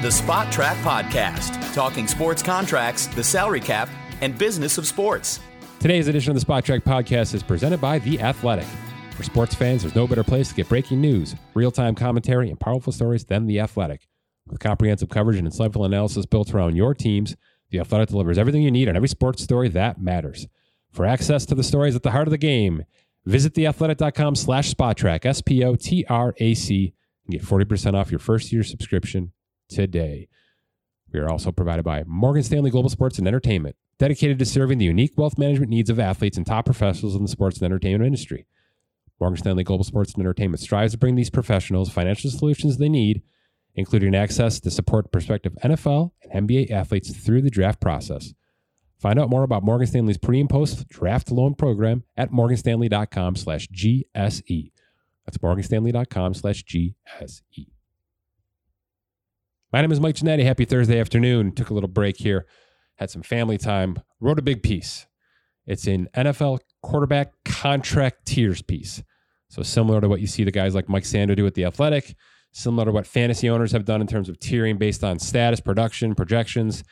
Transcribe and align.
The 0.00 0.08
Spotrac 0.08 0.76
Podcast, 0.76 1.74
talking 1.74 2.08
sports 2.08 2.42
contracts, 2.42 3.06
the 3.08 3.22
salary 3.22 3.60
cap, 3.60 3.86
and 4.22 4.36
business 4.38 4.78
of 4.78 4.86
sports. 4.86 5.40
Today's 5.78 6.08
edition 6.08 6.34
of 6.34 6.40
the 6.40 6.46
Spotrac 6.46 6.84
Podcast 6.84 7.34
is 7.34 7.42
presented 7.42 7.82
by 7.82 7.98
The 7.98 8.18
Athletic. 8.18 8.64
For 9.14 9.24
sports 9.24 9.54
fans, 9.54 9.82
there's 9.82 9.94
no 9.94 10.06
better 10.06 10.24
place 10.24 10.48
to 10.48 10.54
get 10.54 10.70
breaking 10.70 11.02
news, 11.02 11.36
real 11.52 11.70
time 11.70 11.94
commentary, 11.94 12.48
and 12.48 12.58
powerful 12.58 12.94
stories 12.94 13.26
than 13.26 13.46
The 13.46 13.60
Athletic. 13.60 14.08
With 14.46 14.58
comprehensive 14.58 15.10
coverage 15.10 15.36
and 15.36 15.46
insightful 15.46 15.84
analysis 15.84 16.24
built 16.24 16.54
around 16.54 16.76
your 16.76 16.94
teams, 16.94 17.36
The 17.68 17.80
Athletic 17.80 18.08
delivers 18.08 18.38
everything 18.38 18.62
you 18.62 18.70
need 18.70 18.88
on 18.88 18.96
every 18.96 19.08
sports 19.08 19.42
story 19.42 19.68
that 19.68 20.00
matters. 20.00 20.46
For 20.90 21.04
access 21.04 21.44
to 21.44 21.54
the 21.54 21.62
stories 21.62 21.94
at 21.94 22.02
the 22.04 22.12
heart 22.12 22.26
of 22.26 22.32
the 22.32 22.38
game, 22.38 22.86
visit 23.26 23.52
theathletic.com 23.52 24.34
slash 24.34 24.72
spotrac, 24.72 25.26
S-P-O-T-R-A-C, 25.26 26.94
and 27.26 27.32
get 27.32 27.42
40% 27.42 27.92
off 27.92 28.10
your 28.10 28.18
first 28.18 28.50
year 28.50 28.62
subscription 28.62 29.32
today. 29.70 30.28
We 31.12 31.20
are 31.20 31.30
also 31.30 31.50
provided 31.52 31.84
by 31.84 32.04
Morgan 32.06 32.42
Stanley 32.42 32.70
Global 32.70 32.90
Sports 32.90 33.18
and 33.18 33.26
Entertainment, 33.26 33.76
dedicated 33.98 34.38
to 34.38 34.44
serving 34.44 34.78
the 34.78 34.84
unique 34.84 35.16
wealth 35.16 35.38
management 35.38 35.70
needs 35.70 35.90
of 35.90 35.98
athletes 35.98 36.36
and 36.36 36.46
top 36.46 36.64
professionals 36.64 37.16
in 37.16 37.22
the 37.22 37.28
sports 37.28 37.56
and 37.58 37.64
entertainment 37.64 38.06
industry. 38.06 38.46
Morgan 39.20 39.38
Stanley 39.38 39.64
Global 39.64 39.84
Sports 39.84 40.14
and 40.14 40.22
Entertainment 40.22 40.60
strives 40.60 40.92
to 40.92 40.98
bring 40.98 41.14
these 41.14 41.30
professionals 41.30 41.90
financial 41.90 42.30
solutions 42.30 42.78
they 42.78 42.88
need, 42.88 43.22
including 43.74 44.14
access 44.14 44.60
to 44.60 44.70
support 44.70 45.12
prospective 45.12 45.54
NFL 45.62 46.12
and 46.22 46.48
NBA 46.48 46.70
athletes 46.70 47.14
through 47.16 47.42
the 47.42 47.50
draft 47.50 47.80
process. 47.80 48.32
Find 48.98 49.18
out 49.18 49.30
more 49.30 49.42
about 49.42 49.62
Morgan 49.62 49.86
Stanley's 49.86 50.18
pre 50.18 50.40
and 50.40 50.48
post 50.48 50.88
draft 50.88 51.30
loan 51.30 51.54
program 51.54 52.04
at 52.16 52.30
morganstanley.com 52.30 53.36
slash 53.36 53.66
GSE. 53.68 54.72
That's 55.24 55.38
morganstanley.com 55.38 56.34
slash 56.34 56.64
GSE. 56.64 57.66
My 59.72 59.82
name 59.82 59.92
is 59.92 60.00
Mike 60.00 60.16
Ginnitti. 60.16 60.42
Happy 60.42 60.64
Thursday 60.64 60.98
afternoon. 60.98 61.52
Took 61.52 61.70
a 61.70 61.74
little 61.74 61.88
break 61.88 62.16
here, 62.16 62.44
had 62.96 63.08
some 63.08 63.22
family 63.22 63.56
time, 63.56 64.02
wrote 64.18 64.40
a 64.40 64.42
big 64.42 64.64
piece. 64.64 65.06
It's 65.64 65.86
an 65.86 66.08
NFL 66.12 66.58
quarterback 66.82 67.34
contract 67.44 68.26
tiers 68.26 68.62
piece. 68.62 69.04
So 69.48 69.62
similar 69.62 70.00
to 70.00 70.08
what 70.08 70.20
you 70.20 70.26
see 70.26 70.42
the 70.42 70.50
guys 70.50 70.74
like 70.74 70.88
Mike 70.88 71.04
Sando 71.04 71.36
do 71.36 71.46
at 71.46 71.54
the 71.54 71.66
Athletic, 71.66 72.16
similar 72.50 72.86
to 72.86 72.90
what 72.90 73.06
fantasy 73.06 73.48
owners 73.48 73.70
have 73.70 73.84
done 73.84 74.00
in 74.00 74.08
terms 74.08 74.28
of 74.28 74.40
tiering 74.40 74.76
based 74.76 75.04
on 75.04 75.20
status, 75.20 75.60
production, 75.60 76.16
projections. 76.16 76.82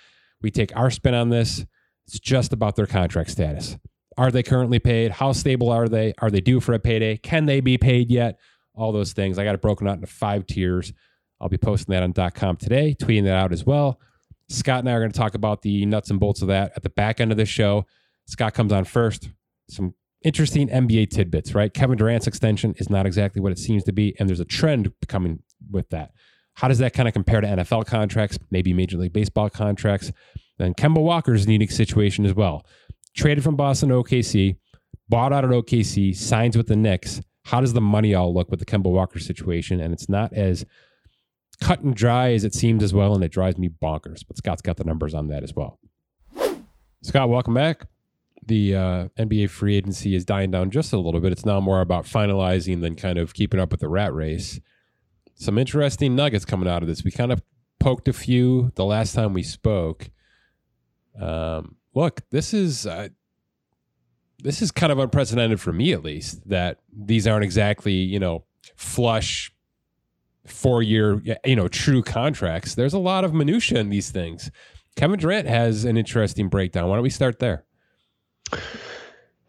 We 0.41 0.53
take 0.53 0.71
our 0.77 0.93
spin 0.93 1.15
on 1.15 1.31
this. 1.31 1.67
It's 2.07 2.21
just 2.21 2.53
about 2.53 2.77
their 2.77 2.87
contract 2.87 3.31
status. 3.31 3.77
Are 4.17 4.31
they 4.31 4.45
currently 4.45 4.79
paid? 4.79 5.11
How 5.11 5.33
stable 5.33 5.71
are 5.71 5.89
they? 5.89 6.15
Are 6.19 6.31
they 6.31 6.41
due 6.41 6.61
for 6.61 6.75
a 6.75 6.79
payday? 6.79 7.17
Can 7.17 7.47
they 7.47 7.61
be 7.61 7.77
paid 7.77 8.09
yet? 8.09 8.39
All 8.73 8.93
those 8.93 9.15
things. 9.15 9.37
I 9.37 9.43
got 9.43 9.57
it 9.57 9.63
broken 9.63 9.89
out 9.89 9.97
into 9.97 10.07
five 10.07 10.47
tiers. 10.47 10.93
I'll 11.41 11.49
be 11.49 11.59
posting 11.59 11.93
that 11.93 12.03
on 12.03 12.33
.com 12.33 12.57
today, 12.57 12.97
tweeting 13.01 13.25
that 13.25 13.37
out 13.37 13.53
as 13.53 13.65
well. 13.65 14.01
Scott 14.49 14.81
and 14.81 14.89
I 14.89 14.93
are 14.93 15.01
going 15.01 15.13
to 15.13 15.19
talk 15.19 15.35
about 15.35 15.63
the 15.63 15.85
nuts 15.87 16.11
and 16.11 16.19
bolts 16.19 16.43
of 16.43 16.49
that 16.49 16.73
at 16.75 16.83
the 16.83 16.91
back 16.91 17.21
end 17.21 17.31
of 17.31 17.37
this 17.37 17.49
show. 17.49 17.87
Scott 18.27 18.55
comes 18.55 18.73
on 18.73 18.85
first. 18.85 19.31
Some 19.69 19.95
interesting 20.23 20.69
NBA 20.69 21.11
tidbits, 21.11 21.55
right? 21.55 21.73
Kevin 21.73 21.99
Durant's 21.99 22.27
extension 22.27 22.75
is 22.79 22.91
not 22.91 23.07
exactly 23.07 23.41
what 23.41 23.53
it 23.53 23.59
seems 23.59 23.85
to 23.85 23.93
be, 23.93 24.17
and 24.19 24.29
there's 24.29 24.41
a 24.41 24.45
trend 24.45 24.93
coming 25.07 25.43
with 25.71 25.89
that. 25.91 26.13
How 26.55 26.67
does 26.67 26.79
that 26.79 26.93
kind 26.93 27.07
of 27.07 27.15
compare 27.15 27.41
to 27.41 27.47
NFL 27.47 27.87
contracts, 27.87 28.39
maybe 28.51 28.73
Major 28.73 28.97
League 28.97 29.13
Baseball 29.13 29.49
contracts? 29.49 30.11
And 30.59 30.77
Kemba 30.77 31.01
Walker's 31.01 31.47
unique 31.47 31.71
situation 31.71 32.27
as 32.27 32.35
well. 32.35 32.67
Traded 33.15 33.45
from 33.45 33.55
Boston 33.55 33.91
to 33.91 33.97
OKC, 33.97 34.57
bought 35.09 35.33
out 35.33 35.45
at 35.45 35.51
OKC, 35.51 36.17
signs 36.17 36.57
with 36.57 36.67
the 36.67 36.75
Knicks. 36.75 37.21
How 37.45 37.61
does 37.61 37.75
the 37.75 37.81
money 37.81 38.15
all 38.15 38.35
look 38.35 38.51
with 38.51 38.59
the 38.59 38.67
Kemba 38.67 38.91
Walker 38.91 39.21
situation? 39.21 39.81
And 39.81 39.93
it's 39.93 40.09
not 40.09 40.33
as 40.33 40.65
cut 41.61 41.81
and 41.81 41.95
dry 41.95 42.33
as 42.33 42.45
it 42.45 42.55
seems 42.55 42.83
as 42.83 42.95
well, 42.95 43.15
and 43.15 43.23
it 43.25 43.33
drives 43.33 43.59
me 43.59 43.69
bonkers. 43.69 44.25
But 44.27 44.37
Scott's 44.37 44.63
got 44.63 44.77
the 44.77 44.85
numbers 44.85 45.15
on 45.15 45.29
that 45.29 45.43
as 45.43 45.55
well. 45.55 45.79
Scott, 47.03 47.29
welcome 47.29 47.55
back. 47.55 47.87
The 48.47 48.75
uh, 48.75 49.09
NBA 49.19 49.51
free 49.51 49.77
agency 49.77 50.15
is 50.15 50.25
dying 50.25 50.51
down 50.51 50.71
just 50.71 50.93
a 50.93 50.99
little 50.99 51.21
bit. 51.21 51.33
It's 51.33 51.45
now 51.45 51.61
more 51.61 51.81
about 51.81 52.05
finalizing 52.05 52.81
than 52.81 52.95
kind 52.95 53.19
of 53.19 53.35
keeping 53.35 53.61
up 53.61 53.71
with 53.71 53.81
the 53.81 53.89
rat 53.89 54.15
race. 54.15 54.61
Some 55.35 55.59
interesting 55.59 56.17
nuggets 56.17 56.45
coming 56.45 56.69
out 56.69 56.83
of 56.83 56.89
this. 56.89 57.05
We 57.05 57.11
kind 57.11 57.31
of 57.31 57.43
poked 57.79 58.09
a 58.09 58.13
few 58.13 58.73
the 58.75 58.85
last 58.85 59.15
time 59.15 59.35
we 59.35 59.43
spoke. 59.43 60.11
Um, 61.21 61.77
look, 61.95 62.23
this 62.31 62.55
is 62.55 62.87
uh, 62.87 63.09
this 64.43 64.63
is 64.63 64.71
kind 64.71 64.93
of 64.93 64.99
unprecedented 64.99 65.61
for 65.61 65.73
me, 65.73 65.93
at 65.93 66.03
least. 66.03 66.49
That 66.49 66.79
these 66.93 67.27
aren't 67.27 67.45
exactly 67.45 67.93
you 67.93 68.19
know 68.19 68.45
flush 68.77 69.53
four 70.49 70.83
year, 70.83 71.23
you 71.45 71.57
know, 71.57 71.69
true 71.69 72.03
contracts. 72.03 72.75
There's 72.75 72.95
a 72.95 72.99
lot 72.99 73.25
of 73.25 73.33
minutia 73.35 73.79
in 73.79 73.91
these 73.91 74.11
things. 74.11 74.51
Kevin 74.97 75.19
Durant 75.19 75.47
has 75.47 75.85
an 75.85 75.97
interesting 75.97 76.49
breakdown. 76.49 76.89
Why 76.89 76.97
don't 76.97 77.05
we 77.05 77.11
start 77.11 77.39
there? 77.39 77.65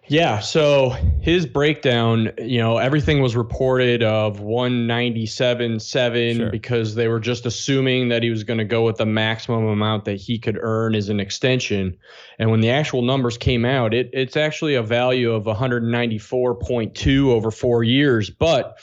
Yeah, 0.09 0.39
so 0.39 0.89
his 1.21 1.45
breakdown, 1.45 2.31
you 2.39 2.57
know, 2.57 2.79
everything 2.79 3.21
was 3.21 3.35
reported 3.35 4.01
of 4.01 4.39
197.7 4.39 6.35
sure. 6.35 6.49
because 6.49 6.95
they 6.95 7.07
were 7.07 7.19
just 7.19 7.45
assuming 7.45 8.09
that 8.09 8.23
he 8.23 8.31
was 8.31 8.43
going 8.43 8.57
to 8.57 8.65
go 8.65 8.83
with 8.83 8.97
the 8.97 9.05
maximum 9.05 9.67
amount 9.67 10.05
that 10.05 10.15
he 10.15 10.39
could 10.39 10.57
earn 10.59 10.95
as 10.95 11.09
an 11.09 11.19
extension. 11.19 11.95
And 12.39 12.49
when 12.49 12.59
the 12.59 12.71
actual 12.71 13.03
numbers 13.03 13.37
came 13.37 13.65
out, 13.65 13.93
it, 13.93 14.09
it's 14.11 14.35
actually 14.35 14.73
a 14.73 14.81
value 14.81 15.31
of 15.31 15.43
194.2 15.43 17.25
over 17.27 17.51
four 17.51 17.83
years. 17.83 18.31
But 18.31 18.79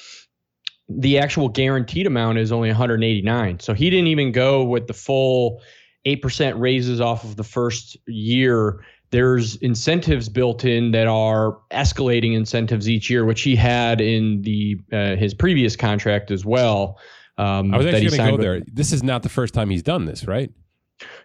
the 0.88 1.18
actual 1.18 1.48
guaranteed 1.48 2.06
amount 2.06 2.38
is 2.38 2.52
only 2.52 2.68
189. 2.68 3.60
So 3.60 3.74
he 3.74 3.90
didn't 3.90 4.06
even 4.06 4.32
go 4.32 4.64
with 4.64 4.86
the 4.86 4.94
full 4.94 5.60
8% 6.06 6.58
raises 6.58 7.00
off 7.00 7.24
of 7.24 7.36
the 7.36 7.44
first 7.44 7.96
year. 8.06 8.84
There's 9.10 9.56
incentives 9.56 10.28
built 10.28 10.64
in 10.64 10.92
that 10.92 11.06
are 11.06 11.58
escalating 11.70 12.34
incentives 12.34 12.88
each 12.88 13.10
year, 13.10 13.24
which 13.24 13.42
he 13.42 13.56
had 13.56 14.00
in 14.00 14.42
the 14.42 14.78
uh, 14.92 15.16
his 15.16 15.34
previous 15.34 15.76
contract 15.76 16.30
as 16.30 16.44
well. 16.44 16.98
Um, 17.38 17.74
I 17.74 17.78
was 17.78 17.86
actually 17.86 18.16
going 18.16 18.30
to 18.30 18.36
go 18.36 18.42
there. 18.42 18.62
This 18.72 18.92
is 18.92 19.02
not 19.02 19.22
the 19.22 19.28
first 19.28 19.54
time 19.54 19.70
he's 19.70 19.82
done 19.82 20.06
this, 20.06 20.26
right? 20.26 20.50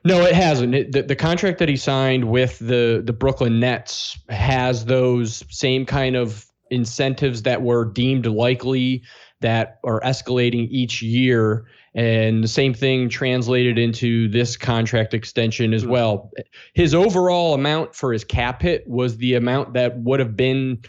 No, 0.03 0.21
it 0.21 0.33
hasn't. 0.33 0.75
It, 0.75 0.91
the, 0.91 1.03
the 1.03 1.15
contract 1.15 1.59
that 1.59 1.69
he 1.69 1.77
signed 1.77 2.29
with 2.29 2.59
the 2.59 3.01
the 3.03 3.13
Brooklyn 3.13 3.59
Nets 3.59 4.17
has 4.29 4.85
those 4.85 5.43
same 5.49 5.85
kind 5.85 6.15
of 6.15 6.45
incentives 6.71 7.43
that 7.43 7.61
were 7.61 7.85
deemed 7.85 8.25
likely 8.25 9.03
that 9.41 9.79
are 9.83 9.99
escalating 10.01 10.67
each 10.69 11.01
year. 11.01 11.65
And 11.93 12.43
the 12.43 12.47
same 12.47 12.73
thing 12.73 13.09
translated 13.09 13.77
into 13.77 14.29
this 14.29 14.55
contract 14.55 15.13
extension 15.13 15.73
as 15.73 15.83
hmm. 15.83 15.89
well. 15.89 16.31
His 16.73 16.95
overall 16.95 17.53
amount 17.53 17.95
for 17.95 18.13
his 18.13 18.23
cap 18.23 18.61
hit 18.61 18.87
was 18.87 19.17
the 19.17 19.35
amount 19.35 19.73
that 19.73 19.99
would 19.99 20.19
have 20.19 20.37
been 20.37 20.81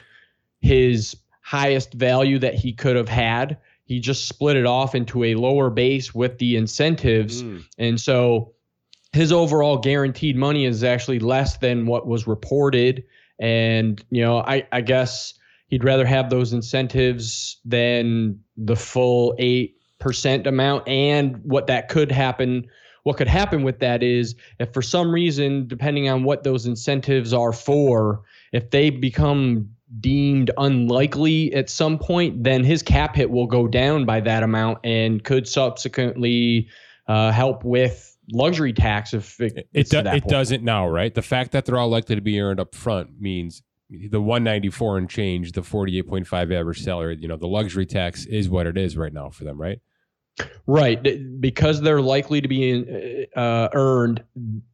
his 0.61 1.17
highest 1.41 1.93
value 1.95 2.39
that 2.39 2.55
he 2.55 2.73
could 2.73 2.97
have 2.97 3.09
had. 3.09 3.59
He 3.85 3.99
just 3.99 4.29
split 4.29 4.57
it 4.57 4.65
off 4.65 4.95
into 4.95 5.25
a 5.25 5.35
lower 5.35 5.69
base 5.71 6.15
with 6.15 6.39
the 6.39 6.57
incentives. 6.57 7.43
Mm. 7.43 7.65
And 7.79 8.01
so 8.01 8.55
his 9.13 9.33
overall 9.33 9.77
guaranteed 9.77 10.37
money 10.37 10.65
is 10.65 10.85
actually 10.85 11.19
less 11.19 11.59
than 11.59 11.87
what 11.87 12.07
was 12.07 12.27
reported. 12.27 13.05
And, 13.39 14.03
you 14.11 14.23
know, 14.23 14.39
I, 14.39 14.67
I 14.71 14.81
guess 14.81 15.35
he'd 15.73 15.85
rather 15.85 16.05
have 16.05 16.29
those 16.29 16.53
incentives 16.53 17.59
than 17.65 18.39
the 18.59 18.77
full 18.77 19.35
8% 19.41 20.47
amount. 20.47 20.87
And 20.87 21.43
what 21.45 21.67
that 21.67 21.89
could 21.89 22.13
happen 22.13 22.69
what 23.05 23.17
could 23.17 23.27
happen 23.27 23.65
with 23.65 23.81
that 23.81 24.01
is 24.01 24.37
if 24.61 24.73
for 24.73 24.81
some 24.81 25.11
reason 25.11 25.67
depending 25.67 26.09
on 26.09 26.23
what 26.23 26.45
those 26.45 26.67
incentives 26.67 27.33
are 27.33 27.53
for 27.53 28.23
if 28.53 28.71
they 28.71 28.91
become 28.91 29.69
deemed 29.99 30.53
unlikely 30.57 31.53
at 31.53 31.69
some 31.69 31.99
point 31.99 32.45
then 32.45 32.63
his 32.63 32.81
cap 32.81 33.17
hit 33.17 33.29
will 33.29 33.49
go 33.49 33.67
down 33.67 34.05
by 34.05 34.21
that 34.21 34.45
amount 34.45 34.79
and 34.85 35.25
could 35.25 35.49
subsequently 35.49 36.69
uh, 37.09 37.33
help 37.33 37.65
with 37.65 38.17
luxury 38.33 38.73
tax 38.73 39.15
if 39.15 39.41
it, 39.41 39.67
it, 39.73 39.91
do, 39.91 39.99
it 39.99 40.25
doesn't 40.29 40.63
now 40.63 40.87
right? 40.87 41.13
The 41.13 41.23
fact 41.23 41.51
that 41.51 41.65
they're 41.65 41.79
all 41.79 41.89
likely 41.89 42.15
to 42.15 42.23
be 42.23 42.41
earned 42.41 42.61
up 42.61 42.73
front 42.73 43.21
means 43.21 43.65
the 44.11 44.21
194 44.21 44.99
and 44.99 45.11
change, 45.11 45.53
the 45.53 45.61
48.5 45.61 46.53
average 46.53 46.83
salary, 46.83 47.19
you 47.21 47.29
know, 47.29 47.37
the 47.37 47.47
luxury 47.47 47.87
tax 47.87 48.27
is 48.27 48.49
what 48.49 48.67
it 48.67 48.79
is 48.79 48.97
right 48.97 49.13
now 49.13 49.31
for 49.31 49.45
them, 49.45 49.61
right? 49.61 49.81
Right, 50.67 51.41
because 51.41 51.83
they're 51.83 52.01
likely 52.01 52.41
to 52.41 52.49
be 52.49 53.27
uh, 53.37 53.69
earned. 53.75 54.25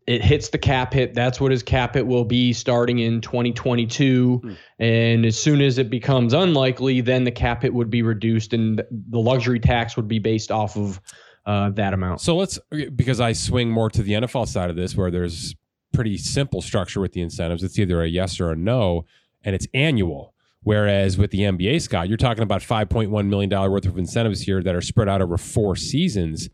It 0.06 0.22
hits 0.22 0.50
the 0.50 0.58
cap 0.58 0.92
hit. 0.92 1.14
That's 1.14 1.40
what 1.40 1.50
his 1.50 1.64
cap 1.64 1.94
hit 1.94 2.06
will 2.06 2.24
be 2.24 2.52
starting 2.52 3.00
in 3.00 3.20
2022. 3.20 4.36
Hmm. 4.36 4.52
And 4.78 5.26
as 5.26 5.40
soon 5.40 5.60
as 5.60 5.78
it 5.78 5.90
becomes 5.90 6.32
unlikely, 6.32 7.00
then 7.00 7.24
the 7.24 7.32
cap 7.32 7.62
hit 7.62 7.74
would 7.74 7.90
be 7.90 8.02
reduced, 8.02 8.52
and 8.52 8.82
the 8.90 9.18
luxury 9.18 9.58
tax 9.58 9.96
would 9.96 10.06
be 10.06 10.20
based 10.20 10.52
off 10.52 10.76
of 10.76 11.00
uh, 11.44 11.70
that 11.70 11.92
amount. 11.92 12.20
So 12.20 12.36
let's, 12.36 12.58
because 12.94 13.20
I 13.20 13.32
swing 13.32 13.68
more 13.68 13.90
to 13.90 14.02
the 14.02 14.12
NFL 14.12 14.46
side 14.46 14.70
of 14.70 14.76
this, 14.76 14.94
where 14.94 15.10
there's 15.10 15.56
pretty 15.98 16.16
simple 16.16 16.62
structure 16.62 17.00
with 17.00 17.12
the 17.12 17.20
incentives. 17.20 17.64
It's 17.64 17.76
either 17.76 18.00
a 18.00 18.06
yes 18.06 18.38
or 18.38 18.52
a 18.52 18.56
no, 18.56 19.04
and 19.42 19.52
it's 19.52 19.66
annual. 19.74 20.32
Whereas 20.62 21.18
with 21.18 21.32
the 21.32 21.40
NBA, 21.40 21.82
Scott, 21.82 22.06
you're 22.06 22.16
talking 22.16 22.44
about 22.44 22.60
$5.1 22.60 23.26
million 23.26 23.50
worth 23.50 23.84
of 23.84 23.98
incentives 23.98 24.42
here 24.42 24.62
that 24.62 24.76
are 24.76 24.80
spread 24.80 25.08
out 25.08 25.20
over 25.20 25.36
four 25.36 25.74
seasons. 25.74 26.50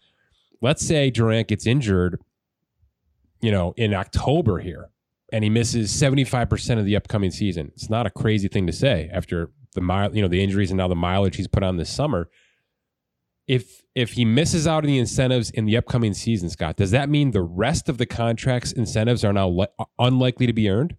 let's 0.62 0.82
say 0.82 1.10
Durant 1.10 1.48
gets 1.48 1.66
injured, 1.66 2.22
you 3.42 3.52
know, 3.52 3.74
in 3.76 3.92
October 3.92 4.60
here, 4.60 4.88
and 5.30 5.44
he 5.44 5.50
misses 5.50 5.92
75% 5.92 6.78
of 6.78 6.86
the 6.86 6.96
upcoming 6.96 7.30
season. 7.30 7.70
It's 7.74 7.90
not 7.90 8.06
a 8.06 8.10
crazy 8.10 8.48
thing 8.48 8.66
to 8.66 8.72
say 8.72 9.10
after 9.12 9.50
the 9.74 9.82
mile, 9.82 10.16
you 10.16 10.22
know, 10.22 10.28
the 10.28 10.42
injuries 10.42 10.70
and 10.70 10.78
now 10.78 10.88
the 10.88 10.94
mileage 10.94 11.36
he's 11.36 11.48
put 11.48 11.62
on 11.62 11.76
this 11.76 11.90
summer. 11.90 12.30
If 13.46 13.82
if 13.94 14.12
he 14.12 14.24
misses 14.24 14.66
out 14.66 14.84
on 14.84 14.88
the 14.88 14.98
incentives 14.98 15.50
in 15.50 15.66
the 15.66 15.76
upcoming 15.76 16.14
season, 16.14 16.50
Scott, 16.50 16.76
does 16.76 16.90
that 16.92 17.08
mean 17.08 17.30
the 17.30 17.42
rest 17.42 17.88
of 17.88 17.98
the 17.98 18.06
contract's 18.06 18.72
incentives 18.72 19.24
are 19.24 19.32
now 19.32 19.48
le- 19.48 19.68
uh, 19.78 19.84
unlikely 19.98 20.46
to 20.46 20.52
be 20.52 20.68
earned? 20.68 20.96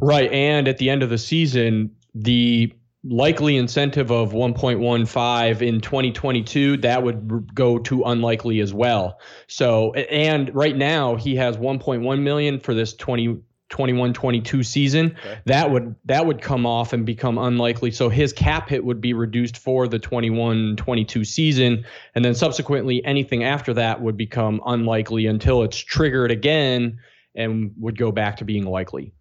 Right, 0.00 0.30
and 0.32 0.66
at 0.66 0.78
the 0.78 0.90
end 0.90 1.02
of 1.02 1.10
the 1.10 1.18
season, 1.18 1.94
the 2.14 2.72
likely 3.04 3.56
incentive 3.56 4.10
of 4.10 4.32
1.15 4.32 5.62
in 5.62 5.80
2022 5.80 6.76
that 6.78 7.02
would 7.02 7.52
go 7.54 7.76
to 7.76 8.04
unlikely 8.04 8.60
as 8.60 8.72
well 8.72 9.18
so 9.48 9.92
and 9.94 10.54
right 10.54 10.76
now 10.76 11.16
he 11.16 11.34
has 11.34 11.56
1.1 11.56 12.22
million 12.22 12.60
for 12.60 12.74
this 12.74 12.94
20 12.94 13.40
21 13.72 14.12
22 14.12 14.62
season 14.62 15.16
okay. 15.18 15.40
that 15.46 15.70
would 15.70 15.96
that 16.04 16.24
would 16.24 16.40
come 16.40 16.64
off 16.64 16.92
and 16.92 17.04
become 17.04 17.38
unlikely 17.38 17.90
so 17.90 18.08
his 18.08 18.32
cap 18.32 18.68
hit 18.68 18.84
would 18.84 19.00
be 19.00 19.12
reduced 19.12 19.58
for 19.58 19.88
the 19.88 19.98
21 19.98 20.76
22 20.76 21.24
season 21.24 21.84
and 22.14 22.24
then 22.24 22.34
subsequently 22.34 23.04
anything 23.04 23.42
after 23.42 23.74
that 23.74 24.00
would 24.00 24.16
become 24.16 24.60
unlikely 24.66 25.26
until 25.26 25.62
it's 25.62 25.78
triggered 25.78 26.30
again 26.30 26.98
and 27.34 27.72
would 27.78 27.98
go 27.98 28.12
back 28.12 28.36
to 28.36 28.44
being 28.44 28.64
likely 28.64 29.12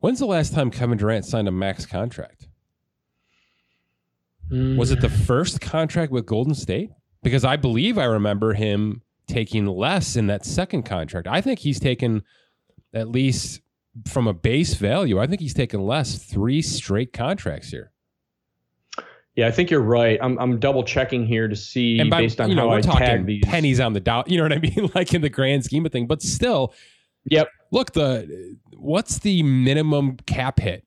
when's 0.00 0.18
the 0.18 0.26
last 0.26 0.52
time 0.52 0.70
Kevin 0.70 0.98
Durant 0.98 1.24
signed 1.24 1.46
a 1.46 1.52
max 1.52 1.86
contract 1.86 2.48
Mm. 4.52 4.76
Was 4.76 4.90
it 4.90 5.00
the 5.00 5.08
first 5.08 5.60
contract 5.60 6.12
with 6.12 6.26
Golden 6.26 6.54
State? 6.54 6.90
Because 7.22 7.44
I 7.44 7.56
believe 7.56 7.96
I 7.96 8.04
remember 8.04 8.52
him 8.52 9.02
taking 9.26 9.66
less 9.66 10.14
in 10.14 10.26
that 10.26 10.44
second 10.44 10.82
contract. 10.82 11.26
I 11.26 11.40
think 11.40 11.60
he's 11.60 11.80
taken 11.80 12.22
at 12.94 13.08
least 13.08 13.60
from 14.06 14.26
a 14.26 14.32
base 14.32 14.74
value. 14.74 15.20
I 15.20 15.26
think 15.26 15.40
he's 15.40 15.54
taken 15.54 15.80
less 15.82 16.18
three 16.18 16.62
straight 16.62 17.12
contracts 17.12 17.70
here. 17.70 17.92
Yeah, 19.34 19.46
I 19.46 19.50
think 19.50 19.70
you're 19.70 19.80
right. 19.80 20.18
I'm 20.20 20.38
I'm 20.38 20.58
double 20.58 20.84
checking 20.84 21.26
here 21.26 21.48
to 21.48 21.56
see 21.56 21.98
and 21.98 22.10
by, 22.10 22.20
based 22.20 22.40
on 22.40 22.50
you 22.50 22.54
know, 22.54 22.62
how 22.62 22.68
we're 22.68 22.78
I 22.78 22.80
talking 22.82 23.24
these. 23.24 23.42
pennies 23.44 23.80
on 23.80 23.94
the 23.94 24.00
dollar. 24.00 24.24
You 24.26 24.36
know 24.36 24.44
what 24.44 24.52
I 24.52 24.58
mean? 24.58 24.90
like 24.94 25.14
in 25.14 25.22
the 25.22 25.30
grand 25.30 25.64
scheme 25.64 25.86
of 25.86 25.92
thing, 25.92 26.06
but 26.06 26.20
still. 26.22 26.74
Yep. 27.30 27.48
Look, 27.70 27.92
the 27.92 28.58
what's 28.76 29.20
the 29.20 29.42
minimum 29.42 30.16
cap 30.26 30.60
hit 30.60 30.84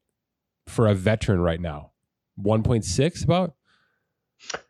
for 0.68 0.88
a 0.88 0.94
veteran 0.94 1.40
right 1.40 1.62
now? 1.62 1.92
1.6 2.40 3.24
about? 3.24 3.54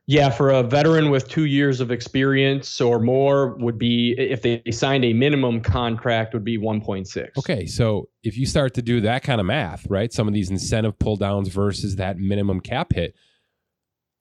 Yeah, 0.08 0.30
for 0.30 0.52
a 0.52 0.62
veteran 0.62 1.10
with 1.10 1.28
two 1.28 1.46
years 1.46 1.80
of 1.82 1.90
experience 1.92 2.80
or 2.80 3.00
more 3.00 3.56
would 3.56 3.80
be 3.80 4.16
if 4.18 4.44
they 4.44 4.62
signed 4.72 5.04
a 5.04 5.14
minimum 5.14 5.62
contract 5.62 6.34
would 6.34 6.44
be 6.44 6.58
1.6. 6.60 7.30
Okay, 7.40 7.66
so 7.66 8.10
if 8.24 8.38
you 8.38 8.46
start 8.46 8.76
to 8.76 8.84
do 8.84 9.02
that 9.02 9.24
kind 9.24 9.40
of 9.40 9.48
math, 9.48 9.88
right? 9.90 10.14
Some 10.14 10.28
of 10.28 10.34
these 10.34 10.52
incentive 10.52 11.00
pull 11.00 11.16
downs 11.16 11.48
versus 11.48 11.96
that 11.96 12.18
minimum 12.18 12.60
cap 12.60 12.94
hit, 12.94 13.16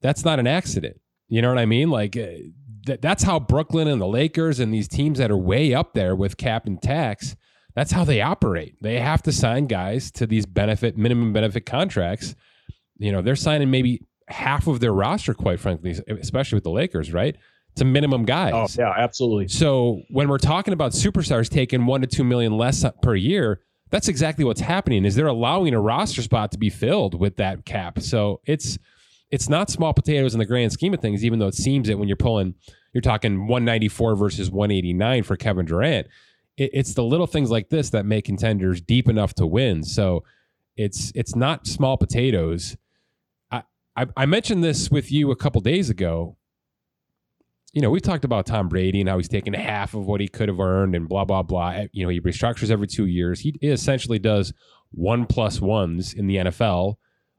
that's 0.00 0.24
not 0.24 0.38
an 0.38 0.46
accident. 0.46 0.98
You 1.28 1.42
know 1.42 1.48
what 1.48 1.58
I 1.58 1.66
mean? 1.66 1.90
Like 1.90 2.16
uh, 2.16 2.28
th- 2.86 3.00
that's 3.02 3.22
how 3.22 3.38
Brooklyn 3.38 3.88
and 3.88 4.00
the 4.00 4.06
Lakers 4.06 4.60
and 4.60 4.72
these 4.72 4.88
teams 4.88 5.18
that 5.18 5.30
are 5.30 5.36
way 5.36 5.74
up 5.74 5.92
there 5.92 6.16
with 6.16 6.38
cap 6.38 6.66
and 6.66 6.80
tax, 6.80 7.36
that's 7.74 7.92
how 7.92 8.04
they 8.04 8.22
operate. 8.22 8.76
They 8.80 9.00
have 9.00 9.22
to 9.24 9.32
sign 9.32 9.66
guys 9.66 10.10
to 10.12 10.26
these 10.26 10.46
benefit 10.46 10.96
minimum 10.96 11.34
benefit 11.34 11.66
contracts 11.66 12.34
you 12.98 13.12
know, 13.12 13.22
they're 13.22 13.36
signing 13.36 13.70
maybe 13.70 14.02
half 14.34 14.66
of 14.66 14.80
their 14.80 14.92
roster, 14.92 15.32
quite 15.32 15.60
frankly, 15.60 15.94
especially 16.08 16.56
with 16.56 16.64
the 16.64 16.70
Lakers, 16.70 17.12
right? 17.12 17.36
To 17.76 17.84
minimum 17.84 18.24
guys. 18.24 18.52
Oh, 18.54 18.66
yeah, 18.82 18.92
absolutely. 18.96 19.48
So 19.48 20.02
when 20.10 20.28
we're 20.28 20.38
talking 20.38 20.74
about 20.74 20.92
superstars 20.92 21.48
taking 21.48 21.86
one 21.86 22.00
to 22.02 22.06
two 22.06 22.24
million 22.24 22.56
less 22.56 22.84
per 23.02 23.14
year, 23.14 23.60
that's 23.90 24.08
exactly 24.08 24.44
what's 24.44 24.60
happening. 24.60 25.04
Is 25.04 25.14
they're 25.14 25.26
allowing 25.26 25.72
a 25.72 25.80
roster 25.80 26.22
spot 26.22 26.52
to 26.52 26.58
be 26.58 26.68
filled 26.68 27.18
with 27.18 27.36
that 27.36 27.64
cap. 27.64 28.00
So 28.00 28.40
it's 28.44 28.76
it's 29.30 29.48
not 29.48 29.70
small 29.70 29.94
potatoes 29.94 30.34
in 30.34 30.38
the 30.38 30.46
grand 30.46 30.72
scheme 30.72 30.94
of 30.94 31.00
things, 31.00 31.24
even 31.24 31.38
though 31.38 31.48
it 31.48 31.54
seems 31.54 31.88
that 31.88 31.98
when 31.98 32.08
you're 32.08 32.16
pulling, 32.16 32.54
you're 32.92 33.00
talking 33.00 33.46
194 33.48 34.16
versus 34.16 34.50
189 34.50 35.22
for 35.22 35.36
Kevin 35.36 35.66
Durant. 35.66 36.06
It, 36.56 36.70
it's 36.72 36.94
the 36.94 37.02
little 37.02 37.26
things 37.26 37.50
like 37.50 37.68
this 37.68 37.90
that 37.90 38.04
make 38.04 38.24
contenders 38.24 38.80
deep 38.80 39.08
enough 39.08 39.34
to 39.34 39.46
win. 39.46 39.82
So 39.82 40.24
it's 40.76 41.12
it's 41.14 41.34
not 41.34 41.66
small 41.66 41.96
potatoes 41.96 42.76
I, 43.96 44.06
I 44.16 44.26
mentioned 44.26 44.64
this 44.64 44.90
with 44.90 45.12
you 45.12 45.30
a 45.30 45.36
couple 45.36 45.60
days 45.60 45.90
ago. 45.90 46.36
You 47.72 47.82
know, 47.82 47.90
we've 47.90 48.02
talked 48.02 48.24
about 48.24 48.46
Tom 48.46 48.68
Brady 48.68 49.00
and 49.00 49.08
how 49.08 49.16
he's 49.16 49.28
taken 49.28 49.52
half 49.52 49.94
of 49.94 50.06
what 50.06 50.20
he 50.20 50.28
could 50.28 50.48
have 50.48 50.60
earned 50.60 50.94
and 50.94 51.08
blah, 51.08 51.24
blah, 51.24 51.42
blah. 51.42 51.70
Eh, 51.70 51.86
you 51.92 52.04
know, 52.04 52.08
he 52.08 52.20
restructures 52.20 52.70
every 52.70 52.86
two 52.86 53.06
years. 53.06 53.40
He 53.40 53.50
essentially 53.62 54.18
does 54.18 54.52
one 54.92 55.26
plus 55.26 55.60
ones 55.60 56.14
in 56.14 56.26
the 56.26 56.36
NFL 56.36 56.94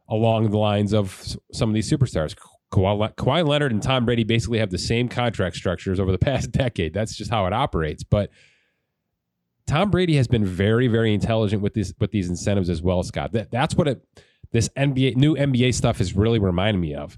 along 0.09 0.51
the 0.51 0.57
lines 0.57 0.93
of 0.93 1.37
some 1.53 1.69
of 1.69 1.73
these 1.73 1.89
superstars. 1.89 2.35
Kawhi, 2.71 3.15
Kawhi 3.15 3.47
Leonard 3.47 3.71
and 3.71 3.81
Tom 3.81 4.05
Brady 4.05 4.23
basically 4.23 4.59
have 4.59 4.71
the 4.71 4.77
same 4.77 5.07
contract 5.07 5.55
structures 5.55 5.99
over 5.99 6.11
the 6.11 6.17
past 6.19 6.51
decade. 6.51 6.93
That's 6.93 7.15
just 7.15 7.31
how 7.31 7.45
it 7.45 7.53
operates. 7.53 8.03
But 8.03 8.29
Tom 9.67 9.89
Brady 9.89 10.17
has 10.17 10.27
been 10.27 10.45
very, 10.45 10.87
very 10.87 11.13
intelligent 11.13 11.61
with 11.61 11.73
these 11.73 11.93
with 11.99 12.11
these 12.11 12.29
incentives 12.29 12.69
as 12.69 12.81
well, 12.81 13.01
Scott. 13.03 13.31
That, 13.31 13.51
that's 13.51 13.75
what 13.75 13.87
it 13.87 14.05
this 14.55 14.69
NBA 14.69 15.17
new 15.17 15.35
NBA 15.35 15.73
stuff 15.73 15.99
is 15.99 16.15
really 16.15 16.39
reminding 16.39 16.79
me 16.79 16.95
of 16.95 17.17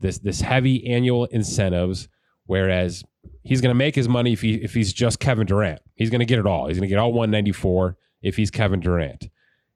this 0.00 0.18
this 0.18 0.40
heavy 0.40 0.84
annual 0.88 1.26
incentives. 1.26 2.08
Whereas 2.46 3.04
he's 3.44 3.60
going 3.60 3.70
to 3.70 3.74
make 3.74 3.94
his 3.94 4.08
money 4.08 4.32
if 4.32 4.40
he 4.40 4.54
if 4.54 4.74
he's 4.74 4.92
just 4.92 5.20
Kevin 5.20 5.46
Durant, 5.46 5.80
he's 5.94 6.10
going 6.10 6.18
to 6.18 6.26
get 6.26 6.40
it 6.40 6.46
all. 6.46 6.66
He's 6.66 6.76
going 6.76 6.88
to 6.88 6.92
get 6.92 6.98
all 6.98 7.12
194 7.12 7.96
if 8.20 8.36
he's 8.36 8.50
Kevin 8.50 8.80
Durant. 8.80 9.28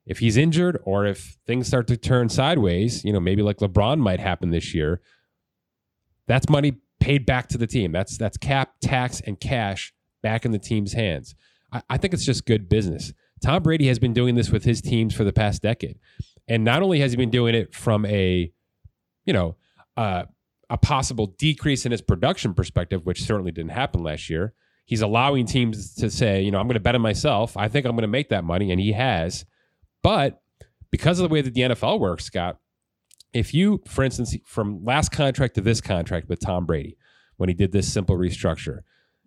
If 0.05 0.19
he's 0.19 0.37
injured 0.37 0.81
or 0.83 1.07
if 1.07 1.37
things 1.47 1.69
start 1.69 1.87
to 1.89 1.97
turn 1.97 2.29
sideways, 2.29 3.05
you 3.05 3.13
know, 3.13 3.21
maybe 3.21 3.43
like 3.43 3.59
LeBron 3.59 3.99
might 3.99 4.19
happen 4.19 4.51
this 4.51 4.75
year. 4.75 5.01
That's 6.27 6.49
money 6.49 6.79
paid 6.99 7.25
back 7.25 7.47
to 7.51 7.59
the 7.59 7.69
team. 7.69 7.93
That's 7.93 8.19
that's 8.19 8.37
cap, 8.37 8.75
tax, 8.81 9.21
and 9.21 9.39
cash 9.39 9.95
back 10.23 10.45
in 10.45 10.51
the 10.51 10.59
team's 10.59 10.95
hands. 10.95 11.37
I, 11.73 11.83
I 11.89 11.97
think 11.99 12.15
it's 12.15 12.25
just 12.25 12.47
good 12.47 12.69
business. 12.69 13.13
Tom 13.41 13.63
Brady 13.63 13.87
has 13.87 14.01
been 14.01 14.13
doing 14.13 14.35
this 14.35 14.51
with 14.51 14.65
his 14.65 14.81
teams 14.81 15.15
for 15.15 15.23
the 15.23 15.33
past 15.33 15.63
decade. 15.63 16.01
And 16.49 16.65
not 16.65 16.83
only 16.83 17.01
has 17.01 17.13
he 17.13 17.17
been 17.17 17.31
doing 17.31 17.55
it 17.55 17.75
from 17.75 18.05
a, 18.07 18.53
you 19.25 19.33
know, 19.33 19.57
uh, 19.97 20.25
a 20.69 20.79
possible 20.79 21.29
decrease 21.39 21.87
in 21.87 21.93
his 21.93 22.03
production 22.03 22.55
perspective, 22.55 23.07
which 23.07 23.23
certainly 23.23 23.53
didn't 23.53 23.71
happen 23.71 24.03
last 24.03 24.29
year. 24.29 24.53
He's 24.85 25.01
allowing 25.01 25.47
teams 25.47 25.95
to 25.95 26.11
say, 26.11 26.43
you 26.43 26.51
know, 26.51 26.59
I'm 26.59 26.67
going 26.67 26.75
to 26.75 26.81
bet 26.81 26.95
on 26.95 27.01
myself. 27.01 27.57
I 27.57 27.69
think 27.69 27.87
I'm 27.87 27.93
going 27.93 28.03
to 28.03 28.09
make 28.09 28.29
that 28.29 28.45
money, 28.45 28.71
and 28.71 28.81
he 28.81 28.93
has. 28.93 29.45
But 30.03 30.41
because 30.91 31.19
of 31.19 31.29
the 31.29 31.33
way 31.33 31.41
that 31.41 31.55
the 31.55 31.63
NFL 31.63 31.99
works, 31.99 32.25
Scott, 32.25 32.59
if 33.33 33.53
you, 33.53 33.83
for 33.87 34.05
instance, 34.05 34.37
from 34.45 34.85
last 34.85 35.11
contract 35.11 35.55
to 35.57 35.61
this 35.61 35.81
contract 35.81 36.29
with 36.29 36.41
Tom 36.41 36.67
Brady, 36.67 36.97
when 37.37 37.49
he 37.49 37.55
did 37.55 37.73
this 37.73 37.93
simple 37.93 38.17
restructure, 38.17 38.81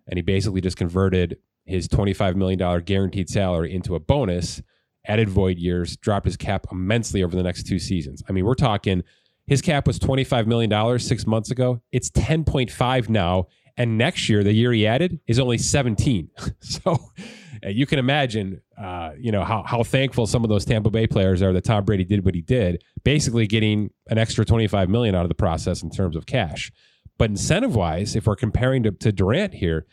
and 0.08 0.18
he 0.18 0.22
basically 0.22 0.62
just 0.62 0.78
converted 0.78 1.38
his 1.66 1.88
$25 1.88 2.36
million 2.36 2.84
guaranteed 2.84 3.30
salary 3.30 3.74
into 3.74 3.96
a 3.96 4.00
bonus 4.00 4.62
added 5.10 5.28
void 5.28 5.58
years, 5.58 5.98
dropped 5.98 6.26
his 6.26 6.38
cap 6.38 6.68
immensely 6.72 7.24
over 7.24 7.36
the 7.36 7.44
next 7.44 7.64
two 7.64 7.80
seasons. 7.80 8.24
I 8.30 8.32
mean, 8.32 8.46
we're 8.46 8.54
talking 8.54 9.04
his 9.50 9.64
cap 9.64 9.88
was 9.88 9.98
$25 9.98 10.46
million 10.46 11.00
six 11.00 11.26
months 11.26 11.50
ago. 11.50 11.82
It's 11.92 12.12
10.5 12.12 13.10
now. 13.10 13.48
And 13.78 13.98
next 13.98 14.30
year, 14.30 14.44
the 14.44 14.54
year 14.54 14.72
he 14.72 14.86
added 14.86 15.20
is 15.26 15.40
only 15.40 15.58
17. 15.58 16.30
so 16.60 17.00
uh, 17.66 17.70
you 17.70 17.88
can 17.88 17.98
imagine, 17.98 18.62
uh, 18.78 19.12
you 19.18 19.32
know, 19.32 19.44
how, 19.44 19.64
how 19.66 19.82
thankful 19.84 20.28
some 20.28 20.44
of 20.44 20.50
those 20.50 20.66
Tampa 20.66 20.92
Bay 20.92 21.08
players 21.08 21.42
are 21.42 21.52
that 21.54 21.64
Tom 21.64 21.84
Brady 21.84 22.04
did 22.04 22.24
what 22.24 22.36
he 22.36 22.42
did, 22.42 22.84
basically 23.04 23.48
getting 23.48 23.90
an 24.10 24.20
extra 24.20 24.46
25 24.46 24.88
million 24.88 25.16
out 25.16 25.24
of 25.24 25.30
the 25.30 25.36
process 25.36 25.82
in 25.82 25.90
terms 25.90 26.16
of 26.16 26.28
cash. 26.28 26.72
But 27.18 27.32
incentive 27.32 27.76
wise, 27.76 28.16
if 28.16 28.28
we're 28.28 28.36
comparing 28.36 28.84
to, 28.84 28.92
to 28.92 29.12
Durant 29.12 29.56
here, 29.56 29.88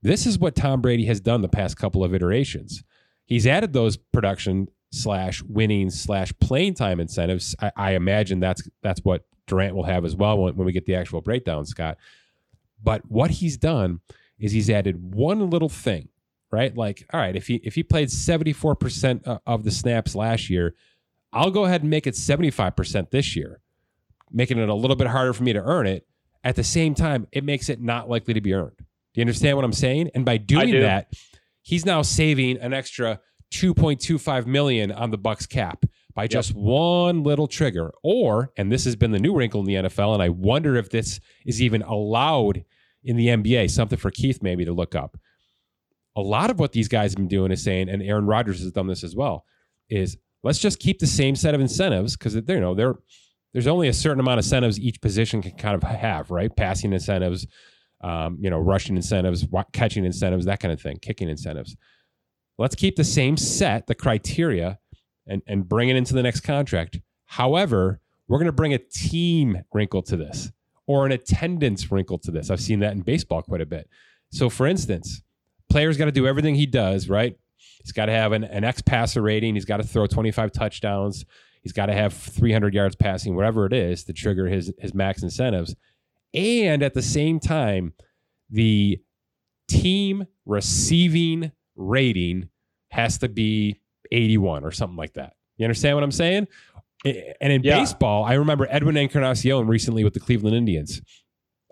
this 0.00 0.24
is 0.24 0.38
what 0.38 0.56
Tom 0.56 0.80
Brady 0.80 1.04
has 1.04 1.20
done 1.20 1.42
the 1.42 1.48
past 1.48 1.76
couple 1.76 2.02
of 2.02 2.14
iterations 2.14 2.82
he's 3.26 3.46
added 3.46 3.72
those 3.72 3.96
production 3.96 4.68
slash 4.92 5.42
winning 5.42 5.90
slash 5.90 6.32
playing 6.40 6.74
time 6.74 7.00
incentives. 7.00 7.56
I, 7.60 7.72
I, 7.76 7.90
imagine 7.92 8.40
that's 8.40 8.68
that's 8.82 9.00
what 9.00 9.24
Durant 9.46 9.74
will 9.74 9.84
have 9.84 10.04
as 10.04 10.14
well 10.14 10.38
when, 10.38 10.54
when 10.56 10.66
we 10.66 10.72
get 10.72 10.86
the 10.86 10.94
actual 10.94 11.20
breakdown, 11.20 11.64
Scott. 11.64 11.96
But 12.82 13.02
what 13.10 13.30
he's 13.30 13.56
done 13.56 14.00
is 14.38 14.52
he's 14.52 14.68
added 14.68 15.14
one 15.14 15.50
little 15.50 15.68
thing, 15.68 16.08
right? 16.50 16.76
Like, 16.76 17.06
all 17.12 17.20
right, 17.20 17.34
if 17.34 17.46
he 17.46 17.56
if 17.64 17.74
he 17.74 17.82
played 17.82 18.10
seventy 18.10 18.52
four 18.52 18.74
percent 18.74 19.26
of 19.46 19.64
the 19.64 19.70
snaps 19.70 20.14
last 20.14 20.50
year, 20.50 20.74
I'll 21.32 21.50
go 21.50 21.64
ahead 21.64 21.82
and 21.82 21.90
make 21.90 22.06
it 22.06 22.16
seventy 22.16 22.50
five 22.50 22.76
percent 22.76 23.10
this 23.10 23.34
year, 23.34 23.60
making 24.30 24.58
it 24.58 24.68
a 24.68 24.74
little 24.74 24.96
bit 24.96 25.06
harder 25.06 25.32
for 25.32 25.42
me 25.42 25.52
to 25.52 25.62
earn 25.62 25.86
it. 25.86 26.06
At 26.44 26.56
the 26.56 26.64
same 26.64 26.94
time, 26.94 27.28
it 27.30 27.44
makes 27.44 27.68
it 27.68 27.80
not 27.80 28.10
likely 28.10 28.34
to 28.34 28.40
be 28.40 28.52
earned. 28.52 28.76
Do 28.76 29.20
you 29.20 29.22
understand 29.22 29.56
what 29.56 29.64
I'm 29.64 29.72
saying? 29.72 30.10
And 30.14 30.24
by 30.24 30.38
doing 30.38 30.80
that, 30.80 31.12
he's 31.62 31.86
now 31.86 32.02
saving 32.02 32.58
an 32.58 32.72
extra 32.72 33.20
2.25 33.52 34.46
million 34.46 34.90
on 34.92 35.10
the 35.10 35.18
Bucs 35.18 35.48
cap 35.48 35.84
by 36.14 36.26
just 36.26 36.50
yep. 36.50 36.58
one 36.58 37.22
little 37.22 37.46
trigger. 37.46 37.92
Or, 38.02 38.50
and 38.56 38.70
this 38.70 38.84
has 38.84 38.96
been 38.96 39.12
the 39.12 39.18
new 39.18 39.34
wrinkle 39.34 39.60
in 39.60 39.66
the 39.66 39.74
NFL, 39.74 40.14
and 40.14 40.22
I 40.22 40.28
wonder 40.28 40.76
if 40.76 40.90
this 40.90 41.20
is 41.46 41.62
even 41.62 41.82
allowed 41.82 42.64
in 43.04 43.16
the 43.16 43.28
NBA, 43.28 43.70
something 43.70 43.98
for 43.98 44.10
Keith 44.10 44.42
maybe 44.42 44.64
to 44.64 44.72
look 44.72 44.94
up. 44.94 45.18
A 46.16 46.20
lot 46.20 46.50
of 46.50 46.58
what 46.58 46.72
these 46.72 46.88
guys 46.88 47.12
have 47.12 47.16
been 47.16 47.28
doing 47.28 47.50
is 47.50 47.64
saying, 47.64 47.88
and 47.88 48.02
Aaron 48.02 48.26
Rodgers 48.26 48.60
has 48.60 48.72
done 48.72 48.86
this 48.86 49.02
as 49.02 49.16
well, 49.16 49.44
is 49.88 50.16
let's 50.42 50.58
just 50.58 50.78
keep 50.78 50.98
the 50.98 51.06
same 51.06 51.34
set 51.34 51.54
of 51.54 51.60
incentives 51.60 52.16
because 52.16 52.34
you 52.34 52.60
know 52.60 52.74
they're 52.74 52.96
there's 53.52 53.66
only 53.66 53.88
a 53.88 53.92
certain 53.92 54.20
amount 54.20 54.38
of 54.38 54.44
incentives 54.44 54.78
each 54.78 55.00
position 55.00 55.42
can 55.42 55.52
kind 55.52 55.74
of 55.74 55.82
have, 55.82 56.30
right? 56.30 56.54
Passing 56.54 56.92
incentives, 56.92 57.46
um, 58.02 58.38
you 58.40 58.50
know, 58.50 58.58
rushing 58.58 58.96
incentives, 58.96 59.46
catching 59.72 60.04
incentives, 60.04 60.44
that 60.46 60.60
kind 60.60 60.72
of 60.72 60.80
thing, 60.80 60.98
kicking 61.00 61.28
incentives. 61.28 61.76
Let's 62.58 62.74
keep 62.74 62.96
the 62.96 63.04
same 63.04 63.36
set, 63.36 63.86
the 63.86 63.94
criteria, 63.94 64.78
and 65.26 65.42
and 65.46 65.68
bring 65.68 65.88
it 65.88 65.96
into 65.96 66.14
the 66.14 66.22
next 66.22 66.40
contract. 66.40 67.00
However, 67.26 68.00
we're 68.28 68.38
going 68.38 68.46
to 68.46 68.52
bring 68.52 68.74
a 68.74 68.78
team 68.78 69.62
wrinkle 69.72 70.02
to 70.02 70.16
this 70.16 70.50
or 70.86 71.06
an 71.06 71.12
attendance 71.12 71.90
wrinkle 71.90 72.18
to 72.18 72.30
this. 72.30 72.50
I've 72.50 72.60
seen 72.60 72.80
that 72.80 72.92
in 72.92 73.00
baseball 73.00 73.42
quite 73.42 73.60
a 73.60 73.66
bit. 73.66 73.88
So, 74.30 74.50
for 74.50 74.66
instance, 74.66 75.22
player's 75.70 75.96
got 75.96 76.06
to 76.06 76.12
do 76.12 76.26
everything 76.26 76.54
he 76.54 76.66
does, 76.66 77.08
right? 77.08 77.36
He's 77.82 77.92
got 77.92 78.06
to 78.06 78.12
have 78.12 78.32
an, 78.32 78.44
an 78.44 78.64
X 78.64 78.82
passer 78.82 79.22
rating. 79.22 79.54
He's 79.54 79.64
got 79.64 79.78
to 79.78 79.82
throw 79.82 80.06
25 80.06 80.52
touchdowns. 80.52 81.24
He's 81.62 81.72
got 81.72 81.86
to 81.86 81.94
have 81.94 82.12
300 82.12 82.74
yards 82.74 82.96
passing, 82.96 83.36
whatever 83.36 83.66
it 83.66 83.72
is, 83.72 84.04
to 84.04 84.12
trigger 84.12 84.46
his 84.48 84.72
his 84.78 84.94
max 84.94 85.22
incentives. 85.22 85.74
And 86.34 86.82
at 86.82 86.94
the 86.94 87.02
same 87.02 87.40
time, 87.40 87.92
the 88.50 89.00
team 89.68 90.26
receiving 90.46 91.52
rating 91.76 92.48
has 92.90 93.18
to 93.18 93.28
be 93.28 93.80
81 94.10 94.64
or 94.64 94.70
something 94.70 94.96
like 94.96 95.14
that. 95.14 95.34
You 95.56 95.64
understand 95.64 95.96
what 95.96 96.04
I'm 96.04 96.12
saying? 96.12 96.48
And 97.04 97.52
in 97.52 97.62
yeah. 97.62 97.78
baseball, 97.78 98.24
I 98.24 98.34
remember 98.34 98.66
Edwin 98.70 98.96
Encarnacion 98.96 99.66
recently 99.66 100.04
with 100.04 100.14
the 100.14 100.20
Cleveland 100.20 100.56
Indians. 100.56 101.00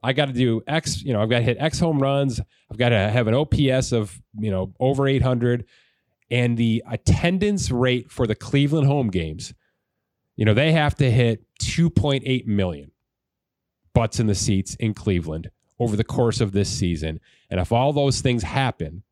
I 0.02 0.12
got 0.12 0.26
to 0.26 0.32
do 0.32 0.62
X, 0.66 1.02
you 1.02 1.12
know, 1.12 1.22
I've 1.22 1.28
got 1.28 1.38
to 1.38 1.44
hit 1.44 1.58
X 1.60 1.78
home 1.78 1.98
runs. 2.00 2.40
I've 2.70 2.78
got 2.78 2.88
to 2.88 3.10
have 3.10 3.28
an 3.28 3.34
OPS 3.34 3.92
of, 3.92 4.20
you 4.38 4.50
know, 4.50 4.72
over 4.80 5.06
800. 5.06 5.66
And 6.30 6.56
the 6.56 6.82
attendance 6.90 7.70
rate 7.70 8.10
for 8.10 8.26
the 8.26 8.34
Cleveland 8.34 8.86
home 8.86 9.08
games, 9.08 9.52
you 10.36 10.44
know, 10.44 10.54
they 10.54 10.72
have 10.72 10.94
to 10.96 11.10
hit 11.10 11.44
2.8 11.62 12.46
million 12.46 12.90
butts 13.94 14.20
in 14.20 14.26
the 14.26 14.34
seats 14.34 14.74
in 14.76 14.94
Cleveland 14.94 15.50
over 15.78 15.96
the 15.96 16.04
course 16.04 16.40
of 16.40 16.52
this 16.52 16.68
season. 16.68 17.20
And 17.48 17.60
if 17.60 17.72
all 17.72 17.92
those 17.92 18.20
things 18.20 18.42
happen, 18.42 19.02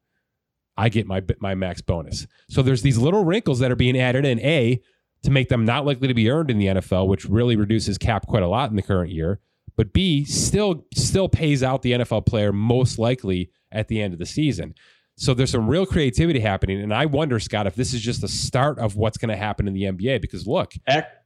I 0.76 0.88
get 0.88 1.06
my 1.06 1.22
my 1.40 1.54
max 1.54 1.80
bonus. 1.80 2.26
So 2.48 2.62
there's 2.62 2.82
these 2.82 2.98
little 2.98 3.24
wrinkles 3.24 3.58
that 3.58 3.70
are 3.70 3.76
being 3.76 3.98
added 3.98 4.24
in. 4.24 4.38
A 4.40 4.80
to 5.24 5.30
make 5.30 5.48
them 5.48 5.64
not 5.64 5.84
likely 5.84 6.06
to 6.06 6.14
be 6.14 6.30
earned 6.30 6.50
in 6.50 6.58
the 6.58 6.66
NFL, 6.66 7.08
which 7.08 7.24
really 7.24 7.56
reduces 7.56 7.98
cap 7.98 8.26
quite 8.26 8.44
a 8.44 8.48
lot 8.48 8.70
in 8.70 8.76
the 8.76 8.82
current 8.82 9.10
year. 9.10 9.40
But 9.76 9.92
B 9.92 10.24
still 10.24 10.86
still 10.94 11.28
pays 11.28 11.62
out 11.62 11.82
the 11.82 11.92
NFL 11.92 12.26
player 12.26 12.52
most 12.52 12.98
likely 12.98 13.50
at 13.72 13.88
the 13.88 14.00
end 14.00 14.12
of 14.12 14.18
the 14.18 14.26
season. 14.26 14.74
So 15.20 15.34
there's 15.34 15.50
some 15.50 15.66
real 15.66 15.84
creativity 15.84 16.38
happening, 16.38 16.80
and 16.80 16.94
I 16.94 17.06
wonder, 17.06 17.40
Scott, 17.40 17.66
if 17.66 17.74
this 17.74 17.92
is 17.92 18.00
just 18.00 18.20
the 18.20 18.28
start 18.28 18.78
of 18.78 18.94
what's 18.94 19.18
going 19.18 19.30
to 19.30 19.36
happen 19.36 19.66
in 19.66 19.74
the 19.74 19.82
NBA. 19.82 20.20
Because 20.20 20.46
look, 20.46 20.72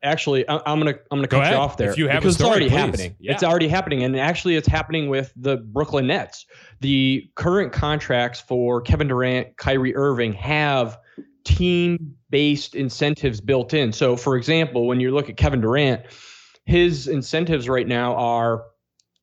actually, 0.03 0.49
I'm 0.49 0.79
gonna 0.79 0.95
I'm 1.11 1.19
gonna 1.19 1.29
cut 1.29 1.45
Go 1.45 1.51
you 1.51 1.57
off 1.57 1.77
there. 1.77 1.91
If 1.91 1.99
you 1.99 2.09
have 2.09 2.23
because 2.23 2.37
story, 2.37 2.49
it's 2.49 2.51
already 2.51 2.69
please. 2.71 2.77
happening. 2.79 3.17
Yeah. 3.21 3.33
It's 3.33 3.43
already 3.43 3.69
happening, 3.69 4.03
and 4.03 4.19
actually, 4.19 4.57
it's 4.57 4.67
happening 4.67 5.11
with 5.11 5.31
the 5.37 5.59
Brooklyn 5.59 6.07
Nets. 6.07 6.47
The 6.81 7.31
current 7.35 7.73
contracts 7.73 8.41
for 8.41 8.81
Kevin 8.81 9.09
Durant, 9.09 9.59
Kyrie 9.59 9.95
Irving 9.95 10.33
have 10.33 10.99
team 11.45 12.17
based 12.31 12.75
incentives 12.75 13.43
built 13.43 13.75
in. 13.75 13.93
So, 13.93 14.17
for 14.17 14.37
example, 14.37 14.87
when 14.87 15.01
you 15.01 15.11
look 15.11 15.29
at 15.29 15.37
Kevin 15.37 15.61
Durant, 15.61 16.03
his 16.65 17.09
incentives 17.09 17.69
right 17.69 17.87
now 17.87 18.15
are 18.15 18.65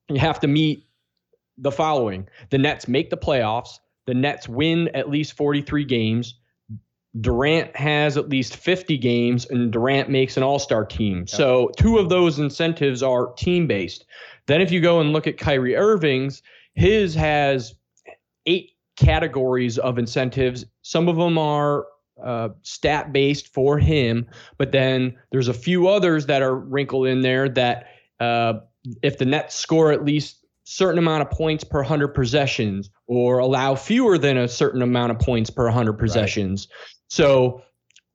you 0.08 0.20
have 0.20 0.38
to 0.40 0.46
meet 0.46 0.86
the 1.58 1.72
following 1.72 2.28
the 2.50 2.58
Nets 2.58 2.88
make 2.88 3.10
the 3.10 3.16
playoffs, 3.16 3.78
the 4.10 4.14
Nets 4.14 4.48
win 4.48 4.88
at 4.92 5.08
least 5.08 5.34
43 5.34 5.84
games. 5.84 6.34
Durant 7.20 7.76
has 7.76 8.16
at 8.16 8.28
least 8.28 8.56
50 8.56 8.98
games 8.98 9.46
and 9.46 9.72
Durant 9.72 10.10
makes 10.10 10.36
an 10.36 10.42
all 10.42 10.58
star 10.58 10.84
team. 10.84 11.28
So, 11.28 11.70
two 11.78 11.96
of 11.98 12.08
those 12.08 12.40
incentives 12.40 13.04
are 13.04 13.32
team 13.34 13.68
based. 13.68 14.04
Then, 14.48 14.60
if 14.60 14.72
you 14.72 14.80
go 14.80 15.00
and 15.00 15.12
look 15.12 15.28
at 15.28 15.38
Kyrie 15.38 15.76
Irving's, 15.76 16.42
his 16.74 17.14
has 17.14 17.76
eight 18.46 18.70
categories 18.96 19.78
of 19.78 19.96
incentives. 19.96 20.64
Some 20.82 21.06
of 21.06 21.16
them 21.16 21.38
are 21.38 21.86
uh, 22.20 22.48
stat 22.62 23.12
based 23.12 23.54
for 23.54 23.78
him, 23.78 24.26
but 24.58 24.72
then 24.72 25.16
there's 25.30 25.48
a 25.48 25.54
few 25.54 25.86
others 25.86 26.26
that 26.26 26.42
are 26.42 26.56
wrinkled 26.56 27.06
in 27.06 27.20
there 27.20 27.48
that 27.48 27.86
uh, 28.18 28.54
if 29.02 29.18
the 29.18 29.24
Nets 29.24 29.54
score 29.54 29.92
at 29.92 30.04
least 30.04 30.39
certain 30.70 30.98
amount 30.98 31.20
of 31.20 31.28
points 31.30 31.64
per 31.64 31.80
100 31.80 32.08
possessions 32.08 32.90
or 33.08 33.38
allow 33.38 33.74
fewer 33.74 34.16
than 34.16 34.36
a 34.36 34.46
certain 34.46 34.82
amount 34.82 35.10
of 35.10 35.18
points 35.18 35.50
per 35.50 35.64
100 35.64 35.94
possessions. 35.94 36.68
Right. 36.70 36.86
So 37.08 37.62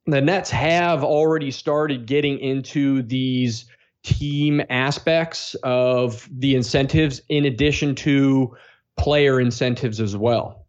the 0.06 0.22
Nets 0.22 0.52
have 0.52 1.04
already 1.04 1.52
started 1.52 2.06
getting 2.06 2.40
into 2.40 3.02
these 3.02 3.66
team 4.04 4.62
aspects 4.70 5.56
of 5.64 6.30
the 6.32 6.56
incentives 6.56 7.20
in 7.28 7.44
addition 7.44 7.94
to 7.96 8.56
player 8.96 9.42
incentives 9.42 10.00
as 10.00 10.16
well. 10.16 10.66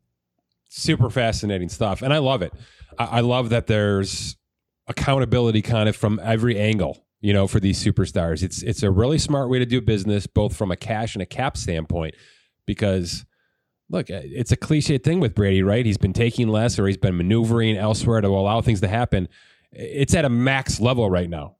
Super 0.68 1.08
fascinating 1.08 1.68
stuff. 1.68 2.02
And 2.02 2.12
I 2.12 2.18
love 2.18 2.42
it. 2.42 2.52
I, 2.98 3.20
love 3.20 3.50
that 3.50 3.68
there's 3.68 4.34
accountability 4.88 5.62
kind 5.62 5.88
of 5.88 5.94
from 5.94 6.18
every 6.20 6.58
angle 6.58 7.05
you 7.26 7.32
know 7.32 7.48
for 7.48 7.58
these 7.58 7.82
superstars. 7.82 8.44
It's 8.44 8.62
it's 8.62 8.84
a 8.84 8.90
really 8.90 9.18
smart 9.18 9.50
way 9.50 9.58
to 9.58 9.66
do 9.66 9.80
business 9.80 10.28
both 10.28 10.56
from 10.56 10.70
a 10.70 10.76
cash 10.76 11.16
and 11.16 11.22
a 11.22 11.26
cap 11.26 11.56
standpoint 11.56 12.14
because 12.66 13.26
look 13.90 14.08
uh, 14.12 14.20
it's 14.22 14.52
a 14.52 14.56
cliche 14.56 14.96
thing 14.98 15.18
with 15.18 15.34
brady 15.34 15.64
right? 15.64 15.84
He's 15.84 15.98
been 15.98 16.12
taking 16.12 16.46
less 16.46 16.78
or 16.78 16.86
he's 16.86 16.96
been 16.96 17.16
maneuvering 17.16 17.76
elsewhere 17.76 18.20
to 18.20 18.28
allow 18.28 18.60
things 18.60 18.80
to 18.82 18.86
happen. 18.86 19.28
It's 19.72 20.14
at 20.14 20.24
a 20.24 20.28
max 20.28 20.78
level 20.78 21.10
right 21.10 21.28
now 21.28 21.56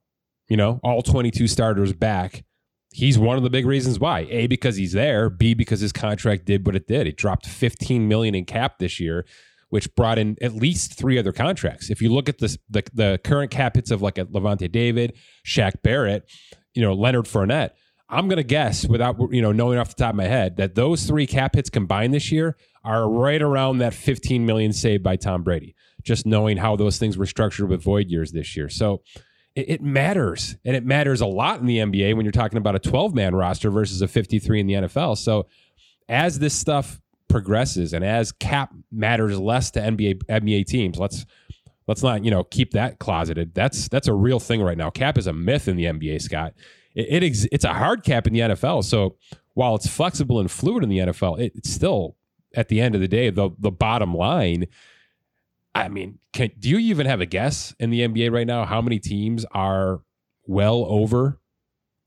you 0.47 0.55
know 0.55 0.79
all 0.85 1.01
22 1.01 1.47
starters 1.47 1.91
back. 1.91 2.45
He's 2.93 3.19
one 3.19 3.35
of 3.35 3.43
the 3.43 3.49
big 3.49 3.65
reasons 3.65 3.99
why. 3.99 4.21
A 4.29 4.47
because 4.47 4.77
he's 4.77 4.93
there. 4.93 5.29
B 5.29 5.53
because 5.53 5.81
his 5.81 5.91
contract 5.91 6.45
did 6.45 6.65
what 6.65 6.77
it 6.77 6.87
did. 6.87 7.07
It 7.07 7.17
dropped 7.17 7.45
15 7.45 8.07
million 8.07 8.33
in 8.35 8.45
cap 8.45 8.79
this 8.79 9.01
year 9.01 9.25
which 9.69 9.93
brought 9.95 10.17
in 10.17 10.37
at 10.41 10.53
least 10.53 10.97
three 10.97 11.17
other 11.17 11.33
contracts. 11.33 11.89
If 11.89 12.01
you 12.01 12.13
look 12.13 12.29
at 12.29 12.37
the, 12.37 12.57
the 12.69 13.19
current 13.23 13.51
cap 13.51 13.75
hits 13.75 13.91
of 13.91 14.01
like 14.01 14.17
a 14.17 14.25
Lavonte 14.25 14.71
David, 14.71 15.17
Shaq 15.45 15.81
Barrett, 15.83 16.29
you 16.73 16.81
know, 16.81 16.93
Leonard 16.93 17.25
Fournette, 17.25 17.71
I'm 18.09 18.27
going 18.27 18.37
to 18.37 18.43
guess 18.43 18.87
without, 18.87 19.17
you 19.31 19.41
know, 19.41 19.51
knowing 19.51 19.77
off 19.77 19.89
the 19.89 20.01
top 20.01 20.11
of 20.11 20.15
my 20.15 20.25
head 20.25 20.57
that 20.57 20.75
those 20.75 21.05
three 21.05 21.27
cap 21.27 21.55
hits 21.55 21.69
combined 21.69 22.13
this 22.13 22.31
year 22.31 22.55
are 22.85 23.09
right 23.09 23.41
around 23.41 23.79
that 23.79 23.93
15 23.93 24.45
million 24.45 24.71
saved 24.71 25.03
by 25.03 25.17
Tom 25.17 25.43
Brady, 25.43 25.75
just 26.03 26.25
knowing 26.25 26.55
how 26.55 26.77
those 26.77 26.97
things 26.97 27.17
were 27.17 27.25
structured 27.25 27.67
with 27.67 27.83
void 27.83 28.07
years 28.09 28.31
this 28.31 28.55
year. 28.55 28.69
So 28.69 29.01
it, 29.55 29.69
it 29.69 29.81
matters. 29.81 30.55
And 30.63 30.75
it 30.75 30.85
matters 30.85 31.19
a 31.19 31.25
lot 31.25 31.59
in 31.59 31.65
the 31.65 31.79
NBA 31.79 32.15
when 32.15 32.25
you're 32.25 32.31
talking 32.31 32.57
about 32.57 32.75
a 32.75 32.79
12 32.79 33.13
man 33.13 33.35
roster 33.35 33.69
versus 33.69 34.01
a 34.01 34.07
53 34.07 34.61
in 34.61 34.67
the 34.67 34.73
NFL. 34.73 35.17
So 35.17 35.47
as 36.07 36.39
this 36.39 36.53
stuff 36.53 37.01
progresses 37.27 37.93
and 37.93 38.03
as 38.05 38.31
cap 38.31 38.73
matters 38.91 39.39
less 39.39 39.71
to 39.71 39.79
NBA 39.79 40.23
NBA 40.25 40.65
teams, 40.65 40.97
let's 40.97 41.25
let's 41.87 42.03
not 42.03 42.23
you 42.23 42.31
know 42.31 42.43
keep 42.43 42.71
that 42.71 42.99
closeted. 42.99 43.53
That's 43.53 43.87
that's 43.87 44.07
a 44.07 44.13
real 44.13 44.39
thing 44.39 44.61
right 44.61 44.77
now. 44.77 44.89
Cap 44.89 45.17
is 45.17 45.27
a 45.27 45.33
myth 45.33 45.67
in 45.67 45.75
the 45.75 45.85
NBA, 45.85 46.21
Scott. 46.21 46.53
It, 46.93 47.07
it 47.09 47.23
ex- 47.25 47.47
it's 47.51 47.65
a 47.65 47.73
hard 47.73 48.03
cap 48.03 48.27
in 48.27 48.33
the 48.33 48.39
NFL. 48.39 48.83
So 48.83 49.15
while 49.53 49.75
it's 49.75 49.87
flexible 49.87 50.39
and 50.39 50.51
fluid 50.51 50.83
in 50.83 50.89
the 50.89 50.99
NFL, 50.99 51.39
it, 51.39 51.53
it's 51.55 51.69
still 51.69 52.15
at 52.55 52.69
the 52.69 52.81
end 52.81 52.95
of 52.95 53.01
the 53.01 53.07
day 53.07 53.29
the 53.29 53.49
the 53.57 53.71
bottom 53.71 54.13
line. 54.13 54.67
I 55.73 55.89
mean, 55.89 56.17
can, 56.33 56.49
do 56.57 56.69
you 56.69 56.79
even 56.79 57.05
have 57.05 57.21
a 57.21 57.25
guess 57.27 57.75
in 57.79 57.91
the 57.91 58.01
NBA 58.01 58.31
right 58.31 58.47
now 58.47 58.65
how 58.65 58.81
many 58.81 58.97
teams 58.97 59.45
are 59.51 60.01
well 60.47 60.85
over 60.89 61.39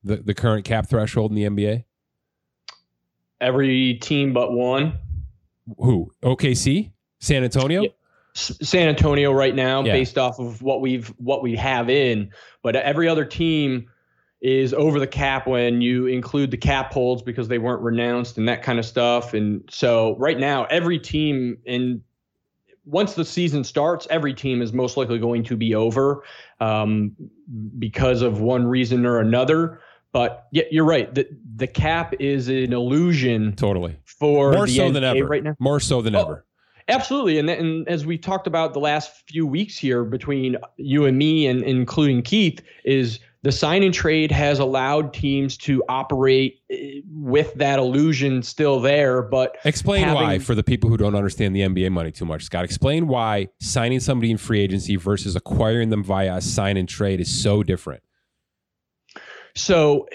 the, 0.03 0.17
the 0.17 0.35
current 0.35 0.65
cap 0.65 0.89
threshold 0.89 1.31
in 1.31 1.37
the 1.37 1.45
NBA? 1.45 1.85
Every 3.41 3.95
team 3.95 4.33
but 4.33 4.53
one 4.53 4.99
who? 5.79 6.13
OKC, 6.23 6.93
San 7.19 7.45
Antonio. 7.45 7.83
Yeah. 7.83 7.89
San 8.33 8.89
Antonio 8.89 9.33
right 9.33 9.55
now, 9.55 9.85
yeah. 9.85 9.93
based 9.93 10.17
off 10.17 10.39
of 10.39 10.63
what 10.63 10.81
we've 10.81 11.09
what 11.19 11.43
we 11.43 11.57
have 11.57 11.91
in, 11.91 12.31
but 12.63 12.77
every 12.77 13.09
other 13.09 13.25
team 13.25 13.89
is 14.41 14.73
over 14.73 14.99
the 14.99 15.07
cap 15.07 15.47
when 15.47 15.83
you 15.83 16.07
include 16.07 16.51
the 16.51 16.57
cap 16.57 16.93
holds 16.93 17.23
because 17.23 17.49
they 17.49 17.59
weren't 17.59 17.83
renounced 17.83 18.39
and 18.39 18.49
that 18.49 18.63
kind 18.63 18.79
of 18.79 18.87
stuff. 18.87 19.35
And 19.35 19.63
so 19.71 20.17
right 20.17 20.39
now, 20.39 20.65
every 20.65 20.99
team 20.99 21.59
in 21.65 22.03
once 22.87 23.15
the 23.15 23.25
season 23.25 23.65
starts, 23.65 24.07
every 24.11 24.33
team 24.33 24.63
is 24.63 24.73
most 24.73 24.97
likely 24.97 25.19
going 25.19 25.45
to 25.45 25.57
be 25.57 25.75
over 25.75 26.23
um, 26.61 27.15
because 27.79 28.23
of 28.23 28.41
one 28.41 28.67
reason 28.67 29.05
or 29.05 29.19
another. 29.19 29.81
But 30.13 30.47
yeah, 30.51 30.65
you're 30.71 30.85
right. 30.85 31.15
The 31.15 31.29
the 31.57 31.67
cap 31.67 32.15
is 32.19 32.49
an 32.49 32.73
illusion. 32.73 33.55
Totally. 33.55 33.97
For 34.05 34.53
more 34.53 34.67
so 34.67 34.91
NBA 34.91 34.95
than 34.95 35.05
ever 35.05 35.27
right 35.27 35.45
now. 35.45 35.57
More 35.59 35.81
so 35.81 36.03
than 36.03 36.17
oh, 36.17 36.21
ever. 36.21 36.47
Absolutely, 36.89 37.39
and 37.39 37.49
and 37.49 37.89
as 37.89 38.05
we 38.05 38.19
talked 38.19 38.47
about 38.47 38.73
the 38.73 38.81
last 38.81 39.13
few 39.29 39.47
weeks 39.47 39.79
here 39.79 40.05
between 40.05 40.57
you 40.77 41.05
and 41.05 41.17
me 41.17 41.47
and 41.47 41.63
including 41.63 42.23
Keith 42.23 42.61
is 42.85 43.21
the 43.43 43.53
sign 43.53 43.83
and 43.83 43.95
trade 43.95 44.31
has 44.31 44.59
allowed 44.59 45.15
teams 45.15 45.57
to 45.57 45.83
operate 45.89 46.61
eh, 46.71 47.01
with 47.11 47.55
that 47.55 47.79
illusion 47.79 48.43
still 48.43 48.81
there. 48.81 49.23
But 49.23 49.57
explain 49.65 50.05
having, 50.05 50.23
why 50.23 50.39
for 50.39 50.55
the 50.55 50.65
people 50.65 50.91
who 50.91 50.97
don't 50.97 51.15
understand 51.15 51.55
the 51.55 51.61
NBA 51.61 51.91
money 51.93 52.11
too 52.11 52.25
much, 52.25 52.43
Scott. 52.45 52.65
Explain 52.65 53.07
why 53.07 53.49
signing 53.61 54.01
somebody 54.01 54.31
in 54.31 54.37
free 54.37 54.61
agency 54.61 54.97
versus 54.97 55.37
acquiring 55.37 55.91
them 55.91 56.03
via 56.03 56.37
a 56.37 56.41
sign 56.41 56.77
and 56.77 56.89
trade 56.89 57.21
is 57.21 57.43
so 57.43 57.63
different. 57.63 58.03
So, 59.55 60.09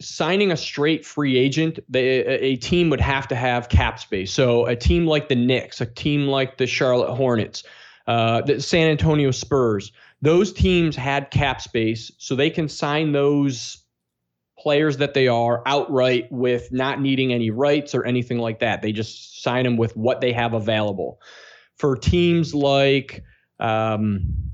signing 0.00 0.52
a 0.52 0.56
straight 0.56 1.06
free 1.06 1.38
agent, 1.38 1.78
a 1.94 2.56
team 2.56 2.90
would 2.90 3.00
have 3.00 3.28
to 3.28 3.34
have 3.34 3.68
cap 3.68 3.98
space. 3.98 4.32
So, 4.32 4.66
a 4.66 4.76
team 4.76 5.06
like 5.06 5.28
the 5.28 5.36
Knicks, 5.36 5.80
a 5.80 5.86
team 5.86 6.26
like 6.26 6.58
the 6.58 6.66
Charlotte 6.66 7.14
Hornets, 7.14 7.64
uh, 8.06 8.42
the 8.42 8.60
San 8.60 8.88
Antonio 8.88 9.30
Spurs 9.30 9.92
those 10.22 10.52
teams 10.52 10.96
had 10.96 11.30
cap 11.30 11.60
space, 11.60 12.10
so 12.18 12.34
they 12.34 12.50
can 12.50 12.68
sign 12.68 13.12
those 13.12 13.78
players 14.58 14.96
that 14.96 15.14
they 15.14 15.28
are 15.28 15.62
outright 15.66 16.30
with 16.32 16.72
not 16.72 17.00
needing 17.00 17.32
any 17.32 17.50
rights 17.50 17.94
or 17.94 18.04
anything 18.04 18.38
like 18.38 18.60
that. 18.60 18.80
They 18.80 18.92
just 18.92 19.42
sign 19.42 19.64
them 19.64 19.76
with 19.76 19.96
what 19.96 20.20
they 20.20 20.32
have 20.32 20.54
available. 20.54 21.20
For 21.76 21.96
teams 21.96 22.54
like, 22.54 23.22
um, 23.60 24.52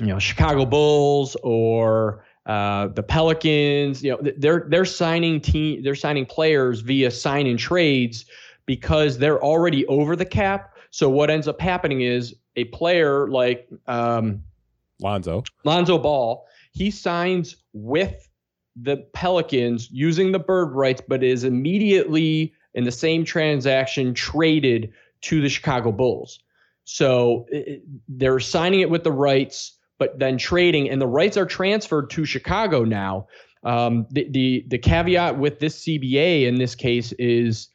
you 0.00 0.08
know, 0.08 0.18
Chicago 0.18 0.66
Bulls 0.66 1.36
or 1.42 2.24
uh, 2.46 2.88
the 2.88 3.02
Pelicans, 3.02 4.02
you 4.02 4.10
know, 4.10 4.32
they're 4.38 4.66
they're 4.68 4.84
signing 4.84 5.40
team 5.40 5.82
they're 5.82 5.94
signing 5.94 6.26
players 6.26 6.80
via 6.80 7.10
sign 7.10 7.46
and 7.46 7.58
trades 7.58 8.24
because 8.66 9.18
they're 9.18 9.42
already 9.42 9.86
over 9.86 10.16
the 10.16 10.24
cap. 10.24 10.76
So 10.90 11.08
what 11.08 11.30
ends 11.30 11.46
up 11.46 11.60
happening 11.60 12.00
is 12.00 12.34
a 12.56 12.64
player 12.64 13.28
like 13.28 13.68
um, 13.86 14.42
Lonzo. 15.00 15.42
Lonzo 15.64 15.98
Ball. 15.98 16.46
He 16.72 16.90
signs 16.90 17.56
with 17.72 18.28
the 18.76 18.98
Pelicans 19.12 19.90
using 19.90 20.32
the 20.32 20.38
bird 20.38 20.72
rights, 20.72 21.02
but 21.06 21.22
is 21.22 21.44
immediately 21.44 22.54
in 22.74 22.84
the 22.84 22.92
same 22.92 23.24
transaction 23.24 24.14
traded 24.14 24.92
to 25.22 25.40
the 25.40 25.48
Chicago 25.48 25.92
Bulls. 25.92 26.40
So 26.84 27.46
it, 27.50 27.82
they're 28.08 28.40
signing 28.40 28.80
it 28.80 28.90
with 28.90 29.04
the 29.04 29.12
rights, 29.12 29.76
but 30.00 30.18
then 30.18 30.38
trading, 30.38 30.90
and 30.90 31.00
the 31.00 31.06
rights 31.06 31.36
are 31.36 31.46
transferred 31.46 32.10
to 32.10 32.24
Chicago 32.24 32.82
now. 32.82 33.28
Um, 33.62 34.06
the, 34.10 34.26
the 34.30 34.64
the 34.68 34.78
caveat 34.78 35.38
with 35.38 35.60
this 35.60 35.84
CBA 35.84 36.46
in 36.46 36.56
this 36.56 36.74
case 36.74 37.12
is 37.12 37.68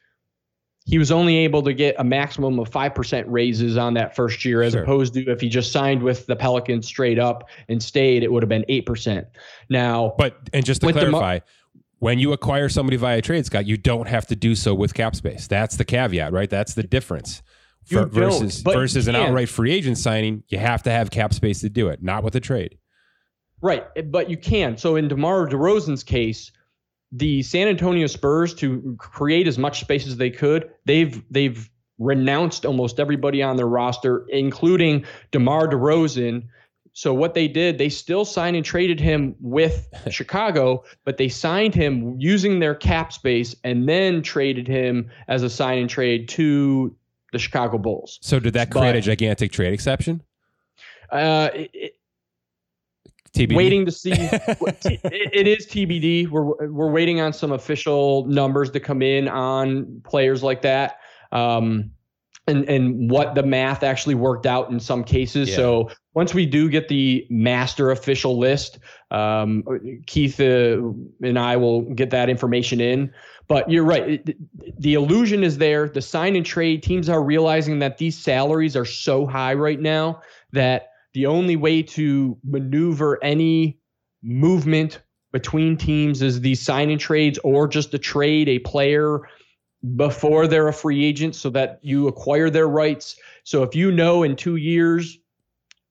he 0.84 0.98
was 0.98 1.12
only 1.12 1.36
able 1.38 1.62
to 1.62 1.72
get 1.72 1.94
a 1.98 2.04
maximum 2.04 2.58
of 2.60 2.70
5% 2.70 3.24
raises 3.26 3.76
on 3.76 3.94
that 3.94 4.14
first 4.14 4.44
year 4.44 4.62
as 4.62 4.72
sure. 4.72 4.82
opposed 4.82 5.14
to 5.14 5.30
if 5.30 5.40
he 5.40 5.48
just 5.48 5.72
signed 5.72 6.02
with 6.02 6.26
the 6.26 6.36
Pelicans 6.36 6.86
straight 6.86 7.18
up 7.18 7.48
and 7.68 7.82
stayed 7.82 8.22
it 8.22 8.30
would 8.30 8.42
have 8.42 8.48
been 8.48 8.64
8%. 8.68 9.26
Now 9.68 10.14
But 10.18 10.38
and 10.52 10.64
just 10.64 10.80
to 10.82 10.92
clarify, 10.92 11.40
when 11.98 12.18
you 12.18 12.32
acquire 12.32 12.68
somebody 12.68 12.96
via 12.96 13.22
trade, 13.22 13.46
Scott, 13.46 13.66
you 13.66 13.76
don't 13.76 14.08
have 14.08 14.26
to 14.26 14.36
do 14.36 14.54
so 14.54 14.74
with 14.74 14.92
cap 14.94 15.14
space. 15.14 15.46
That's 15.46 15.76
the 15.76 15.84
caveat, 15.84 16.32
right? 16.32 16.50
That's 16.50 16.74
the 16.74 16.82
difference. 16.82 17.42
For, 17.86 18.04
versus 18.06 18.62
versus 18.62 19.06
an 19.06 19.14
outright 19.14 19.48
free 19.48 19.72
agent 19.72 19.98
signing, 19.98 20.42
you 20.48 20.58
have 20.58 20.82
to 20.84 20.90
have 20.90 21.10
cap 21.10 21.32
space 21.32 21.60
to 21.60 21.68
do 21.68 21.88
it, 21.88 22.02
not 22.02 22.24
with 22.24 22.34
a 22.34 22.40
trade. 22.40 22.78
Right, 23.62 23.84
eh, 23.94 24.02
but 24.02 24.28
you 24.28 24.36
can. 24.36 24.76
So 24.76 24.96
in 24.96 25.08
DeMar 25.08 25.46
DeRozan's 25.46 26.02
case, 26.02 26.50
the 27.12 27.42
San 27.42 27.68
Antonio 27.68 28.06
Spurs 28.06 28.54
to 28.54 28.96
create 28.98 29.46
as 29.46 29.58
much 29.58 29.80
space 29.80 30.06
as 30.06 30.16
they 30.16 30.30
could. 30.30 30.70
They've 30.84 31.22
they've 31.30 31.70
renounced 31.98 32.66
almost 32.66 33.00
everybody 33.00 33.42
on 33.42 33.56
their 33.56 33.68
roster, 33.68 34.26
including 34.28 35.04
DeMar 35.30 35.68
DeRozan. 35.68 36.42
So 36.92 37.14
what 37.14 37.34
they 37.34 37.46
did, 37.46 37.78
they 37.78 37.88
still 37.88 38.24
signed 38.24 38.56
and 38.56 38.64
traded 38.64 38.98
him 38.98 39.34
with 39.40 39.88
Chicago, 40.10 40.84
but 41.04 41.18
they 41.18 41.28
signed 41.28 41.74
him 41.74 42.16
using 42.18 42.58
their 42.58 42.74
cap 42.74 43.12
space 43.12 43.54
and 43.64 43.88
then 43.88 44.22
traded 44.22 44.66
him 44.66 45.10
as 45.28 45.42
a 45.42 45.50
sign 45.50 45.78
and 45.78 45.90
trade 45.90 46.28
to 46.30 46.96
the 47.32 47.38
Chicago 47.38 47.78
Bulls. 47.78 48.18
So 48.22 48.40
did 48.40 48.54
that 48.54 48.70
create 48.70 48.92
but, 48.92 48.96
a 48.96 49.00
gigantic 49.00 49.52
trade 49.52 49.72
exception? 49.72 50.22
Uh, 51.10 51.50
it, 51.54 51.96
TBD. 53.36 53.54
Waiting 53.54 53.84
to 53.84 53.92
see. 53.92 54.12
it 54.14 55.46
is 55.46 55.66
TBD. 55.66 56.28
We're 56.28 56.68
we're 56.68 56.90
waiting 56.90 57.20
on 57.20 57.32
some 57.32 57.52
official 57.52 58.26
numbers 58.26 58.70
to 58.70 58.80
come 58.80 59.02
in 59.02 59.28
on 59.28 60.00
players 60.04 60.42
like 60.42 60.62
that. 60.62 61.00
Um, 61.32 61.90
and 62.46 62.68
and 62.68 63.10
what 63.10 63.34
the 63.34 63.42
math 63.42 63.82
actually 63.82 64.14
worked 64.14 64.46
out 64.46 64.70
in 64.70 64.80
some 64.80 65.04
cases. 65.04 65.50
Yeah. 65.50 65.56
So 65.56 65.90
once 66.16 66.32
we 66.32 66.46
do 66.46 66.70
get 66.70 66.88
the 66.88 67.26
master 67.28 67.90
official 67.90 68.38
list, 68.38 68.78
um, 69.10 69.62
Keith 70.06 70.40
uh, 70.40 70.80
and 71.22 71.38
I 71.38 71.58
will 71.58 71.82
get 71.82 72.08
that 72.08 72.30
information 72.30 72.80
in. 72.80 73.12
But 73.48 73.70
you're 73.70 73.84
right. 73.84 74.26
The 74.78 74.94
illusion 74.94 75.44
is 75.44 75.58
there. 75.58 75.90
The 75.90 76.00
sign 76.00 76.34
and 76.34 76.44
trade 76.44 76.82
teams 76.82 77.10
are 77.10 77.22
realizing 77.22 77.80
that 77.80 77.98
these 77.98 78.16
salaries 78.16 78.76
are 78.76 78.86
so 78.86 79.26
high 79.26 79.52
right 79.52 79.78
now 79.78 80.22
that 80.52 80.88
the 81.12 81.26
only 81.26 81.54
way 81.54 81.82
to 81.82 82.38
maneuver 82.44 83.22
any 83.22 83.78
movement 84.22 85.02
between 85.34 85.76
teams 85.76 86.22
is 86.22 86.40
these 86.40 86.62
sign 86.62 86.88
and 86.88 86.98
trades 86.98 87.38
or 87.44 87.68
just 87.68 87.90
to 87.90 87.98
trade 87.98 88.48
a 88.48 88.58
player 88.60 89.20
before 89.96 90.46
they're 90.46 90.68
a 90.68 90.72
free 90.72 91.04
agent 91.04 91.36
so 91.36 91.50
that 91.50 91.78
you 91.82 92.08
acquire 92.08 92.48
their 92.48 92.68
rights. 92.68 93.16
So 93.44 93.62
if 93.62 93.74
you 93.74 93.92
know 93.92 94.22
in 94.22 94.34
two 94.34 94.56
years 94.56 95.18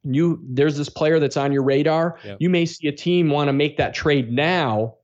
you 0.06 0.40
there's 0.44 0.78
this 0.78 0.90
player 0.90 1.20
that's 1.20 1.38
on 1.38 1.52
your 1.52 1.64
radar, 1.64 2.18
yep. 2.24 2.38
you 2.40 2.50
may 2.50 2.66
see 2.66 2.88
a 2.88 2.92
team 2.92 3.30
want 3.30 3.48
to 3.48 3.54
make 3.54 3.78
that 3.78 3.94
trade 3.94 4.32
now 4.32 4.96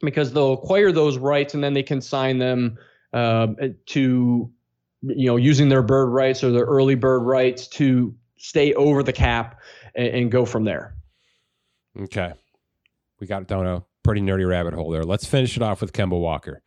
because 0.00 0.32
they'll 0.32 0.54
acquire 0.54 0.92
those 0.92 1.18
rights 1.18 1.54
and 1.54 1.62
then 1.62 1.74
they 1.74 1.82
can 1.82 2.00
sign 2.00 2.38
them 2.38 2.78
uh, 3.12 3.48
to 3.86 4.50
you 5.02 5.26
know 5.26 5.36
using 5.36 5.68
their 5.68 5.82
bird 5.82 6.06
rights 6.06 6.44
or 6.44 6.50
their 6.50 6.64
early 6.64 6.94
bird 6.94 7.20
rights 7.20 7.66
to 7.68 8.14
stay 8.36 8.72
over 8.74 9.02
the 9.02 9.12
cap 9.12 9.60
and, 9.94 10.08
and 10.08 10.30
go 10.30 10.44
from 10.44 10.64
there. 10.64 10.94
Okay. 11.98 12.32
We 13.20 13.26
got 13.26 13.46
down 13.46 13.66
a 13.66 13.82
pretty 14.02 14.22
nerdy 14.22 14.48
rabbit 14.48 14.74
hole 14.74 14.90
there. 14.90 15.04
Let's 15.04 15.26
finish 15.26 15.56
it 15.56 15.62
off 15.62 15.80
with 15.80 15.92
Kemba 15.92 16.18
Walker. 16.18 16.62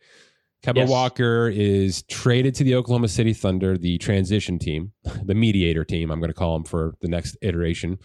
Kemba 0.64 0.76
yes. 0.76 0.88
Walker 0.88 1.52
is 1.54 2.04
traded 2.04 2.54
to 2.54 2.64
the 2.64 2.74
Oklahoma 2.74 3.08
City 3.08 3.34
Thunder, 3.34 3.76
the 3.76 3.98
transition 3.98 4.58
team, 4.58 4.92
the 5.22 5.34
mediator 5.34 5.84
team, 5.84 6.10
I'm 6.10 6.20
going 6.20 6.30
to 6.30 6.34
call 6.34 6.54
them 6.54 6.64
for 6.64 6.94
the 7.02 7.08
next 7.08 7.36
iteration. 7.42 7.98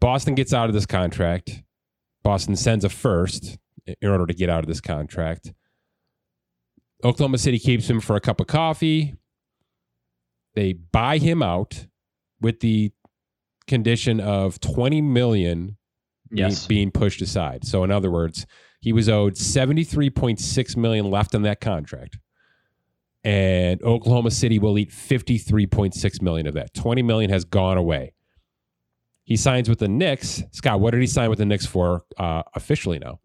Boston 0.00 0.34
gets 0.34 0.52
out 0.52 0.68
of 0.68 0.74
this 0.74 0.86
contract. 0.86 1.62
Boston 2.24 2.56
sends 2.56 2.84
a 2.84 2.88
first 2.88 3.58
in 3.86 4.10
order 4.10 4.26
to 4.26 4.34
get 4.34 4.50
out 4.50 4.64
of 4.64 4.66
this 4.66 4.80
contract. 4.80 5.52
Oklahoma 7.04 7.38
City 7.38 7.60
keeps 7.60 7.88
him 7.88 8.00
for 8.00 8.16
a 8.16 8.20
cup 8.20 8.40
of 8.40 8.48
coffee. 8.48 9.14
They 10.54 10.72
buy 10.72 11.18
him 11.18 11.44
out 11.44 11.86
with 12.40 12.58
the 12.58 12.90
condition 13.68 14.18
of 14.18 14.58
20 14.58 15.00
million 15.00 15.76
yes. 16.32 16.66
being 16.66 16.90
pushed 16.90 17.22
aside. 17.22 17.64
So 17.64 17.84
in 17.84 17.92
other 17.92 18.10
words, 18.10 18.46
he 18.86 18.92
was 18.92 19.08
owed 19.08 19.34
73.6 19.34 20.76
million 20.76 21.10
left 21.10 21.34
on 21.34 21.42
that 21.42 21.60
contract. 21.60 22.20
And 23.24 23.82
Oklahoma 23.82 24.30
City 24.30 24.60
will 24.60 24.78
eat 24.78 24.92
53.6 24.92 26.22
million 26.22 26.46
of 26.46 26.54
that. 26.54 26.72
20 26.72 27.02
million 27.02 27.28
has 27.30 27.44
gone 27.44 27.78
away. 27.78 28.14
He 29.24 29.34
signs 29.34 29.68
with 29.68 29.80
the 29.80 29.88
Knicks. 29.88 30.40
Scott, 30.52 30.78
what 30.78 30.92
did 30.92 31.00
he 31.00 31.08
sign 31.08 31.30
with 31.30 31.40
the 31.40 31.44
Knicks 31.46 31.66
for 31.66 32.04
uh, 32.16 32.44
officially 32.54 33.00
now? 33.00 33.18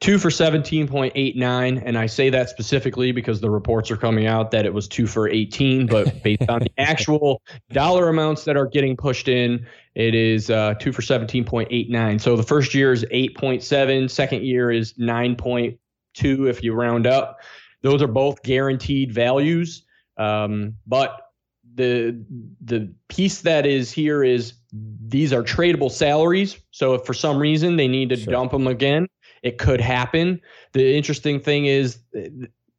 two 0.00 0.18
for 0.18 0.28
17.89 0.28 1.82
and 1.86 1.96
i 1.96 2.04
say 2.04 2.28
that 2.28 2.50
specifically 2.50 3.12
because 3.12 3.40
the 3.40 3.48
reports 3.48 3.90
are 3.90 3.96
coming 3.96 4.26
out 4.26 4.50
that 4.50 4.66
it 4.66 4.74
was 4.74 4.86
two 4.86 5.06
for 5.06 5.26
18 5.26 5.86
but 5.86 6.22
based 6.22 6.46
on 6.50 6.60
the 6.60 6.70
actual 6.78 7.40
dollar 7.72 8.10
amounts 8.10 8.44
that 8.44 8.58
are 8.58 8.66
getting 8.66 8.94
pushed 8.94 9.26
in 9.26 9.66
it 9.94 10.14
is 10.14 10.50
uh, 10.50 10.74
two 10.74 10.92
for 10.92 11.02
17.89 11.02 12.20
so 12.20 12.36
the 12.36 12.42
first 12.42 12.74
year 12.74 12.92
is 12.92 13.04
8.7 13.12 14.10
second 14.10 14.42
year 14.42 14.70
is 14.70 14.94
9.2 14.94 15.78
if 16.48 16.62
you 16.62 16.74
round 16.74 17.06
up 17.06 17.40
those 17.82 18.02
are 18.02 18.08
both 18.08 18.42
guaranteed 18.42 19.12
values 19.12 19.84
um, 20.16 20.74
but 20.86 21.20
the 21.76 22.16
the 22.64 22.92
piece 23.08 23.40
that 23.40 23.66
is 23.66 23.90
here 23.90 24.22
is 24.22 24.54
these 25.06 25.32
are 25.32 25.42
tradable 25.42 25.90
salaries 25.90 26.58
so 26.70 26.94
if 26.94 27.04
for 27.04 27.14
some 27.14 27.38
reason 27.38 27.76
they 27.76 27.88
need 27.88 28.08
to 28.10 28.16
sure. 28.16 28.32
dump 28.32 28.52
them 28.52 28.66
again 28.66 29.08
it 29.44 29.58
could 29.58 29.80
happen. 29.80 30.40
The 30.72 30.96
interesting 30.96 31.38
thing 31.38 31.66
is 31.66 31.98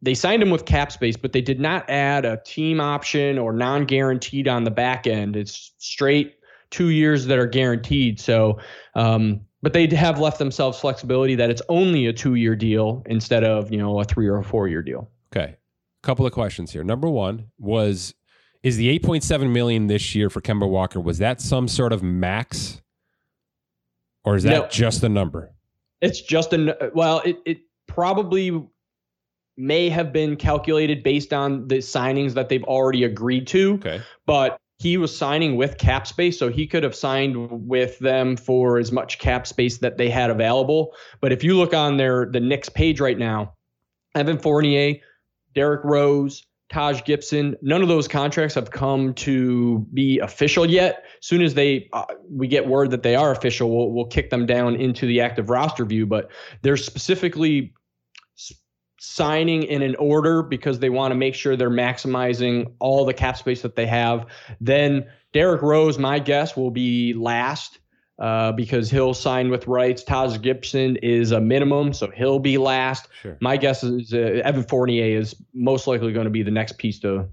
they 0.01 0.15
signed 0.15 0.41
him 0.41 0.49
with 0.49 0.65
cap 0.65 0.91
space, 0.91 1.15
but 1.15 1.32
they 1.32 1.41
did 1.41 1.60
not 1.60 1.89
add 1.89 2.25
a 2.25 2.41
team 2.43 2.82
option 2.82 3.38
or 3.38 3.54
non 3.54 3.86
guaranteed 3.86 4.47
on 4.47 4.63
the 4.65 4.71
back 4.71 5.08
end. 5.08 5.38
It's 5.38 5.73
straight 5.78 6.34
two 6.76 6.90
years 6.90 7.26
that 7.26 7.38
are 7.40 7.48
guaranteed. 7.48 8.20
So, 8.20 8.60
um, 8.96 9.40
but 9.62 9.72
they 9.72 9.88
have 9.88 10.20
left 10.20 10.40
themselves 10.40 10.78
flexibility 10.80 11.34
that 11.36 11.50
it's 11.50 11.62
only 11.70 12.08
a 12.08 12.14
two 12.14 12.36
year 12.36 12.56
deal 12.56 13.02
instead 13.06 13.44
of, 13.46 13.72
you 13.72 13.78
know, 13.78 14.00
a 14.00 14.04
three 14.04 14.28
or 14.28 14.38
a 14.40 14.44
four 14.44 14.68
year 14.68 14.82
deal. 14.82 15.10
Okay. 15.36 15.54
A 15.54 15.58
couple 16.08 16.26
of 16.26 16.34
questions 16.34 16.72
here. 16.72 16.84
Number 16.84 17.08
one 17.10 17.48
was 17.58 18.14
is 18.62 18.78
the 18.78 19.00
8.7 19.00 19.52
million 19.52 19.88
this 19.88 20.16
year 20.16 20.30
for 20.30 20.42
Kemba 20.42 20.68
Walker 20.68 21.00
was 21.00 21.20
that 21.20 21.40
some 21.40 21.68
sort 21.68 21.94
of 21.94 22.04
max 22.04 22.82
or 24.24 24.36
is 24.36 24.44
that 24.44 24.50
No. 24.50 24.68
just 24.70 25.04
a 25.04 25.10
number? 25.10 25.52
It's 26.02 26.20
just 26.20 26.52
a, 26.54 26.92
well, 26.94 27.22
it 27.26 27.38
it 27.46 27.60
probably 27.88 28.68
may 29.58 29.88
have 29.90 30.12
been 30.12 30.36
calculated 30.36 31.02
based 31.04 31.32
on 31.32 31.68
the 31.70 31.78
signings 31.78 32.34
that 32.34 32.50
they've 32.50 32.64
already 32.66 33.04
agreed 33.06 33.48
to, 33.48 33.76
Okay. 33.76 34.02
but 34.26 34.60
he 34.78 34.98
was 34.98 35.16
signing 35.16 35.56
with 35.56 35.78
cap 35.78 36.06
space, 36.06 36.38
so 36.38 36.50
he 36.50 36.68
could 36.68 36.84
have 36.84 36.96
signed 36.96 37.68
with 37.68 37.98
them 38.00 38.36
for 38.36 38.78
as 38.78 38.92
much 38.92 39.20
cap 39.20 39.48
space 39.48 39.78
that 39.78 39.98
they 39.98 40.10
had 40.10 40.30
available. 40.30 40.94
But 41.22 41.32
if 41.32 41.44
you 41.44 41.56
look 41.56 41.74
on 41.74 41.98
their 41.98 42.26
the 42.26 42.40
Knicks 42.40 42.70
page 42.70 43.00
right 43.00 43.18
now, 43.18 43.54
Evan 44.16 44.38
Fournier, 44.38 44.96
Derrick 45.54 45.84
Rose, 45.84 46.46
Taj 46.70 47.04
Gibson, 47.04 47.56
none 47.62 47.82
of 47.82 47.88
those 47.88 48.08
contracts 48.08 48.56
have 48.56 48.72
come 48.72 49.14
to 49.14 49.80
be 49.94 50.20
official 50.20 50.66
yet. 50.66 51.06
Soon 51.22 51.42
as 51.42 51.54
they 51.54 51.88
uh, 51.94 52.06
we 52.30 52.48
get 52.48 52.68
word 52.68 52.92
that 52.92 53.04
they 53.04 53.16
are 53.16 53.32
official, 53.32 53.76
we'll 53.76 53.92
we'll 53.92 54.08
kick 54.08 54.30
them 54.30 54.46
down 54.46 54.76
into 54.76 55.06
the 55.06 55.22
active 55.22 55.50
roster 55.50 55.86
view. 55.86 56.06
But 56.06 56.30
they're 56.64 56.76
specifically 56.76 57.74
signing 59.06 59.63
in 59.63 59.82
an 59.82 59.96
order 59.96 60.41
because 60.41 60.80
they 60.80 60.89
want 60.89 61.12
to 61.12 61.15
make 61.15 61.36
sure 61.36 61.56
they're 61.56 61.70
maximizing 61.70 62.74
all 62.80 63.06
the 63.06 63.13
cap 63.13 63.38
space 63.38 63.62
that 63.62 63.76
they 63.76 63.86
have. 63.86 64.26
Then 64.60 65.08
Derrick 65.34 65.62
Rose, 65.62 65.98
my 65.98 66.20
guess, 66.20 66.56
will 66.56 66.72
be 66.72 67.13
last 67.13 67.80
uh, 68.20 68.52
because 68.54 68.89
he'll 68.89 69.13
sign 69.13 69.50
with 69.50 69.68
rights. 69.68 70.04
Taj 70.04 70.39
Gibson 70.41 70.98
is 70.98 71.32
a 71.32 71.41
minimum, 71.41 71.94
so 71.94 72.10
he'll 72.15 72.39
be 72.39 72.58
last. 72.58 73.08
Sure. 73.22 73.38
My 73.41 73.58
guess 73.58 73.84
is 73.84 74.13
uh, 74.13 74.41
Evan 74.44 74.63
Fournier 74.63 75.18
is 75.18 75.36
most 75.54 75.88
likely 75.88 76.13
going 76.13 76.26
to 76.26 76.32
be 76.32 76.44
the 76.44 76.52
next 76.52 76.78
piece 76.78 77.00
to 77.00 77.28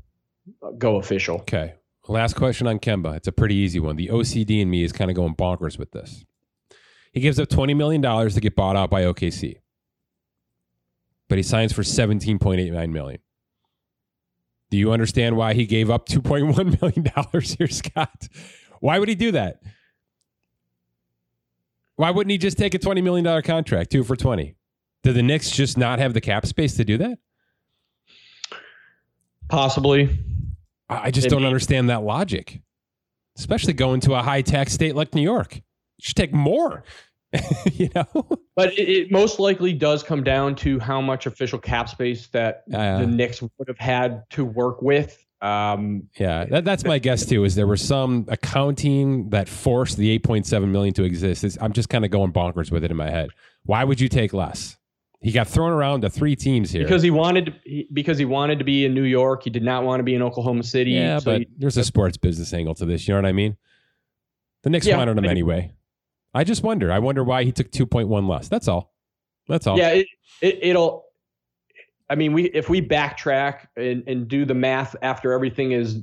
go 0.79 0.97
official. 0.97 1.37
Okay. 1.41 1.75
Last 2.09 2.35
question 2.35 2.67
on 2.67 2.81
Kemba. 2.81 3.17
It's 3.17 3.29
a 3.29 3.33
pretty 3.33 3.55
easy 3.55 3.79
one. 3.79 3.95
The 3.95 4.09
OCD 4.09 4.61
in 4.61 4.69
me 4.69 4.83
is 4.83 4.93
kind 4.93 5.11
of 5.11 5.15
going 5.15 5.37
bonkers 5.37 5.79
with 5.79 5.93
this. 5.93 6.25
He 7.13 7.21
gives 7.21 7.39
up 7.39 7.49
$20 7.49 7.77
million 7.77 8.03
to 8.03 8.41
get 8.41 8.57
bought 8.57 8.75
out 8.75 8.91
by 8.91 9.03
OKC, 9.03 9.59
but 11.33 11.38
he 11.38 11.42
signs 11.42 11.73
for 11.73 11.81
17.89 11.81 12.90
million. 12.90 13.18
Do 14.71 14.77
you 14.77 14.92
understand 14.92 15.35
why 15.35 15.55
he 15.55 15.64
gave 15.64 15.88
up 15.88 16.07
$2.1 16.07 16.79
million 16.83 17.47
here, 17.59 17.68
Scott? 17.68 18.29
Why 18.81 18.99
would 18.99 19.09
he 19.09 19.14
do 19.14 19.33
that? 19.33 19.62
Why 21.97 22.11
wouldn't 22.11 22.33
he 22.33 22.37
just 22.37 22.59
take 22.59 22.75
a 22.75 22.79
$20 22.79 23.03
million 23.03 23.40
contract, 23.40 23.92
two 23.92 24.05
for 24.05 24.14
20? 24.14 24.55
Did 25.05 25.14
the 25.14 25.23
Knicks 25.23 25.51
just 25.51 25.79
not 25.79 26.01
have 26.01 26.12
the 26.12 26.21
cap 26.21 26.45
space 26.45 26.77
to 26.77 26.85
do 26.85 26.99
that? 26.99 27.18
Possibly. 29.49 30.11
I 30.90 31.11
just 31.11 31.31
don't 31.31 31.47
understand 31.47 31.88
that 31.88 32.03
logic, 32.03 32.61
especially 33.38 33.73
going 33.73 34.01
to 34.01 34.12
a 34.16 34.23
high 34.23 34.42
tax 34.42 34.75
state 34.75 34.95
like 34.95 35.14
New 35.14 35.23
York. 35.23 35.57
You 35.57 35.62
should 36.03 36.16
take 36.16 36.35
more, 36.35 36.85
you 37.73 37.88
know? 37.95 38.07
But 38.55 38.79
it, 38.79 38.88
it 38.88 39.11
most 39.11 39.38
likely 39.38 39.73
does 39.73 40.03
come 40.03 40.23
down 40.23 40.55
to 40.57 40.79
how 40.79 41.01
much 41.01 41.27
official 41.27 41.59
cap 41.59 41.88
space 41.88 42.27
that 42.29 42.64
Uh, 42.73 42.99
the 43.01 43.07
Knicks 43.07 43.40
would 43.42 43.68
have 43.68 43.79
had 43.79 44.23
to 44.31 44.45
work 44.45 44.83
with. 44.83 45.25
Um, 45.40 46.05
Yeah, 46.18 46.45
that, 46.45 46.64
that's 46.64 46.85
my 46.85 46.99
guess 46.99 47.27
too. 47.27 47.45
Is 47.45 47.55
there 47.55 47.66
was 47.66 47.83
some 47.83 48.27
accounting 48.29 49.31
that 49.31 49.49
forced 49.49 49.97
the 49.97 50.18
8.7 50.21 50.68
million 50.68 50.95
to 50.95 51.05
exist? 51.05 51.42
It's, 51.45 51.59
I'm 51.61 51.73
just 51.73 51.88
kind 51.88 52.05
of 52.05 52.11
going 52.11 52.33
bonkers 52.33 52.71
with 52.71 52.85
it 52.85 52.90
in 52.90 52.97
my 52.97 53.11
head. 53.11 53.31
Why 53.64 53.83
would 53.85 54.01
you 54.01 54.09
take 54.09 54.33
less? 54.33 54.77
He 55.21 55.31
got 55.33 55.47
thrown 55.47 55.71
around 55.73 56.01
to 56.03 56.11
three 56.11 56.35
teams 56.37 56.71
here. 56.73 56.83
because 56.83 57.01
he 57.03 57.11
wanted 57.11 57.47
to, 57.64 57.85
because 57.92 58.18
he 58.18 58.25
wanted 58.25 58.59
to 58.59 58.64
be 58.64 58.85
in 58.85 58.92
New 58.92 59.05
York. 59.05 59.45
He 59.45 59.51
did 59.51 59.62
not 59.62 59.85
want 59.85 60.01
to 60.01 60.05
be 60.05 60.14
in 60.16 60.23
Oklahoma 60.23 60.64
City. 60.64 60.90
yeah, 60.92 61.18
so 61.21 61.25
but 61.25 61.40
he- 61.42 61.49
there's 61.59 61.77
a 61.77 61.85
sports 61.85 62.16
business 62.16 62.53
angle 62.53 62.75
to 62.75 62.85
this. 62.85 63.07
You 63.07 63.14
know 63.14 63.18
what 63.18 63.29
I 63.29 63.33
mean? 63.33 63.57
The 64.64 64.71
Knicks 64.71 64.87
Yeah, 64.87 64.97
wanted 64.97 65.18
him 65.18 65.25
anyway. 65.25 65.73
I 66.35 66.45
just 66.45 66.62
wonder. 66.62 66.90
I 66.90 66.99
wonder 66.99 67.23
why 67.25 67.45
he 67.45 67.53
took 67.53 67.71
2.1 67.71 68.29
less. 68.29 68.49
That's 68.49 68.68
all. 68.68 68.92
That's 69.49 69.66
all. 69.66 69.79
yeah, 69.79 69.90
it, 69.90 70.07
it 70.40 70.59
it'll. 70.62 71.05
I 72.09 72.14
mean, 72.14 72.33
we 72.33 72.45
if 72.45 72.68
we 72.68 72.87
backtrack 72.87 73.66
and, 73.77 74.05
and 74.07 74.29
do 74.29 74.45
the 74.45 74.55
math 74.55 74.95
after 75.03 75.33
everything 75.33 75.73
is 75.73 76.03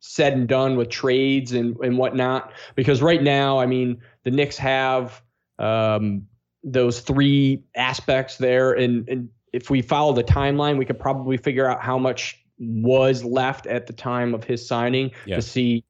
said 0.00 0.32
and 0.32 0.48
done 0.48 0.76
with 0.76 0.88
trades 0.88 1.52
and 1.52 1.76
and 1.78 1.98
whatnot, 1.98 2.52
because 2.74 3.02
right 3.02 3.22
now, 3.22 3.58
I 3.58 3.66
mean, 3.66 4.00
the 4.24 4.30
Knicks 4.30 4.56
have 4.58 5.22
um, 5.58 6.26
those 6.64 7.00
three 7.00 7.62
aspects 7.76 8.36
there, 8.36 8.72
and 8.72 9.08
and 9.08 9.28
if 9.52 9.68
we 9.68 9.82
follow 9.82 10.12
the 10.12 10.24
timeline, 10.24 10.78
we 10.78 10.84
could 10.84 10.98
probably 10.98 11.36
figure 11.36 11.68
out 11.68 11.82
how 11.82 11.98
much 11.98 12.42
was 12.58 13.24
left 13.24 13.66
at 13.66 13.86
the 13.86 13.92
time 13.92 14.34
of 14.34 14.44
his 14.44 14.66
signing 14.66 15.10
to 15.36 15.42
see. 15.42 15.84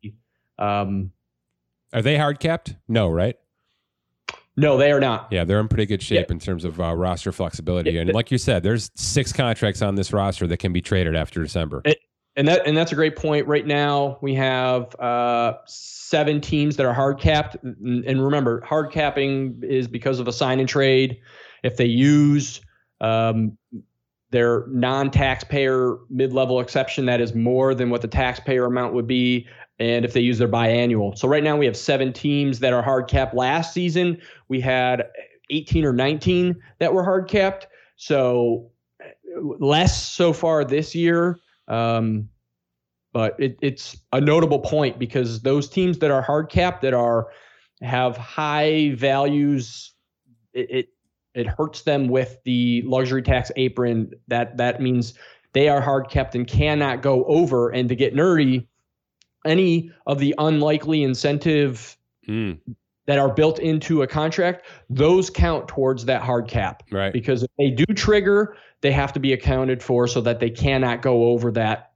Um, 0.58 1.12
Are 1.92 2.02
they 2.02 2.16
hard 2.16 2.40
capped? 2.40 2.74
No, 2.88 3.08
right? 3.08 3.36
No, 4.56 4.76
they 4.76 4.92
are 4.92 5.00
not. 5.00 5.28
Yeah, 5.30 5.44
they're 5.44 5.60
in 5.60 5.68
pretty 5.68 5.86
good 5.86 6.02
shape 6.02 6.30
in 6.30 6.38
terms 6.38 6.64
of 6.64 6.80
uh, 6.80 6.94
roster 6.94 7.32
flexibility. 7.32 7.96
And 7.96 8.12
like 8.12 8.30
you 8.30 8.38
said, 8.38 8.62
there's 8.62 8.90
six 8.94 9.32
contracts 9.32 9.80
on 9.80 9.94
this 9.94 10.12
roster 10.12 10.46
that 10.46 10.58
can 10.58 10.72
be 10.72 10.82
traded 10.82 11.16
after 11.16 11.42
December. 11.42 11.82
And 12.36 12.48
that 12.48 12.66
and 12.66 12.76
that's 12.76 12.92
a 12.92 12.94
great 12.94 13.16
point. 13.16 13.46
Right 13.46 13.66
now, 13.66 14.18
we 14.22 14.34
have 14.34 14.94
uh, 14.96 15.54
seven 15.66 16.40
teams 16.40 16.76
that 16.76 16.86
are 16.86 16.92
hard 16.94 17.18
capped. 17.18 17.56
And 17.62 18.04
and 18.04 18.24
remember, 18.24 18.62
hard 18.62 18.90
capping 18.90 19.60
is 19.62 19.88
because 19.88 20.18
of 20.18 20.28
a 20.28 20.32
sign 20.32 20.60
and 20.60 20.68
trade. 20.68 21.18
If 21.62 21.76
they 21.76 21.86
use 21.86 22.60
um, 23.00 23.56
their 24.30 24.66
non-taxpayer 24.68 25.98
mid-level 26.10 26.60
exception, 26.60 27.06
that 27.06 27.20
is 27.20 27.34
more 27.34 27.74
than 27.74 27.90
what 27.90 28.00
the 28.00 28.08
taxpayer 28.08 28.64
amount 28.64 28.94
would 28.94 29.06
be. 29.06 29.46
And 29.82 30.04
if 30.04 30.12
they 30.12 30.20
use 30.20 30.38
their 30.38 30.48
biannual, 30.48 31.18
so 31.18 31.26
right 31.26 31.42
now 31.42 31.56
we 31.56 31.66
have 31.66 31.76
seven 31.76 32.12
teams 32.12 32.60
that 32.60 32.72
are 32.72 32.82
hard 32.82 33.08
capped. 33.08 33.34
Last 33.34 33.74
season 33.74 34.20
we 34.46 34.60
had 34.60 35.08
18 35.50 35.84
or 35.84 35.92
19 35.92 36.54
that 36.78 36.94
were 36.94 37.02
hard 37.02 37.28
capped. 37.28 37.66
So 37.96 38.70
less 39.58 40.06
so 40.06 40.32
far 40.32 40.64
this 40.64 40.94
year. 40.94 41.40
Um, 41.66 42.28
but 43.12 43.34
it, 43.40 43.58
it's 43.60 43.96
a 44.12 44.20
notable 44.20 44.60
point 44.60 45.00
because 45.00 45.42
those 45.42 45.68
teams 45.68 45.98
that 45.98 46.12
are 46.12 46.22
hard 46.22 46.48
capped 46.48 46.82
that 46.82 46.94
are 46.94 47.28
have 47.82 48.16
high 48.16 48.94
values, 48.94 49.92
it, 50.52 50.70
it 50.70 50.88
it 51.34 51.46
hurts 51.46 51.82
them 51.82 52.08
with 52.08 52.38
the 52.44 52.82
luxury 52.86 53.22
tax 53.22 53.50
apron. 53.56 54.12
That 54.28 54.56
that 54.58 54.80
means 54.80 55.14
they 55.54 55.68
are 55.68 55.80
hard 55.80 56.08
capped 56.08 56.36
and 56.36 56.46
cannot 56.46 57.02
go 57.02 57.24
over. 57.24 57.70
And 57.70 57.88
to 57.88 57.96
get 57.96 58.14
nerdy, 58.14 58.66
any 59.44 59.90
of 60.06 60.18
the 60.18 60.34
unlikely 60.38 61.02
incentive 61.02 61.96
Mm, 62.28 62.60
that 63.06 63.18
are 63.18 63.34
built 63.34 63.58
into 63.58 64.02
a 64.02 64.06
contract, 64.06 64.64
those 64.88 65.28
count 65.28 65.66
towards 65.66 66.04
that 66.04 66.22
hard 66.22 66.46
cap 66.46 66.84
right. 66.92 67.12
because 67.12 67.42
if 67.42 67.50
they 67.58 67.68
do 67.68 67.84
trigger, 67.94 68.56
they 68.80 68.92
have 68.92 69.12
to 69.12 69.18
be 69.18 69.32
accounted 69.32 69.82
for 69.82 70.06
so 70.06 70.20
that 70.20 70.38
they 70.38 70.48
cannot 70.50 71.02
go 71.02 71.24
over 71.24 71.50
that 71.50 71.90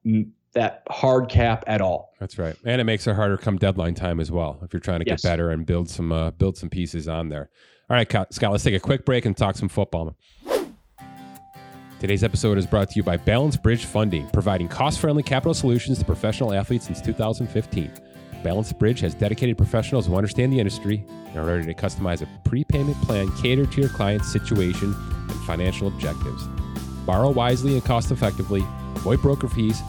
that 0.54 0.82
hard 0.90 1.28
cap 1.28 1.62
at 1.68 1.80
all. 1.80 2.12
That's 2.18 2.38
right. 2.38 2.56
And 2.64 2.80
it 2.80 2.84
makes 2.84 3.06
it 3.06 3.14
harder 3.14 3.36
come 3.36 3.56
deadline 3.56 3.94
time 3.94 4.18
as 4.18 4.32
well 4.32 4.58
if 4.62 4.72
you're 4.72 4.80
trying 4.80 4.98
to 4.98 5.06
Yes. 5.06 5.22
get 5.22 5.28
better 5.28 5.50
and 5.50 5.64
build 5.64 5.88
some 5.88 6.10
uh, 6.10 6.32
build 6.32 6.56
some 6.56 6.70
pieces 6.70 7.06
on 7.06 7.28
there. 7.28 7.50
All 7.88 7.96
right, 7.96 8.10
Scott, 8.10 8.34
Scott, 8.34 8.50
let's 8.50 8.64
take 8.64 8.74
a 8.74 8.80
quick 8.80 9.04
break 9.04 9.26
and 9.26 9.36
talk 9.36 9.54
some 9.56 9.68
football. 9.68 10.16
Today's 11.98 12.22
episode 12.22 12.58
is 12.58 12.66
brought 12.66 12.90
to 12.90 12.96
you 12.96 13.02
by 13.02 13.16
Balanced 13.16 13.62
Bridge 13.62 13.86
Funding, 13.86 14.28
providing 14.28 14.68
cost-friendly 14.68 15.22
capital 15.22 15.54
solutions 15.54 15.98
to 15.98 16.04
professional 16.04 16.52
athletes 16.52 16.84
since 16.84 17.00
2015. 17.00 17.90
Balanced 18.44 18.78
Bridge 18.78 19.00
has 19.00 19.14
dedicated 19.14 19.56
professionals 19.56 20.06
who 20.06 20.14
understand 20.14 20.52
the 20.52 20.58
industry 20.58 21.02
and 21.28 21.38
are 21.38 21.46
ready 21.46 21.64
to 21.64 21.72
customize 21.72 22.20
a 22.20 22.28
prepayment 22.46 23.00
plan 23.00 23.34
catered 23.38 23.72
to 23.72 23.80
your 23.80 23.88
client's 23.88 24.30
situation 24.30 24.94
and 24.94 25.40
financial 25.46 25.88
objectives. 25.88 26.46
Borrow 27.06 27.30
wisely 27.30 27.72
and 27.72 27.84
cost 27.84 28.10
effectively, 28.10 28.62
avoid 28.96 29.22
broker 29.22 29.48
fees, 29.48 29.80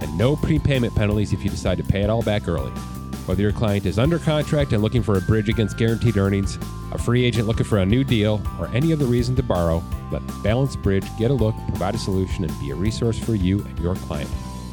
and 0.00 0.18
no 0.18 0.34
prepayment 0.34 0.92
penalties 0.96 1.32
if 1.32 1.44
you 1.44 1.50
decide 1.50 1.78
to 1.78 1.84
pay 1.84 2.02
it 2.02 2.10
all 2.10 2.22
back 2.22 2.48
early. 2.48 2.72
Whether 3.26 3.40
your 3.40 3.52
client 3.52 3.86
is 3.86 3.98
under 3.98 4.18
contract 4.18 4.72
and 4.72 4.82
looking 4.82 5.02
for 5.02 5.16
a 5.16 5.20
bridge 5.22 5.48
against 5.48 5.78
guaranteed 5.78 6.18
earnings, 6.18 6.58
a 6.92 6.98
free 6.98 7.24
agent 7.24 7.46
looking 7.46 7.64
for 7.64 7.78
a 7.78 7.86
new 7.86 8.04
deal, 8.04 8.42
or 8.60 8.68
any 8.74 8.92
other 8.92 9.06
reason 9.06 9.34
to 9.36 9.42
borrow, 9.42 9.82
let 10.12 10.20
Balanced 10.42 10.82
Bridge 10.82 11.06
get 11.18 11.30
a 11.30 11.34
look, 11.34 11.54
provide 11.68 11.94
a 11.94 11.98
solution, 11.98 12.44
and 12.44 12.60
be 12.60 12.70
a 12.70 12.74
resource 12.74 13.18
for 13.18 13.34
you 13.34 13.64
and 13.64 13.78
your 13.78 13.94
client. 13.94 14.28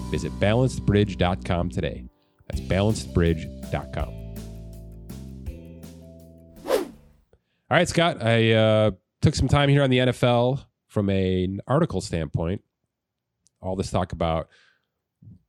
Visit 0.10 0.38
balancedbridge.com 0.40 1.70
today. 1.70 2.04
That's 2.48 2.62
balancedbridge.com. 2.62 4.18
All 7.72 7.78
right, 7.78 7.88
Scott, 7.88 8.22
I 8.22 8.52
uh, 8.52 8.92
took 9.22 9.34
some 9.34 9.48
time 9.48 9.70
here 9.70 9.82
on 9.82 9.90
the 9.90 10.00
NFL 10.00 10.66
from 10.90 11.10
an 11.10 11.62
article 11.68 12.02
standpoint. 12.02 12.62
All 13.62 13.78
this 13.78 13.92
talk 13.92 14.12
about 14.12 14.50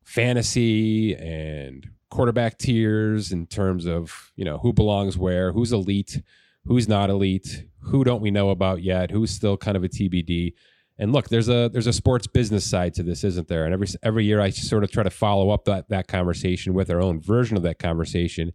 fantasy 0.05 1.17
and 1.17 1.89
quarterback 2.13 2.59
tiers 2.59 3.33
in 3.33 3.47
terms 3.47 3.87
of 3.87 4.33
you 4.37 4.45
know 4.45 4.59
who 4.59 4.73
belongs 4.73 5.19
where, 5.19 5.53
who's 5.53 5.73
elite, 5.73 6.23
who's 6.65 6.89
not 6.89 7.11
elite, 7.11 7.65
who 7.81 8.05
don't 8.05 8.23
we 8.23 8.31
know 8.31 8.51
about 8.51 8.83
yet, 8.83 9.11
who's 9.11 9.31
still 9.31 9.57
kind 9.57 9.77
of 9.77 9.85
a 9.85 9.89
TBD. 9.89 10.55
And 10.99 11.13
look, 11.13 11.29
there's 11.29 11.49
a 11.49 11.69
there's 11.73 11.87
a 11.89 11.93
sports 11.93 12.27
business 12.27 12.65
side 12.69 12.95
to 12.95 13.03
this, 13.03 13.25
isn't 13.25 13.49
there? 13.49 13.65
And 13.65 13.75
every 13.75 13.89
every 14.03 14.25
year 14.25 14.41
I 14.41 14.51
sort 14.51 14.85
of 14.85 14.93
try 14.93 15.03
to 15.03 15.11
follow 15.11 15.51
up 15.51 15.65
that 15.65 15.89
that 15.89 16.07
conversation 16.07 16.75
with 16.75 16.91
our 16.91 17.01
own 17.01 17.21
version 17.21 17.57
of 17.57 17.63
that 17.65 17.79
conversation 17.79 18.53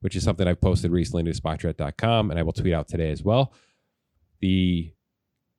which 0.00 0.16
is 0.16 0.22
something 0.22 0.46
I've 0.46 0.60
posted 0.60 0.90
recently 0.90 1.24
to 1.24 1.40
Spotrac.com, 1.40 2.30
and 2.30 2.38
I 2.38 2.42
will 2.42 2.52
tweet 2.52 2.74
out 2.74 2.88
today 2.88 3.10
as 3.10 3.22
well. 3.22 3.52
The 4.40 4.92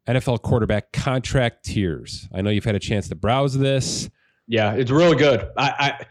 NFL 0.07 0.41
quarterback 0.41 0.93
contract 0.93 1.65
tiers. 1.65 2.27
I 2.33 2.41
know 2.41 2.49
you've 2.49 2.63
had 2.63 2.75
a 2.75 2.79
chance 2.79 3.09
to 3.09 3.15
browse 3.15 3.57
this. 3.57 4.09
Yeah, 4.47 4.73
it's 4.73 4.91
really 4.91 5.17
good. 5.17 5.49
I, 5.57 5.69
I 5.79 6.05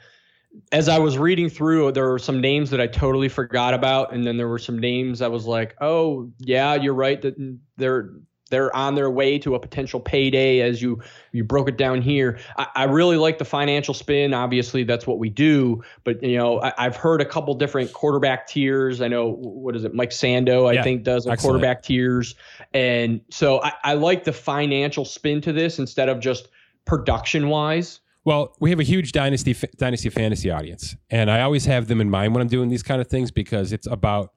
as 0.72 0.88
I 0.88 0.98
was 0.98 1.18
reading 1.18 1.48
through, 1.48 1.92
there 1.92 2.08
were 2.08 2.18
some 2.18 2.40
names 2.40 2.70
that 2.70 2.80
I 2.80 2.86
totally 2.86 3.28
forgot 3.28 3.74
about, 3.74 4.12
and 4.12 4.26
then 4.26 4.36
there 4.36 4.48
were 4.48 4.58
some 4.58 4.78
names 4.78 5.22
I 5.22 5.28
was 5.28 5.46
like, 5.46 5.76
"Oh, 5.80 6.30
yeah, 6.38 6.74
you're 6.74 6.94
right 6.94 7.20
that 7.22 7.36
they're 7.76 8.10
they're 8.48 8.74
on 8.76 8.94
their 8.94 9.10
way 9.10 9.38
to 9.40 9.54
a 9.54 9.60
potential 9.60 10.00
payday." 10.00 10.60
As 10.60 10.80
you 10.82 11.00
you 11.32 11.44
broke 11.44 11.68
it 11.68 11.76
down 11.76 12.02
here, 12.02 12.38
I, 12.56 12.66
I 12.74 12.84
really 12.84 13.16
like 13.16 13.38
the 13.38 13.44
financial 13.44 13.94
spin. 13.94 14.34
Obviously, 14.34 14.84
that's 14.84 15.06
what 15.06 15.18
we 15.18 15.30
do. 15.30 15.82
But 16.04 16.22
you 16.22 16.36
know, 16.36 16.60
I, 16.60 16.72
have 16.76 16.96
heard 16.96 17.20
a 17.20 17.26
couple 17.26 17.54
different 17.54 17.92
quarterback 17.92 18.46
tiers. 18.46 19.00
I 19.00 19.08
know 19.08 19.32
what 19.32 19.76
is 19.76 19.84
it, 19.84 19.94
Mike 19.94 20.10
Sando, 20.10 20.68
I 20.68 20.74
yeah, 20.74 20.82
think 20.82 21.02
does 21.04 21.26
a 21.26 21.36
quarterback 21.36 21.82
tiers, 21.82 22.34
and 22.72 23.20
so 23.30 23.62
I, 23.62 23.72
I 23.84 23.94
like 23.94 24.24
the 24.24 24.32
financial 24.32 25.04
spin 25.04 25.40
to 25.42 25.52
this 25.52 25.78
instead 25.78 26.08
of 26.08 26.20
just 26.20 26.48
production 26.84 27.48
wise. 27.48 28.00
Well, 28.26 28.56
we 28.58 28.70
have 28.70 28.80
a 28.80 28.82
huge 28.82 29.12
dynasty 29.12 29.54
dynasty 29.78 30.10
fantasy 30.10 30.50
audience, 30.50 30.96
and 31.10 31.30
I 31.30 31.42
always 31.42 31.66
have 31.66 31.86
them 31.86 32.00
in 32.00 32.10
mind 32.10 32.34
when 32.34 32.42
I'm 32.42 32.48
doing 32.48 32.68
these 32.68 32.82
kind 32.82 33.00
of 33.00 33.06
things 33.06 33.30
because 33.30 33.72
it's 33.72 33.86
about 33.86 34.30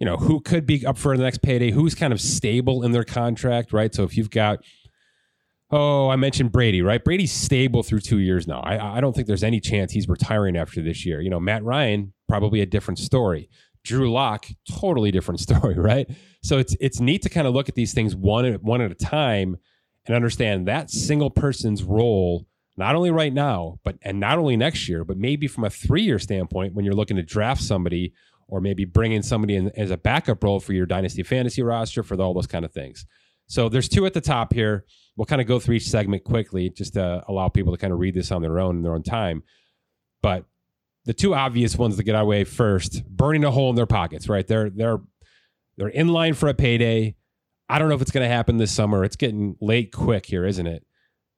you 0.00 0.06
know 0.06 0.16
who 0.16 0.40
could 0.40 0.64
be 0.64 0.86
up 0.86 0.96
for 0.96 1.14
the 1.14 1.22
next 1.22 1.42
payday, 1.42 1.70
who's 1.70 1.94
kind 1.94 2.14
of 2.14 2.22
stable 2.22 2.82
in 2.82 2.92
their 2.92 3.04
contract, 3.04 3.70
right? 3.70 3.94
So 3.94 4.02
if 4.04 4.16
you've 4.16 4.30
got 4.30 4.60
oh, 5.70 6.08
I 6.08 6.16
mentioned 6.16 6.52
Brady, 6.52 6.80
right? 6.80 7.04
Brady's 7.04 7.30
stable 7.30 7.82
through 7.82 8.00
two 8.00 8.16
years 8.16 8.48
now. 8.48 8.60
I, 8.60 8.96
I 8.96 9.00
don't 9.02 9.14
think 9.14 9.26
there's 9.26 9.44
any 9.44 9.60
chance 9.60 9.92
he's 9.92 10.08
retiring 10.08 10.56
after 10.56 10.80
this 10.80 11.04
year. 11.04 11.20
You 11.20 11.28
know, 11.28 11.38
Matt 11.38 11.62
Ryan 11.62 12.14
probably 12.30 12.62
a 12.62 12.66
different 12.66 12.98
story. 12.98 13.50
Drew 13.84 14.10
Lock, 14.10 14.46
totally 14.70 15.10
different 15.10 15.40
story, 15.48 15.78
right? 15.78 16.08
So 16.42 16.56
it's 16.56 16.74
it's 16.80 16.98
neat 16.98 17.20
to 17.22 17.28
kind 17.28 17.46
of 17.46 17.52
look 17.52 17.68
at 17.68 17.74
these 17.74 17.92
things 17.92 18.16
one 18.16 18.46
at 18.46 18.62
one 18.62 18.80
at 18.80 18.90
a 18.90 18.94
time 18.94 19.58
and 20.06 20.16
understand 20.16 20.66
that 20.66 20.90
single 20.90 21.28
person's 21.28 21.82
role 21.82 22.46
not 22.78 22.94
only 22.94 23.10
right 23.10 23.32
now, 23.32 23.80
but 23.84 23.96
and 24.02 24.20
not 24.20 24.38
only 24.38 24.56
next 24.56 24.88
year, 24.88 25.04
but 25.04 25.18
maybe 25.18 25.48
from 25.48 25.64
a 25.64 25.70
three 25.70 26.02
year 26.02 26.18
standpoint 26.18 26.74
when 26.74 26.84
you're 26.84 26.94
looking 26.94 27.16
to 27.16 27.22
draft 27.22 27.60
somebody 27.60 28.14
or 28.46 28.60
maybe 28.60 28.84
bring 28.84 29.12
in 29.12 29.22
somebody 29.22 29.56
in, 29.56 29.70
as 29.76 29.90
a 29.90 29.96
backup 29.96 30.42
role 30.42 30.60
for 30.60 30.72
your 30.72 30.86
dynasty 30.86 31.22
fantasy 31.22 31.60
roster 31.60 32.02
for 32.02 32.18
all 32.20 32.32
those 32.32 32.46
kind 32.46 32.64
of 32.64 32.72
things. 32.72 33.04
So 33.48 33.68
there's 33.68 33.88
two 33.88 34.06
at 34.06 34.14
the 34.14 34.20
top 34.20 34.54
here. 34.54 34.84
We'll 35.16 35.26
kind 35.26 35.40
of 35.40 35.48
go 35.48 35.58
through 35.58 35.76
each 35.76 35.88
segment 35.88 36.22
quickly 36.22 36.70
just 36.70 36.94
to 36.94 37.24
allow 37.26 37.48
people 37.48 37.72
to 37.72 37.78
kind 37.78 37.92
of 37.92 37.98
read 37.98 38.14
this 38.14 38.30
on 38.30 38.42
their 38.42 38.60
own 38.60 38.76
in 38.76 38.82
their 38.82 38.94
own 38.94 39.02
time. 39.02 39.42
But 40.22 40.44
the 41.04 41.14
two 41.14 41.34
obvious 41.34 41.76
ones 41.76 41.96
to 41.96 42.04
get 42.04 42.14
our 42.14 42.24
way 42.24 42.44
first, 42.44 43.04
burning 43.08 43.44
a 43.44 43.50
hole 43.50 43.70
in 43.70 43.76
their 43.76 43.86
pockets, 43.86 44.28
right? 44.28 44.46
They're 44.46 44.70
they're 44.70 44.98
they're 45.76 45.88
in 45.88 46.08
line 46.08 46.34
for 46.34 46.48
a 46.48 46.54
payday. 46.54 47.16
I 47.68 47.78
don't 47.78 47.88
know 47.88 47.94
if 47.96 48.02
it's 48.02 48.10
going 48.10 48.28
to 48.28 48.34
happen 48.34 48.56
this 48.56 48.70
summer. 48.70 49.04
It's 49.04 49.16
getting 49.16 49.56
late 49.60 49.92
quick 49.92 50.26
here, 50.26 50.46
isn't 50.46 50.66
it? 50.66 50.84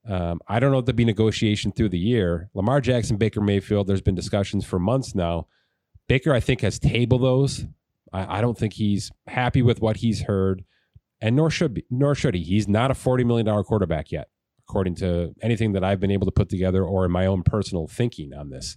Um, 0.08 0.40
I 0.48 0.60
don't 0.60 0.72
know 0.72 0.78
if 0.78 0.86
there'll 0.86 0.96
be 0.96 1.04
negotiation 1.04 1.72
through 1.72 1.90
the 1.90 1.98
year. 1.98 2.48
Lamar 2.54 2.80
Jackson, 2.80 3.16
Baker 3.16 3.40
Mayfield, 3.40 3.86
there's 3.86 4.00
been 4.00 4.14
discussions 4.14 4.64
for 4.64 4.78
months 4.78 5.14
now. 5.14 5.46
Baker, 6.08 6.32
I 6.32 6.40
think, 6.40 6.62
has 6.62 6.78
tabled 6.78 7.22
those. 7.22 7.66
I, 8.12 8.38
I 8.38 8.40
don't 8.40 8.58
think 8.58 8.72
he's 8.74 9.10
happy 9.26 9.62
with 9.62 9.80
what 9.80 9.98
he's 9.98 10.22
heard, 10.22 10.64
and 11.20 11.36
nor 11.36 11.50
should 11.50 11.74
be, 11.74 11.84
nor 11.90 12.14
should 12.14 12.34
he. 12.34 12.42
He's 12.42 12.66
not 12.66 12.90
a 12.90 12.94
forty 12.94 13.24
million 13.24 13.46
dollar 13.46 13.62
quarterback 13.62 14.10
yet, 14.10 14.28
according 14.66 14.96
to 14.96 15.34
anything 15.42 15.72
that 15.72 15.84
I've 15.84 16.00
been 16.00 16.10
able 16.10 16.26
to 16.26 16.32
put 16.32 16.48
together 16.48 16.82
or 16.84 17.04
in 17.04 17.12
my 17.12 17.26
own 17.26 17.42
personal 17.42 17.86
thinking 17.86 18.32
on 18.32 18.50
this. 18.50 18.76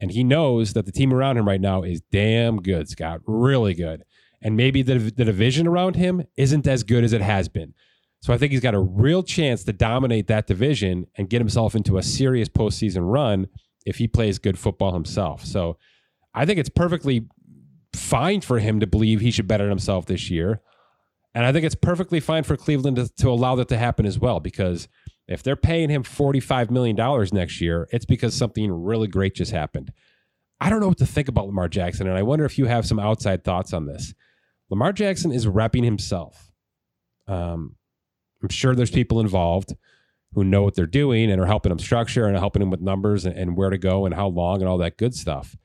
And 0.00 0.10
he 0.10 0.22
knows 0.22 0.74
that 0.74 0.86
the 0.86 0.92
team 0.92 1.14
around 1.14 1.38
him 1.38 1.48
right 1.48 1.60
now 1.60 1.82
is 1.82 2.02
damn 2.12 2.60
good, 2.60 2.88
Scott, 2.88 3.20
really 3.26 3.74
good. 3.74 4.04
And 4.42 4.56
maybe 4.56 4.82
the 4.82 4.98
the 4.98 5.24
division 5.24 5.66
around 5.66 5.96
him 5.96 6.24
isn't 6.36 6.66
as 6.66 6.82
good 6.82 7.02
as 7.02 7.12
it 7.12 7.22
has 7.22 7.48
been. 7.48 7.72
So 8.24 8.32
I 8.32 8.38
think 8.38 8.52
he's 8.52 8.62
got 8.62 8.72
a 8.72 8.80
real 8.80 9.22
chance 9.22 9.64
to 9.64 9.72
dominate 9.74 10.28
that 10.28 10.46
division 10.46 11.08
and 11.18 11.28
get 11.28 11.42
himself 11.42 11.74
into 11.74 11.98
a 11.98 12.02
serious 12.02 12.48
postseason 12.48 13.02
run 13.12 13.48
if 13.84 13.96
he 13.96 14.08
plays 14.08 14.38
good 14.38 14.58
football 14.58 14.94
himself. 14.94 15.44
So 15.44 15.76
I 16.32 16.46
think 16.46 16.58
it's 16.58 16.70
perfectly 16.70 17.28
fine 17.92 18.40
for 18.40 18.60
him 18.60 18.80
to 18.80 18.86
believe 18.86 19.20
he 19.20 19.30
should 19.30 19.46
better 19.46 19.68
himself 19.68 20.06
this 20.06 20.30
year. 20.30 20.62
And 21.34 21.44
I 21.44 21.52
think 21.52 21.66
it's 21.66 21.74
perfectly 21.74 22.18
fine 22.18 22.44
for 22.44 22.56
Cleveland 22.56 22.96
to, 22.96 23.14
to 23.16 23.28
allow 23.28 23.56
that 23.56 23.68
to 23.68 23.76
happen 23.76 24.06
as 24.06 24.18
well, 24.18 24.40
because 24.40 24.88
if 25.28 25.42
they're 25.42 25.54
paying 25.54 25.90
him 25.90 26.02
$45 26.02 26.70
million 26.70 26.96
next 27.30 27.60
year, 27.60 27.88
it's 27.92 28.06
because 28.06 28.32
something 28.32 28.72
really 28.72 29.06
great 29.06 29.34
just 29.34 29.52
happened. 29.52 29.92
I 30.62 30.70
don't 30.70 30.80
know 30.80 30.88
what 30.88 30.96
to 30.96 31.06
think 31.06 31.28
about 31.28 31.48
Lamar 31.48 31.68
Jackson, 31.68 32.08
and 32.08 32.16
I 32.16 32.22
wonder 32.22 32.46
if 32.46 32.56
you 32.56 32.64
have 32.64 32.86
some 32.86 32.98
outside 32.98 33.44
thoughts 33.44 33.74
on 33.74 33.84
this. 33.84 34.14
Lamar 34.70 34.94
Jackson 34.94 35.30
is 35.30 35.46
repping 35.46 35.84
himself. 35.84 36.50
Um, 37.28 37.76
I'm 38.44 38.50
sure 38.50 38.74
there's 38.74 38.90
people 38.90 39.20
involved 39.20 39.74
who 40.34 40.44
know 40.44 40.62
what 40.62 40.74
they're 40.74 40.84
doing 40.84 41.30
and 41.30 41.40
are 41.40 41.46
helping 41.46 41.70
them 41.70 41.78
structure 41.78 42.26
and 42.26 42.36
helping 42.36 42.60
them 42.60 42.70
with 42.70 42.82
numbers 42.82 43.24
and, 43.24 43.34
and 43.34 43.56
where 43.56 43.70
to 43.70 43.78
go 43.78 44.04
and 44.04 44.14
how 44.14 44.26
long 44.26 44.60
and 44.60 44.68
all 44.68 44.76
that 44.78 44.98
good 44.98 45.14
stuff. 45.14 45.56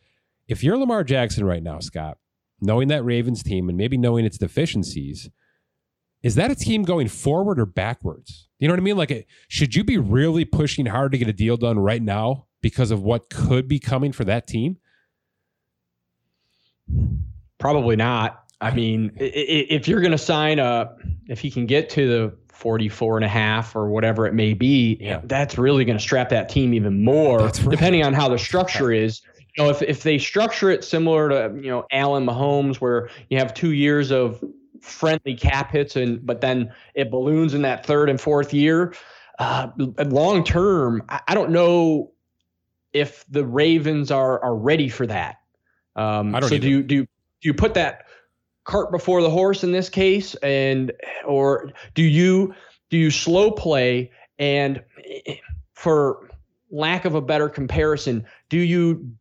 If 0.47 0.63
you're 0.63 0.77
Lamar 0.77 1.03
Jackson 1.03 1.43
right 1.43 1.61
now, 1.61 1.79
Scott, 1.79 2.17
knowing 2.61 2.87
that 2.87 3.03
Ravens 3.03 3.43
team 3.43 3.67
and 3.67 3.77
maybe 3.77 3.97
knowing 3.97 4.23
its 4.23 4.37
deficiencies, 4.37 5.29
is 6.23 6.35
that 6.35 6.51
a 6.51 6.55
team 6.55 6.83
going 6.83 7.09
forward 7.09 7.59
or 7.59 7.65
backwards? 7.65 8.47
You 8.59 8.69
know 8.69 8.73
what 8.73 8.79
I 8.79 8.83
mean? 8.83 8.97
Like, 8.97 9.27
should 9.49 9.75
you 9.75 9.83
be 9.83 9.97
really 9.97 10.45
pushing 10.45 10.85
hard 10.85 11.11
to 11.11 11.17
get 11.17 11.27
a 11.27 11.33
deal 11.33 11.57
done 11.57 11.79
right 11.79 12.01
now 12.01 12.47
because 12.61 12.91
of 12.91 13.03
what 13.03 13.29
could 13.29 13.67
be 13.67 13.79
coming 13.79 14.13
for 14.13 14.23
that 14.23 14.47
team? 14.47 14.77
Probably 17.57 17.97
not. 17.97 18.43
I 18.61 18.71
mean, 18.71 19.11
if 19.15 19.87
you're 19.87 20.01
going 20.01 20.11
to 20.11 20.17
sign 20.17 20.59
a, 20.59 20.95
if 21.27 21.39
he 21.39 21.51
can 21.51 21.65
get 21.65 21.89
to 21.91 22.07
the 22.07 22.37
44 22.59 23.17
and 23.17 23.25
a 23.25 23.29
half 23.29 23.73
or 23.73 23.89
whatever 23.89 24.27
it 24.27 24.33
may 24.33 24.53
be, 24.53 24.97
yeah. 24.99 25.21
that's 25.23 25.57
really 25.57 25.85
going 25.85 25.97
to 25.97 26.03
strap 26.03 26.27
that 26.29 26.49
team 26.49 26.73
even 26.73 27.03
more, 27.03 27.39
right. 27.39 27.65
depending 27.69 28.03
on 28.03 28.13
how 28.13 28.27
the 28.27 28.37
structure 28.37 28.91
is. 28.91 29.21
You 29.55 29.63
know, 29.63 29.69
if, 29.69 29.81
if 29.81 30.03
they 30.03 30.17
structure 30.17 30.69
it 30.69 30.83
similar 30.83 31.29
to, 31.29 31.55
you 31.55 31.69
know, 31.69 31.85
Allen 31.91 32.25
Mahomes, 32.25 32.75
where 32.75 33.09
you 33.29 33.37
have 33.37 33.53
two 33.53 33.71
years 33.71 34.11
of 34.11 34.43
friendly 34.81 35.35
cap 35.35 35.71
hits 35.71 35.95
and 35.95 36.25
but 36.25 36.41
then 36.41 36.71
it 36.95 37.11
balloons 37.11 37.53
in 37.53 37.61
that 37.61 37.85
third 37.85 38.09
and 38.09 38.19
fourth 38.19 38.53
year, 38.53 38.93
uh, 39.39 39.69
long 39.77 40.43
term, 40.43 41.01
I, 41.07 41.21
I 41.29 41.35
don't 41.35 41.51
know 41.51 42.11
if 42.91 43.25
the 43.29 43.45
Ravens 43.45 44.11
are 44.11 44.43
are 44.43 44.55
ready 44.55 44.89
for 44.89 45.07
that. 45.07 45.37
Um, 45.95 46.35
I 46.35 46.41
don't 46.41 46.49
so 46.49 46.55
either. 46.55 46.61
do 46.61 46.69
you 46.69 46.83
do 46.83 46.95
you, 46.95 47.03
do 47.03 47.47
you 47.47 47.53
put 47.53 47.73
that 47.75 48.08
cart 48.69 48.91
before 48.91 49.23
the 49.23 49.29
horse 49.29 49.63
in 49.63 49.71
this 49.71 49.89
case 49.89 50.35
and 50.35 50.91
or 51.25 51.71
do 51.95 52.03
you 52.03 52.53
do 52.91 52.97
you 52.97 53.09
slow 53.09 53.49
play 53.49 54.11
and 54.37 54.83
for 55.73 56.29
lack 56.69 57.03
of 57.03 57.15
a 57.15 57.21
better 57.21 57.49
comparison 57.49 58.23
do 58.47 58.59
you 58.59 59.11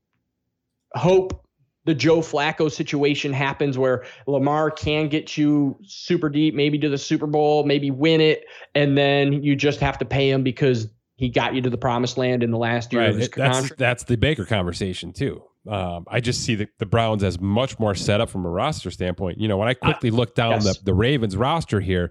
hope 0.93 1.47
the 1.87 1.95
Joe 1.95 2.19
Flacco 2.19 2.71
situation 2.71 3.33
happens 3.33 3.79
where 3.79 4.05
Lamar 4.27 4.71
can 4.71 5.09
get 5.09 5.39
you 5.39 5.75
super 5.87 6.29
deep, 6.29 6.55
maybe 6.55 6.79
to 6.81 6.91
the 6.91 6.99
Super 6.99 7.27
Bowl, 7.27 7.65
maybe 7.65 7.91
win 7.91 8.21
it, 8.21 8.45
and 8.75 8.99
then 8.99 9.43
you 9.43 9.57
just 9.57 9.81
have 9.81 9.97
to 10.01 10.05
pay 10.05 10.29
him 10.29 10.43
because 10.43 10.89
he 11.17 11.31
got 11.31 11.55
you 11.55 11.63
to 11.63 11.71
the 11.71 11.79
promised 11.79 12.19
land 12.19 12.43
in 12.43 12.51
the 12.51 12.59
last 12.59 12.93
year 12.93 13.01
right. 13.01 13.11
of 13.11 13.17
his 13.17 13.31
that's. 13.31 13.73
That's 13.77 14.05
the 14.05 14.17
Baker 14.17 14.45
conversation 14.45 15.15
too. 15.15 15.43
Um, 15.69 16.05
I 16.09 16.21
just 16.21 16.43
see 16.43 16.55
the, 16.55 16.69
the 16.79 16.87
Browns 16.87 17.23
as 17.23 17.41
much 17.41 17.79
more 17.79 17.95
set 17.95 18.21
up 18.21 18.31
from 18.31 18.47
a 18.47 18.51
roster 18.51 18.91
standpoint. 18.91 19.39
You 19.39 19.49
know, 19.49 19.59
when 19.59 19.69
I 19.69 19.75
quickly 19.75 20.11
look 20.11 20.35
down 20.35 20.53
yes. 20.53 20.79
the, 20.79 20.85
the 20.85 20.95
Ravens 20.95 21.37
roster 21.37 21.81
here, 21.81 22.11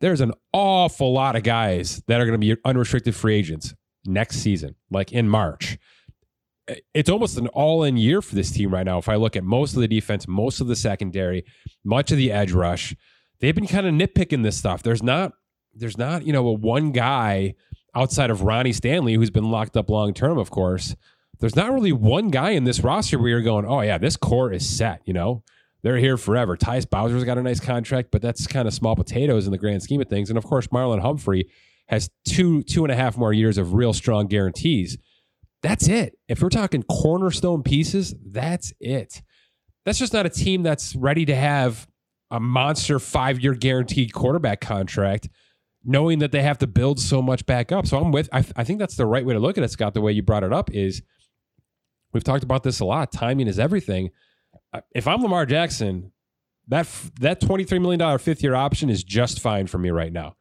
there's 0.00 0.20
an 0.20 0.32
awful 0.52 1.12
lot 1.12 1.36
of 1.36 1.42
guys 1.42 2.02
that 2.06 2.20
are 2.20 2.26
going 2.26 2.40
to 2.40 2.54
be 2.54 2.60
unrestricted 2.64 3.14
free 3.14 3.36
agents 3.36 3.74
next 4.06 4.38
season, 4.38 4.74
like 4.90 5.12
in 5.12 5.28
March. 5.28 5.78
It's 6.94 7.10
almost 7.10 7.36
an 7.36 7.48
all 7.48 7.84
in 7.84 7.96
year 7.98 8.22
for 8.22 8.34
this 8.34 8.50
team 8.50 8.72
right 8.72 8.86
now. 8.86 8.98
If 8.98 9.08
I 9.08 9.16
look 9.16 9.36
at 9.36 9.44
most 9.44 9.74
of 9.74 9.82
the 9.82 9.88
defense, 9.88 10.26
most 10.26 10.60
of 10.60 10.66
the 10.66 10.76
secondary, 10.76 11.44
much 11.84 12.10
of 12.10 12.16
the 12.16 12.32
edge 12.32 12.52
rush, 12.52 12.96
they've 13.40 13.54
been 13.54 13.66
kind 13.66 13.86
of 13.86 13.92
nitpicking 13.92 14.42
this 14.42 14.56
stuff. 14.56 14.82
There's 14.82 15.02
not, 15.02 15.32
there's 15.74 15.98
not, 15.98 16.26
you 16.26 16.32
know, 16.32 16.46
a 16.48 16.52
one 16.52 16.92
guy 16.92 17.54
outside 17.94 18.30
of 18.30 18.42
Ronnie 18.42 18.72
Stanley 18.72 19.14
who's 19.14 19.30
been 19.30 19.50
locked 19.50 19.76
up 19.76 19.90
long 19.90 20.14
term, 20.14 20.38
of 20.38 20.50
course, 20.50 20.96
there's 21.40 21.56
not 21.56 21.72
really 21.72 21.92
one 21.92 22.28
guy 22.28 22.50
in 22.50 22.64
this 22.64 22.80
roster 22.80 23.18
where 23.18 23.28
you're 23.28 23.42
going, 23.42 23.66
oh 23.66 23.80
yeah, 23.80 23.98
this 23.98 24.16
core 24.16 24.52
is 24.52 24.68
set. 24.68 25.02
You 25.04 25.12
know, 25.12 25.42
they're 25.82 25.98
here 25.98 26.16
forever. 26.16 26.56
Tyus 26.56 26.88
Bowser's 26.88 27.24
got 27.24 27.38
a 27.38 27.42
nice 27.42 27.60
contract, 27.60 28.10
but 28.10 28.22
that's 28.22 28.46
kind 28.46 28.68
of 28.68 28.74
small 28.74 28.96
potatoes 28.96 29.46
in 29.46 29.52
the 29.52 29.58
grand 29.58 29.82
scheme 29.82 30.00
of 30.00 30.08
things. 30.08 30.30
And 30.30 30.38
of 30.38 30.44
course, 30.44 30.68
Marlon 30.68 31.00
Humphrey 31.00 31.48
has 31.88 32.08
two 32.26 32.62
two 32.62 32.84
and 32.84 32.92
a 32.92 32.96
half 32.96 33.16
more 33.16 33.32
years 33.32 33.58
of 33.58 33.74
real 33.74 33.92
strong 33.92 34.26
guarantees. 34.26 34.96
That's 35.62 35.88
it. 35.88 36.18
If 36.28 36.42
we're 36.42 36.50
talking 36.50 36.82
cornerstone 36.82 37.62
pieces, 37.62 38.14
that's 38.24 38.72
it. 38.80 39.22
That's 39.84 39.98
just 39.98 40.12
not 40.12 40.26
a 40.26 40.30
team 40.30 40.62
that's 40.62 40.94
ready 40.94 41.24
to 41.26 41.34
have 41.34 41.86
a 42.30 42.40
monster 42.40 42.98
five 42.98 43.40
year 43.40 43.54
guaranteed 43.54 44.12
quarterback 44.12 44.60
contract 44.60 45.28
knowing 45.84 46.20
that 46.20 46.32
they 46.32 46.42
have 46.42 46.58
to 46.58 46.66
build 46.66 46.98
so 46.98 47.20
much 47.20 47.44
back 47.46 47.70
up. 47.70 47.86
So 47.86 47.98
I'm 47.98 48.10
with, 48.10 48.28
I, 48.32 48.44
I, 48.56 48.64
think 48.64 48.78
that's 48.78 48.96
the 48.96 49.06
right 49.06 49.24
way 49.24 49.34
to 49.34 49.40
look 49.40 49.58
at 49.58 49.64
it, 49.64 49.70
Scott. 49.70 49.94
The 49.94 50.00
way 50.00 50.12
you 50.12 50.22
brought 50.22 50.42
it 50.42 50.52
up 50.52 50.70
is 50.72 51.02
we've 52.14 52.24
talked 52.24 52.44
about 52.44 52.62
this 52.62 52.80
a 52.80 52.84
lot. 52.84 53.12
Timing 53.12 53.48
is 53.48 53.58
everything. 53.58 54.10
Uh, 54.72 54.80
if 54.94 55.06
I'm 55.06 55.20
Lamar 55.20 55.44
Jackson, 55.44 56.12
that 56.68 56.88
that 57.20 57.40
twenty 57.40 57.64
three 57.64 57.78
million 57.78 57.98
dollar 57.98 58.18
fifth 58.18 58.42
year 58.42 58.54
option 58.54 58.88
is 58.88 59.04
just 59.04 59.40
fine 59.40 59.66
for 59.66 59.76
me 59.78 59.90
right 59.90 60.12
now 60.12 60.36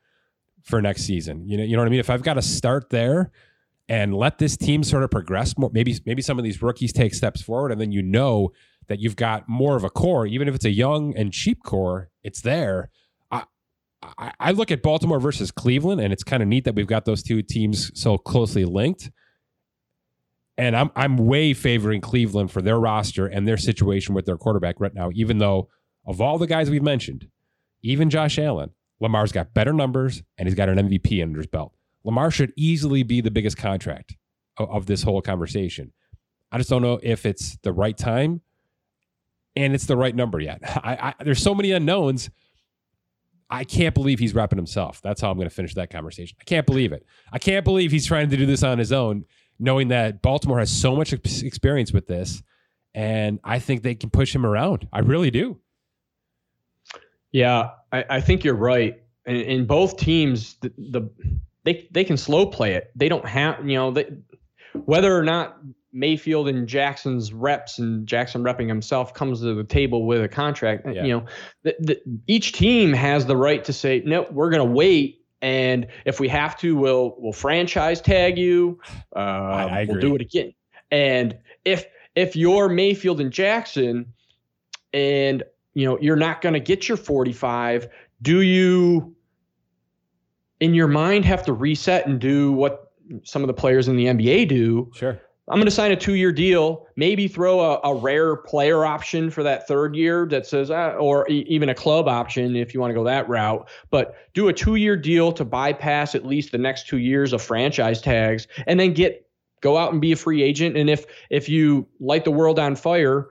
for 0.64 0.82
next 0.82 1.04
season. 1.04 1.48
You 1.50 1.58
know, 1.58 1.64
you 1.64 1.76
know 1.76 1.82
what 1.82 1.88
I 1.88 1.92
mean. 1.92 2.00
If 2.00 2.10
I've 2.10 2.24
got 2.24 2.36
to 2.36 2.42
start 2.42 2.90
there 2.90 3.32
and 3.90 4.16
let 4.16 4.38
this 4.38 4.56
team 4.56 4.84
sort 4.84 5.04
of 5.04 5.12
progress 5.12 5.58
more, 5.58 5.70
maybe 5.74 5.96
maybe 6.06 6.22
some 6.22 6.38
of 6.38 6.46
these 6.46 6.62
rookies 6.62 6.94
take 6.94 7.14
steps 7.14 7.42
forward, 7.42 7.72
and 7.72 7.82
then 7.82 7.92
you 7.92 8.02
know 8.02 8.52
that 8.88 9.00
you've 9.00 9.16
got 9.16 9.48
more 9.50 9.76
of 9.76 9.84
a 9.84 9.90
core, 9.90 10.26
even 10.26 10.48
if 10.48 10.56
it's 10.56 10.66
a 10.66 10.72
young 10.72 11.16
and 11.18 11.34
cheap 11.34 11.64
core, 11.64 12.10
it's 12.24 12.42
there. 12.42 12.90
I 13.32 13.44
I, 14.02 14.32
I 14.40 14.52
look 14.52 14.72
at 14.72 14.82
Baltimore 14.82 15.20
versus 15.20 15.52
Cleveland, 15.52 16.00
and 16.00 16.14
it's 16.14 16.24
kind 16.24 16.42
of 16.42 16.48
neat 16.48 16.64
that 16.66 16.76
we've 16.76 16.88
got 16.88 17.06
those 17.06 17.24
two 17.24 17.42
teams 17.42 17.92
so 18.00 18.18
closely 18.18 18.64
linked. 18.64 19.12
And 20.58 20.76
I'm 20.76 20.92
I'm 20.96 21.18
way 21.18 21.54
favoring 21.54 22.00
Cleveland 22.00 22.52
for 22.52 22.62
their 22.62 22.80
roster 22.80 23.26
and 23.26 23.48
their 23.48 23.58
situation 23.58 24.14
with 24.14 24.26
their 24.26 24.38
quarterback 24.38 24.80
right 24.80 24.94
now, 24.94 25.10
even 25.14 25.40
though 25.40 25.70
of 26.06 26.22
all 26.22 26.38
the 26.38 26.48
guys 26.48 26.70
we've 26.70 26.84
mentioned, 26.84 27.28
even 27.82 28.10
Josh 28.10 28.38
Allen, 28.38 28.72
Lamar's 29.00 29.32
got 29.32 29.54
better 29.54 29.74
numbers 29.74 30.24
and 30.38 30.48
he's 30.48 30.56
got 30.56 30.70
an 30.70 30.78
MVP 30.78 31.22
under 31.22 31.40
his 31.40 31.48
belt. 31.48 31.74
Lamar 32.04 32.32
should 32.32 32.54
easily 32.56 33.04
be 33.04 33.22
the 33.22 33.32
biggest 33.32 33.58
contract 33.58 34.16
of, 34.58 34.70
of 34.70 34.86
this 34.86 35.04
whole 35.04 35.22
conversation. 35.22 35.92
I 36.52 36.58
just 36.58 36.70
don't 36.70 36.82
know 36.82 37.00
if 37.02 37.26
it's 37.26 37.58
the 37.64 37.74
right 37.74 37.98
time 37.98 38.42
and 39.56 39.74
it's 39.74 39.86
the 39.86 39.98
right 39.98 40.16
number 40.16 40.40
yet. 40.40 40.60
I, 40.84 41.14
I, 41.20 41.24
there's 41.24 41.42
so 41.42 41.56
many 41.56 41.72
unknowns. 41.72 42.30
I 43.50 43.64
can't 43.64 43.94
believe 43.94 44.20
he's 44.20 44.34
repping 44.34 44.56
himself. 44.56 45.02
That's 45.02 45.22
how 45.22 45.30
I'm 45.30 45.38
going 45.38 45.50
to 45.50 45.54
finish 45.54 45.76
that 45.76 45.90
conversation. 45.90 46.38
I 46.42 46.44
can't 46.44 46.66
believe 46.66 46.92
it. 46.92 47.06
I 47.32 47.40
can't 47.40 47.64
believe 47.64 47.92
he's 47.92 48.06
trying 48.06 48.30
to 48.30 48.38
do 48.38 48.46
this 48.46 48.64
on 48.64 48.80
his 48.80 48.92
own 48.92 49.26
knowing 49.60 49.90
that 49.90 50.22
Baltimore 50.22 50.60
has 50.60 50.72
so 50.72 50.96
much 50.96 51.14
experience 51.14 51.94
with 51.94 52.08
this, 52.08 52.44
and 52.94 53.40
I 53.44 53.60
think 53.60 53.84
they 53.84 53.96
can 53.96 54.10
push 54.10 54.34
him 54.34 54.46
around. 54.46 54.88
I 54.94 55.00
really 55.00 55.32
do. 55.32 55.60
Yeah, 57.32 57.72
I, 57.92 58.06
I 58.10 58.22
think 58.22 58.44
you're 58.44 58.54
right. 58.56 59.02
In, 59.26 59.36
in 59.36 59.66
both 59.66 59.98
teams, 59.98 60.56
the, 60.62 60.72
the, 60.78 61.10
they 61.64 61.88
they 61.92 62.04
can 62.04 62.18
slow 62.18 62.46
play 62.46 62.74
it. 62.74 62.92
They 62.96 63.10
don't 63.10 63.26
have 63.26 63.68
you 63.68 63.76
know 63.76 63.92
they, 63.92 64.12
whether 64.74 65.18
or 65.18 65.24
not 65.24 65.58
Mayfield 65.94 66.48
and 66.48 66.68
Jackson's 66.68 67.32
reps 67.32 67.80
and 67.80 68.08
Jackson 68.08 68.44
repping 68.44 68.68
himself 68.68 69.14
comes 69.14 69.42
to 69.42 69.54
the 69.54 69.64
table 69.64 70.06
with 70.06 70.24
a 70.24 70.28
contract. 70.28 70.86
Yeah. 70.86 71.04
You 71.04 71.14
know, 71.14 71.26
the, 71.62 71.76
the, 71.80 72.02
each 72.28 72.54
team 72.54 72.94
has 72.94 73.26
the 73.26 73.38
right 73.38 73.64
to 73.66 73.74
say 73.74 74.02
no. 74.04 74.28
We're 74.32 74.50
going 74.50 74.68
to 74.68 74.74
wait 74.74 75.23
and 75.44 75.88
if 76.06 76.22
we 76.22 76.30
have 76.30 76.58
to, 76.60 76.76
we'll 76.76 77.16
we'll 77.20 77.34
franchise 77.34 78.02
tag 78.02 78.38
you. 78.38 78.80
Uh, 79.16 79.20
I, 79.20 79.82
I 79.82 79.86
we'll 79.88 80.00
do 80.00 80.16
it 80.16 80.22
again. 80.22 80.54
And 80.90 81.38
if 81.66 81.86
if 82.16 82.36
you're 82.36 82.70
Mayfield 82.70 83.20
and 83.20 83.32
Jackson, 83.32 84.06
and 84.94 85.44
you 85.74 85.86
know 85.86 86.00
you're 86.00 86.16
not 86.16 86.42
going 86.42 86.54
to 86.54 86.62
get 86.62 86.88
your 86.88 86.98
45, 86.98 87.90
do 88.22 88.42
you, 88.42 89.14
in 90.62 90.74
your 90.74 90.88
mind, 90.88 91.26
have 91.26 91.44
to 91.46 91.54
reset 91.54 92.08
and 92.08 92.22
do 92.22 92.54
what 92.54 92.94
some 93.24 93.44
of 93.44 93.48
the 93.48 93.54
players 93.54 93.90
in 93.90 93.98
the 93.98 94.06
NBA 94.06 94.48
do? 94.48 94.90
Sure. 94.96 95.20
I'm 95.50 95.58
going 95.58 95.66
to 95.66 95.72
sign 95.72 95.92
a 95.92 95.96
two 95.96 96.14
year 96.14 96.32
deal, 96.32 96.88
maybe 96.96 97.28
throw 97.28 97.60
a, 97.60 97.80
a, 97.84 97.94
rare 97.94 98.38
player 98.38 98.86
option 98.86 99.30
for 99.30 99.44
that 99.44 99.68
third 99.68 99.94
year 99.94 100.26
that 100.28 100.46
says, 100.48 100.72
uh, 100.72 100.96
or 100.98 101.30
e- 101.30 101.46
even 101.50 101.68
a 101.68 101.76
club 101.76 102.08
option 102.08 102.56
if 102.56 102.74
you 102.74 102.80
want 102.80 102.92
to 102.92 102.96
go 102.96 103.04
that 103.04 103.28
route. 103.28 103.68
But 103.90 104.16
do 104.34 104.48
a 104.48 104.54
two 104.54 104.76
year 104.76 104.96
deal 104.96 105.34
to 105.34 105.44
bypass 105.44 106.16
at 106.16 106.26
least 106.26 106.54
the 106.54 106.58
next 106.58 106.88
two 106.88 106.98
years 106.98 107.34
of 107.34 107.42
franchise 107.42 108.02
tags 108.02 108.48
and 108.68 108.80
then 108.80 108.94
get 108.94 109.28
go 109.60 109.78
out 109.78 109.92
and 109.92 110.02
be 110.02 110.14
a 110.14 110.16
free 110.16 110.42
agent. 110.42 110.78
And 110.78 110.90
if 110.90 111.06
if 111.30 111.50
you 111.50 111.88
light 112.00 112.24
the 112.24 112.32
world 112.32 112.58
on 112.58 112.78
fire, 112.78 113.28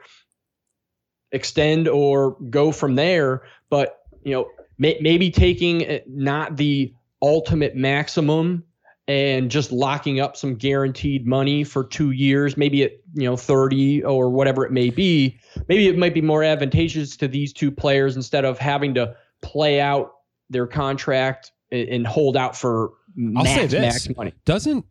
extend 1.33 1.89
or 1.89 2.37
go 2.51 2.73
from 2.73 2.95
there. 2.95 3.43
But, 3.71 4.01
you 4.23 4.33
know, 4.33 4.51
may, 4.79 4.99
maybe 5.01 5.31
taking 5.31 5.91
uh, 5.91 5.99
not 6.07 6.57
the 6.57 6.93
ultimate 7.23 7.75
maximum 7.75 8.65
and 9.13 9.51
just 9.51 9.71
locking 9.71 10.21
up 10.21 10.39
some 10.39 10.55
guaranteed 10.55 11.27
money 11.27 11.65
for 11.65 11.85
two 11.85 12.13
years, 12.13 12.57
maybe 12.57 12.83
at 12.83 12.93
you 13.13 13.25
know 13.25 13.37
30 13.37 14.03
or 14.05 14.31
whatever 14.31 14.65
it 14.65 14.73
may 14.73 14.89
be, 14.89 15.39
maybe 15.69 15.87
it 15.87 15.99
might 15.99 16.15
be 16.15 16.23
more 16.23 16.43
advantageous 16.43 17.15
to 17.19 17.29
these 17.29 17.53
two 17.53 17.71
players 17.71 18.17
instead 18.17 18.47
of 18.47 18.59
having 18.59 18.95
to 18.95 19.15
play 19.43 19.83
out 19.83 20.13
their 20.49 20.67
contract 20.67 21.53
and 21.71 22.07
hold 22.07 22.39
out 22.39 22.57
for 22.57 22.93
I'll 23.37 23.45
max, 23.45 23.51
say 23.51 23.67
this. 23.67 23.81
max 23.81 24.17
money. 24.17 24.33
Doesn't 24.47 24.87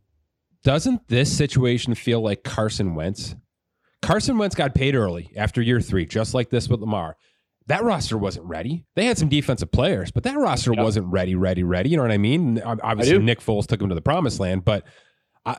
doesn't 0.64 1.08
this 1.08 1.36
situation 1.36 1.96
feel 1.96 2.22
like 2.22 2.44
Carson 2.44 2.94
Wentz? 2.94 3.36
Carson 4.04 4.38
Wentz 4.38 4.54
got 4.54 4.76
paid 4.76 4.94
early 4.94 5.32
after 5.36 5.64
year 5.64 5.82
three, 5.82 6.06
just 6.06 6.36
like 6.36 6.52
this 6.52 6.70
with 6.70 6.80
Lamar 6.80 7.18
that 7.68 7.84
roster 7.84 8.18
wasn't 8.18 8.46
ready. 8.46 8.86
They 8.96 9.06
had 9.06 9.18
some 9.18 9.30
defensive 9.30 9.72
players, 9.72 10.12
but 10.12 10.24
that 10.24 10.38
roster 10.38 10.74
yep. 10.74 10.84
wasn't 10.84 11.08
ready, 11.08 11.36
ready, 11.36 11.64
ready. 11.64 11.90
You 11.90 11.98
know 11.98 12.04
what 12.04 12.12
I 12.12 12.18
mean? 12.18 12.62
Obviously, 12.62 13.16
I 13.16 13.20
Nick 13.20 13.40
Foles 13.40 13.68
took 13.68 13.80
them 13.80 13.90
to 13.90 13.96
the 13.96 14.02
promised 14.02 14.40
land, 14.40 14.66
but 14.66 14.86
I, 15.46 15.58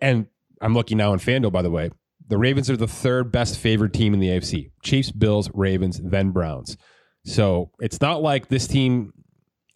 and 0.00 0.26
I'm 0.60 0.74
looking 0.74 0.98
now 0.98 1.12
in 1.12 1.18
FanDuel, 1.18 1.52
by 1.52 1.62
the 1.62 1.70
way. 1.70 1.90
The 2.28 2.38
Ravens 2.38 2.70
are 2.70 2.76
the 2.76 2.88
third 2.88 3.30
best 3.30 3.58
favored 3.58 3.92
team 3.92 4.14
in 4.14 4.20
the 4.20 4.28
AFC. 4.28 4.70
Chiefs, 4.82 5.10
Bills, 5.10 5.50
Ravens, 5.52 6.00
then 6.02 6.30
Browns. 6.30 6.76
So 7.24 7.70
it's 7.80 8.00
not 8.00 8.22
like 8.22 8.48
this 8.48 8.66
team 8.66 9.12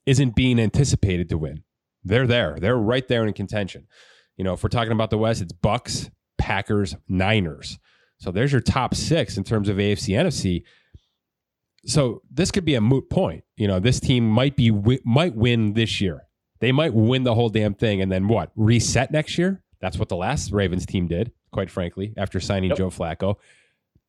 isn't 0.06 0.34
being 0.34 0.58
anticipated 0.58 1.28
to 1.28 1.38
win. 1.38 1.62
They're 2.04 2.26
there. 2.26 2.56
They're 2.58 2.76
right 2.76 3.06
there 3.06 3.26
in 3.26 3.32
contention. 3.34 3.86
You 4.36 4.44
know, 4.44 4.54
if 4.54 4.62
we're 4.62 4.68
talking 4.68 4.92
about 4.92 5.10
the 5.10 5.18
West, 5.18 5.42
it's 5.42 5.52
Bucs, 5.52 6.10
Packers, 6.38 6.96
Niners. 7.08 7.78
So 8.18 8.30
there's 8.30 8.52
your 8.52 8.60
top 8.60 8.94
six 8.94 9.36
in 9.36 9.44
terms 9.44 9.68
of 9.68 9.76
AFC, 9.76 10.16
NFC 10.16 10.62
so 11.87 12.22
this 12.31 12.51
could 12.51 12.64
be 12.64 12.75
a 12.75 12.81
moot 12.81 13.09
point. 13.09 13.44
You 13.57 13.68
know, 13.68 13.79
this 13.81 14.01
team 14.01 14.29
might 14.29 14.57
be 14.57 14.70
might 15.05 15.35
win 15.35 15.75
this 15.75 16.01
year. 16.01 16.25
They 16.61 16.72
might 16.72 16.94
win 16.94 17.25
the 17.25 17.35
whole 17.35 17.49
damn 17.49 17.75
thing, 17.75 18.01
and 18.01 18.11
then 18.11 18.29
what? 18.29 18.51
Reset 18.57 19.11
next 19.11 19.38
year? 19.38 19.62
That's 19.81 19.99
what 19.99 20.09
the 20.09 20.16
last 20.16 20.53
Ravens 20.53 20.87
team 20.87 21.07
did, 21.07 21.33
quite 21.53 21.70
frankly, 21.70 22.14
after 22.16 22.40
signing 22.40 22.70
yep. 22.70 22.79
Joe 22.79 22.90
Flacco. 22.90 23.37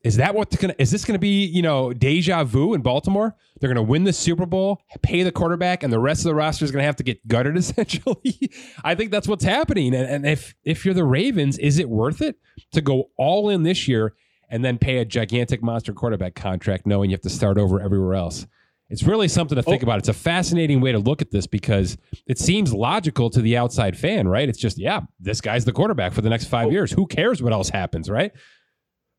Is 0.03 0.17
that 0.17 0.33
what's 0.33 0.55
gonna? 0.55 0.75
Is 0.77 0.91
this 0.91 1.05
gonna 1.05 1.19
be 1.19 1.45
you 1.45 1.61
know 1.61 1.91
deja 1.93 2.43
vu 2.43 2.73
in 2.73 2.81
Baltimore? 2.81 3.35
They're 3.59 3.69
gonna 3.69 3.83
win 3.83 4.03
the 4.03 4.13
Super 4.13 4.45
Bowl, 4.45 4.81
pay 5.01 5.23
the 5.23 5.31
quarterback, 5.31 5.83
and 5.83 5.91
the 5.91 5.99
rest 5.99 6.21
of 6.21 6.25
the 6.25 6.35
roster 6.35 6.63
is 6.65 6.71
gonna 6.71 6.83
have 6.83 6.95
to 6.97 7.03
get 7.03 7.27
gutted. 7.27 7.57
Essentially, 7.57 8.51
I 8.83 8.95
think 8.95 9.11
that's 9.11 9.27
what's 9.27 9.43
happening. 9.43 9.93
And, 9.93 10.07
and 10.07 10.25
if 10.25 10.55
if 10.63 10.85
you're 10.85 10.93
the 10.93 11.03
Ravens, 11.03 11.57
is 11.57 11.79
it 11.79 11.89
worth 11.89 12.21
it 12.21 12.37
to 12.71 12.81
go 12.81 13.09
all 13.17 13.49
in 13.49 13.63
this 13.63 13.87
year 13.87 14.13
and 14.49 14.63
then 14.63 14.77
pay 14.77 14.97
a 14.99 15.05
gigantic 15.05 15.61
monster 15.61 15.93
quarterback 15.93 16.35
contract 16.35 16.85
knowing 16.85 17.09
you 17.09 17.13
have 17.15 17.21
to 17.21 17.29
start 17.29 17.57
over 17.57 17.81
everywhere 17.81 18.15
else. 18.15 18.47
It's 18.89 19.03
really 19.03 19.27
something 19.27 19.57
to 19.57 19.63
think 19.63 19.83
oh. 19.83 19.85
about. 19.85 19.99
It's 19.99 20.07
a 20.07 20.13
fascinating 20.13 20.79
way 20.79 20.93
to 20.93 20.99
look 20.99 21.21
at 21.21 21.31
this 21.31 21.45
because 21.45 21.97
it 22.25 22.39
seems 22.39 22.73
logical 22.73 23.29
to 23.31 23.41
the 23.41 23.57
outside 23.57 23.97
fan, 23.97 24.27
right? 24.27 24.47
It's 24.47 24.59
just, 24.59 24.77
yeah, 24.77 25.01
this 25.19 25.41
guy's 25.41 25.65
the 25.65 25.73
quarterback 25.73 26.13
for 26.13 26.21
the 26.21 26.29
next 26.29 26.45
five 26.45 26.67
oh. 26.67 26.71
years. 26.71 26.91
Who 26.91 27.05
cares 27.05 27.43
what 27.43 27.51
else 27.51 27.69
happens, 27.69 28.09
right? 28.09 28.31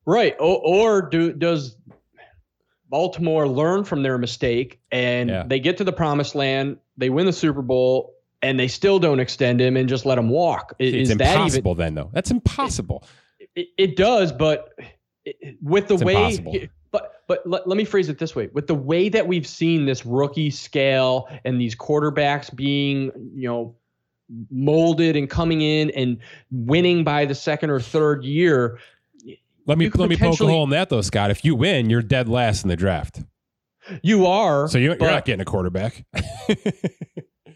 Right. 0.06 0.34
Or, 0.40 0.58
or 0.64 1.02
do 1.02 1.34
does 1.34 1.76
Baltimore 2.88 3.46
learn 3.46 3.84
from 3.84 4.02
their 4.02 4.16
mistake 4.16 4.80
and 4.90 5.28
yeah. 5.28 5.44
they 5.46 5.60
get 5.60 5.76
to 5.78 5.84
the 5.84 5.92
promised 5.92 6.34
land, 6.34 6.78
they 6.96 7.10
win 7.10 7.26
the 7.26 7.32
Super 7.34 7.60
Bowl, 7.60 8.14
and 8.40 8.58
they 8.58 8.68
still 8.68 8.98
don't 8.98 9.20
extend 9.20 9.60
him 9.60 9.76
and 9.76 9.86
just 9.86 10.06
let 10.06 10.16
him 10.16 10.30
walk? 10.30 10.74
Is, 10.78 10.94
it's 10.94 11.10
impossible 11.10 11.72
even, 11.72 11.78
then, 11.78 11.94
though. 11.94 12.10
That's 12.14 12.30
impossible. 12.30 13.04
It, 13.38 13.50
it, 13.54 13.68
it 13.76 13.96
does, 13.96 14.32
but 14.32 14.70
with 15.62 15.88
the 15.88 15.94
it's 15.94 16.04
way 16.04 16.14
impossible. 16.14 16.54
but 16.90 17.22
but 17.26 17.46
let, 17.46 17.66
let 17.66 17.76
me 17.76 17.84
phrase 17.84 18.08
it 18.08 18.18
this 18.18 18.34
way. 18.34 18.48
With 18.52 18.66
the 18.66 18.74
way 18.74 19.08
that 19.08 19.26
we've 19.26 19.46
seen 19.46 19.86
this 19.86 20.06
rookie 20.06 20.50
scale 20.50 21.28
and 21.44 21.60
these 21.60 21.74
quarterbacks 21.74 22.54
being 22.54 23.12
you 23.34 23.48
know 23.48 23.74
molded 24.50 25.16
and 25.16 25.28
coming 25.28 25.62
in 25.62 25.90
and 25.90 26.18
winning 26.50 27.02
by 27.04 27.24
the 27.24 27.34
second 27.34 27.70
or 27.70 27.80
third 27.80 28.24
year 28.24 28.78
let 29.66 29.78
me 29.78 29.88
let 29.90 30.08
me 30.08 30.16
poke 30.16 30.40
a 30.40 30.46
hole 30.46 30.64
in 30.64 30.70
that 30.70 30.88
though 30.88 31.02
scott. 31.02 31.30
If 31.30 31.44
you 31.44 31.54
win 31.54 31.90
you're 31.90 32.02
dead 32.02 32.28
last 32.28 32.62
in 32.62 32.68
the 32.68 32.76
draft. 32.76 33.22
You 34.02 34.26
are 34.26 34.68
so 34.68 34.76
you're, 34.78 34.96
but, 34.96 35.04
you're 35.04 35.14
not 35.14 35.24
getting 35.24 35.40
a 35.40 35.44
quarterback. 35.44 36.04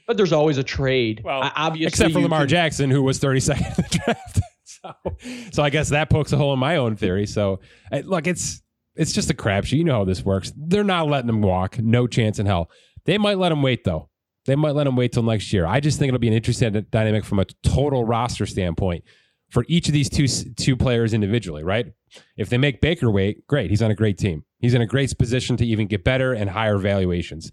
But 0.05 0.16
there's 0.16 0.33
always 0.33 0.59
a 0.59 0.64
trade. 0.64 1.23
Well 1.25 1.51
obviously 1.55 1.87
except 1.87 2.12
for 2.12 2.20
lamar 2.20 2.41
can, 2.41 2.49
jackson 2.49 2.91
who 2.91 3.03
was 3.03 3.18
32nd 3.20 3.57
in 3.59 3.75
the 3.77 4.01
draft 4.05 4.41
so, 5.05 5.16
so 5.53 5.62
I 5.62 5.70
guess 5.70 5.91
that 5.91 6.11
pokes 6.11 6.33
a 6.33 6.37
hole 6.37 6.53
in 6.53 6.59
my 6.59 6.76
own 6.76 6.97
theory. 6.97 7.26
So, 7.26 7.61
look, 8.05 8.26
it's 8.26 8.62
it's 8.95 9.12
just 9.12 9.30
a 9.30 9.35
crapshoot. 9.35 9.78
You 9.78 9.85
know 9.85 9.99
how 9.99 10.05
this 10.05 10.24
works. 10.24 10.53
They're 10.57 10.85
not 10.85 11.09
letting 11.09 11.28
him 11.28 11.43
walk. 11.43 11.78
No 11.78 12.07
chance 12.07 12.39
in 12.39 12.47
hell. 12.47 12.70
They 13.05 13.18
might 13.18 13.39
let 13.39 13.53
him 13.53 13.62
wait 13.62 13.85
though. 13.85 14.09
They 14.45 14.57
might 14.57 14.74
let 14.74 14.87
him 14.87 14.97
wait 14.97 15.12
till 15.12 15.22
next 15.22 15.53
year. 15.53 15.66
I 15.66 15.80
just 15.80 15.99
think 15.99 16.09
it'll 16.09 16.18
be 16.18 16.28
an 16.28 16.35
interesting 16.35 16.87
dynamic 16.91 17.24
from 17.24 17.39
a 17.39 17.45
total 17.62 18.05
roster 18.05 18.45
standpoint 18.45 19.05
for 19.51 19.64
each 19.68 19.87
of 19.87 19.95
these 19.95 20.11
two 20.11 20.26
two 20.26 20.76
players 20.76 21.14
individually. 21.14 21.62
Right? 21.62 21.93
If 22.37 22.51
they 22.51 22.59
make 22.59 22.80
Baker 22.80 23.11
wait, 23.11 23.47
great. 23.47 23.70
He's 23.70 23.83
on 23.83 23.91
a 23.91 23.95
great 23.95 24.18
team. 24.18 24.45
He's 24.59 24.74
in 24.74 24.83
a 24.83 24.87
great 24.87 25.16
position 25.18 25.57
to 25.59 25.66
even 25.66 25.87
get 25.87 26.05
better 26.05 26.33
and 26.33 26.51
higher 26.51 26.78
valuations. 26.78 27.51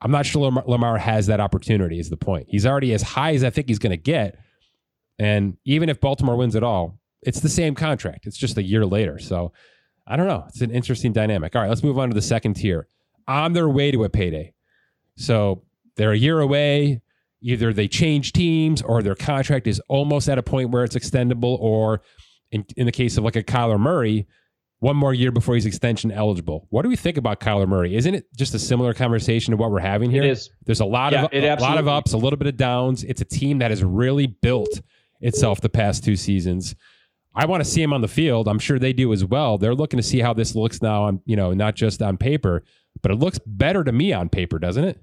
I'm 0.00 0.10
not 0.10 0.26
sure 0.26 0.50
Lamar 0.66 0.98
has 0.98 1.28
that 1.28 1.38
opportunity. 1.38 2.00
Is 2.00 2.10
the 2.10 2.16
point? 2.16 2.46
He's 2.48 2.66
already 2.66 2.92
as 2.92 3.02
high 3.02 3.34
as 3.34 3.44
I 3.44 3.50
think 3.50 3.68
he's 3.68 3.78
going 3.78 3.92
to 3.92 3.96
get 3.96 4.36
and 5.18 5.56
even 5.64 5.88
if 5.88 6.00
Baltimore 6.00 6.36
wins 6.36 6.54
it 6.54 6.62
all, 6.62 6.98
it's 7.22 7.40
the 7.40 7.48
same 7.48 7.74
contract. 7.74 8.26
It's 8.26 8.36
just 8.36 8.58
a 8.58 8.62
year 8.62 8.84
later. 8.84 9.18
So 9.18 9.52
I 10.06 10.16
don't 10.16 10.26
know. 10.26 10.44
It's 10.48 10.60
an 10.60 10.70
interesting 10.70 11.12
dynamic. 11.12 11.54
All 11.54 11.62
right, 11.62 11.68
let's 11.68 11.82
move 11.82 11.98
on 11.98 12.08
to 12.08 12.14
the 12.14 12.22
second 12.22 12.54
tier. 12.54 12.88
On 13.28 13.52
their 13.52 13.68
way 13.68 13.90
to 13.92 14.04
a 14.04 14.08
payday. 14.08 14.52
So 15.16 15.62
they're 15.96 16.12
a 16.12 16.18
year 16.18 16.40
away. 16.40 17.02
Either 17.40 17.72
they 17.72 17.88
change 17.88 18.32
teams 18.32 18.82
or 18.82 19.02
their 19.02 19.14
contract 19.14 19.66
is 19.66 19.80
almost 19.88 20.28
at 20.28 20.38
a 20.38 20.42
point 20.42 20.70
where 20.70 20.84
it's 20.84 20.96
extendable, 20.96 21.58
or 21.60 22.02
in, 22.50 22.64
in 22.76 22.86
the 22.86 22.92
case 22.92 23.16
of 23.16 23.24
like 23.24 23.36
a 23.36 23.42
Kyler 23.42 23.78
Murray, 23.78 24.26
one 24.78 24.96
more 24.96 25.14
year 25.14 25.30
before 25.30 25.54
he's 25.54 25.66
extension 25.66 26.10
eligible. 26.10 26.66
What 26.70 26.82
do 26.82 26.88
we 26.88 26.96
think 26.96 27.16
about 27.16 27.38
Kyler 27.40 27.68
Murray? 27.68 27.94
Isn't 27.94 28.14
it 28.14 28.26
just 28.36 28.54
a 28.54 28.58
similar 28.58 28.94
conversation 28.94 29.52
to 29.52 29.56
what 29.56 29.70
we're 29.70 29.80
having 29.80 30.10
here? 30.10 30.22
It 30.24 30.30
is. 30.30 30.50
There's 30.66 30.80
a 30.80 30.84
lot 30.84 31.12
Yeah, 31.12 31.24
of 31.24 31.32
a 31.32 31.62
lot 31.62 31.78
of 31.78 31.86
ups, 31.86 32.12
a 32.12 32.16
little 32.16 32.36
bit 32.36 32.48
of 32.48 32.56
downs. 32.56 33.04
It's 33.04 33.20
a 33.20 33.24
team 33.24 33.58
that 33.58 33.70
has 33.70 33.84
really 33.84 34.26
built 34.26 34.80
itself 35.22 35.60
the 35.60 35.68
past 35.68 36.04
two 36.04 36.16
seasons. 36.16 36.74
I 37.34 37.46
want 37.46 37.64
to 37.64 37.68
see 37.68 37.82
him 37.82 37.92
on 37.92 38.02
the 38.02 38.08
field. 38.08 38.46
I'm 38.46 38.58
sure 38.58 38.78
they 38.78 38.92
do 38.92 39.12
as 39.12 39.24
well. 39.24 39.56
They're 39.56 39.74
looking 39.74 39.96
to 39.96 40.02
see 40.02 40.20
how 40.20 40.34
this 40.34 40.54
looks 40.54 40.82
now 40.82 41.04
on, 41.04 41.20
you 41.24 41.36
know, 41.36 41.52
not 41.52 41.74
just 41.74 42.02
on 42.02 42.18
paper, 42.18 42.62
but 43.00 43.10
it 43.10 43.14
looks 43.14 43.38
better 43.46 43.82
to 43.84 43.92
me 43.92 44.12
on 44.12 44.28
paper, 44.28 44.58
doesn't 44.58 44.84
it? 44.84 45.02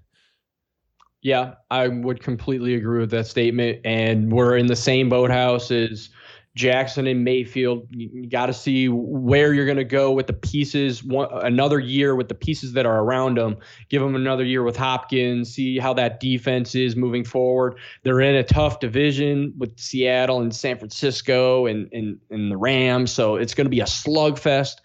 Yeah, 1.22 1.56
I 1.72 1.88
would 1.88 2.22
completely 2.22 2.76
agree 2.76 3.00
with 3.00 3.12
that 3.12 3.28
statement. 3.28 3.80
And 3.84 4.32
we're 4.32 4.58
in 4.58 4.68
the 4.68 4.76
same 4.76 5.10
boathouse 5.10 5.72
as 5.72 6.10
Jackson 6.56 7.08
and 7.08 7.24
Mayfield. 7.24 7.88
You, 7.92 8.28
got 8.28 8.48
to 8.48 8.54
see 8.54 8.90
where 8.90 9.54
you're 9.54 9.66
going 9.66 9.78
to 9.78 9.84
go 9.84 10.12
with 10.12 10.28
the 10.28 10.34
pieces. 10.34 11.04
One, 11.04 11.28
another 11.32 11.80
year 11.80 12.16
with 12.16 12.28
the 12.28 12.36
pieces 12.36 12.74
that 12.74 12.86
are 12.86 13.00
around 13.00 13.38
them. 13.38 13.58
Give 13.90 14.02
them 14.02 14.16
another 14.16 14.44
year 14.44 14.64
with 14.64 14.76
Hopkins. 14.76 15.54
See 15.54 15.78
how 15.78 15.94
that 15.94 16.20
defense 16.20 16.76
is 16.76 16.96
moving 16.96 17.24
forward. 17.24 17.78
They're 18.04 18.22
in 18.22 18.36
a 18.36 18.44
tough 18.44 18.80
division 18.80 19.54
with 19.58 19.80
Seattle 19.80 20.42
and 20.42 20.54
San 20.54 20.78
Francisco 20.78 21.66
and 21.66 21.88
and, 21.94 22.20
and 22.30 22.52
the 22.52 22.58
Rams. 22.58 23.12
So 23.12 23.36
it's 23.36 23.54
going 23.54 23.66
to 23.66 23.72
be 23.72 23.82
a 23.82 23.86
slugfest 23.86 24.78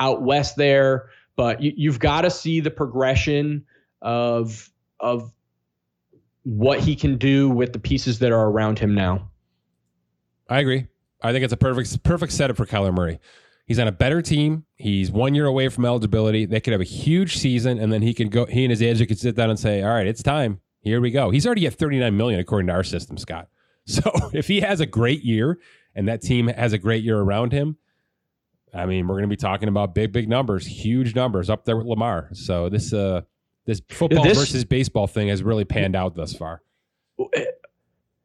out 0.00 0.22
west 0.22 0.56
there. 0.56 1.10
But 1.36 1.62
you, 1.62 1.72
you've 1.76 1.98
got 1.98 2.22
to 2.22 2.30
see 2.30 2.60
the 2.60 2.70
progression 2.70 3.66
of 4.02 4.70
of 4.98 5.30
what 6.42 6.80
he 6.80 6.96
can 6.96 7.18
do 7.18 7.50
with 7.50 7.72
the 7.72 7.78
pieces 7.78 8.18
that 8.20 8.32
are 8.32 8.48
around 8.48 8.78
him 8.78 8.94
now. 8.94 9.30
I 10.48 10.58
agree. 10.58 10.88
I 11.22 11.32
think 11.32 11.44
it's 11.44 11.52
a 11.52 11.56
perfect 11.56 12.02
perfect 12.02 12.32
setup 12.32 12.56
for 12.56 12.66
Kyler 12.66 12.94
Murray. 12.94 13.18
He's 13.66 13.78
on 13.78 13.86
a 13.86 13.92
better 13.92 14.20
team. 14.22 14.64
He's 14.74 15.10
one 15.12 15.34
year 15.34 15.46
away 15.46 15.68
from 15.68 15.84
eligibility. 15.84 16.44
They 16.46 16.60
could 16.60 16.72
have 16.72 16.80
a 16.80 16.84
huge 16.84 17.36
season, 17.36 17.78
and 17.78 17.92
then 17.92 18.02
he 18.02 18.12
can 18.14 18.28
go. 18.28 18.46
He 18.46 18.64
and 18.64 18.70
his 18.70 18.82
agent 18.82 19.08
could 19.08 19.18
sit 19.18 19.36
down 19.36 19.50
and 19.50 19.58
say, 19.58 19.82
"All 19.82 19.90
right, 19.90 20.06
it's 20.06 20.22
time. 20.22 20.60
Here 20.80 21.00
we 21.00 21.10
go." 21.10 21.30
He's 21.30 21.46
already 21.46 21.66
at 21.66 21.74
39 21.74 22.16
million 22.16 22.40
according 22.40 22.66
to 22.68 22.72
our 22.72 22.84
system, 22.84 23.16
Scott. 23.18 23.48
So 23.86 24.02
if 24.32 24.46
he 24.46 24.60
has 24.60 24.80
a 24.80 24.86
great 24.86 25.22
year 25.24 25.58
and 25.96 26.06
that 26.06 26.20
team 26.22 26.46
has 26.48 26.72
a 26.72 26.78
great 26.78 27.02
year 27.02 27.18
around 27.18 27.50
him, 27.52 27.76
I 28.72 28.86
mean, 28.86 29.08
we're 29.08 29.14
going 29.14 29.24
to 29.24 29.28
be 29.28 29.36
talking 29.36 29.68
about 29.68 29.94
big, 29.96 30.12
big 30.12 30.28
numbers, 30.28 30.64
huge 30.66 31.14
numbers 31.16 31.50
up 31.50 31.64
there 31.64 31.76
with 31.76 31.86
Lamar. 31.86 32.28
So 32.34 32.68
this, 32.68 32.92
uh, 32.92 33.22
this 33.66 33.80
football 33.88 34.22
This- 34.22 34.38
versus 34.38 34.64
baseball 34.64 35.08
thing 35.08 35.26
has 35.28 35.42
really 35.42 35.64
panned 35.64 35.96
out 35.96 36.14
thus 36.14 36.34
far. 36.34 36.62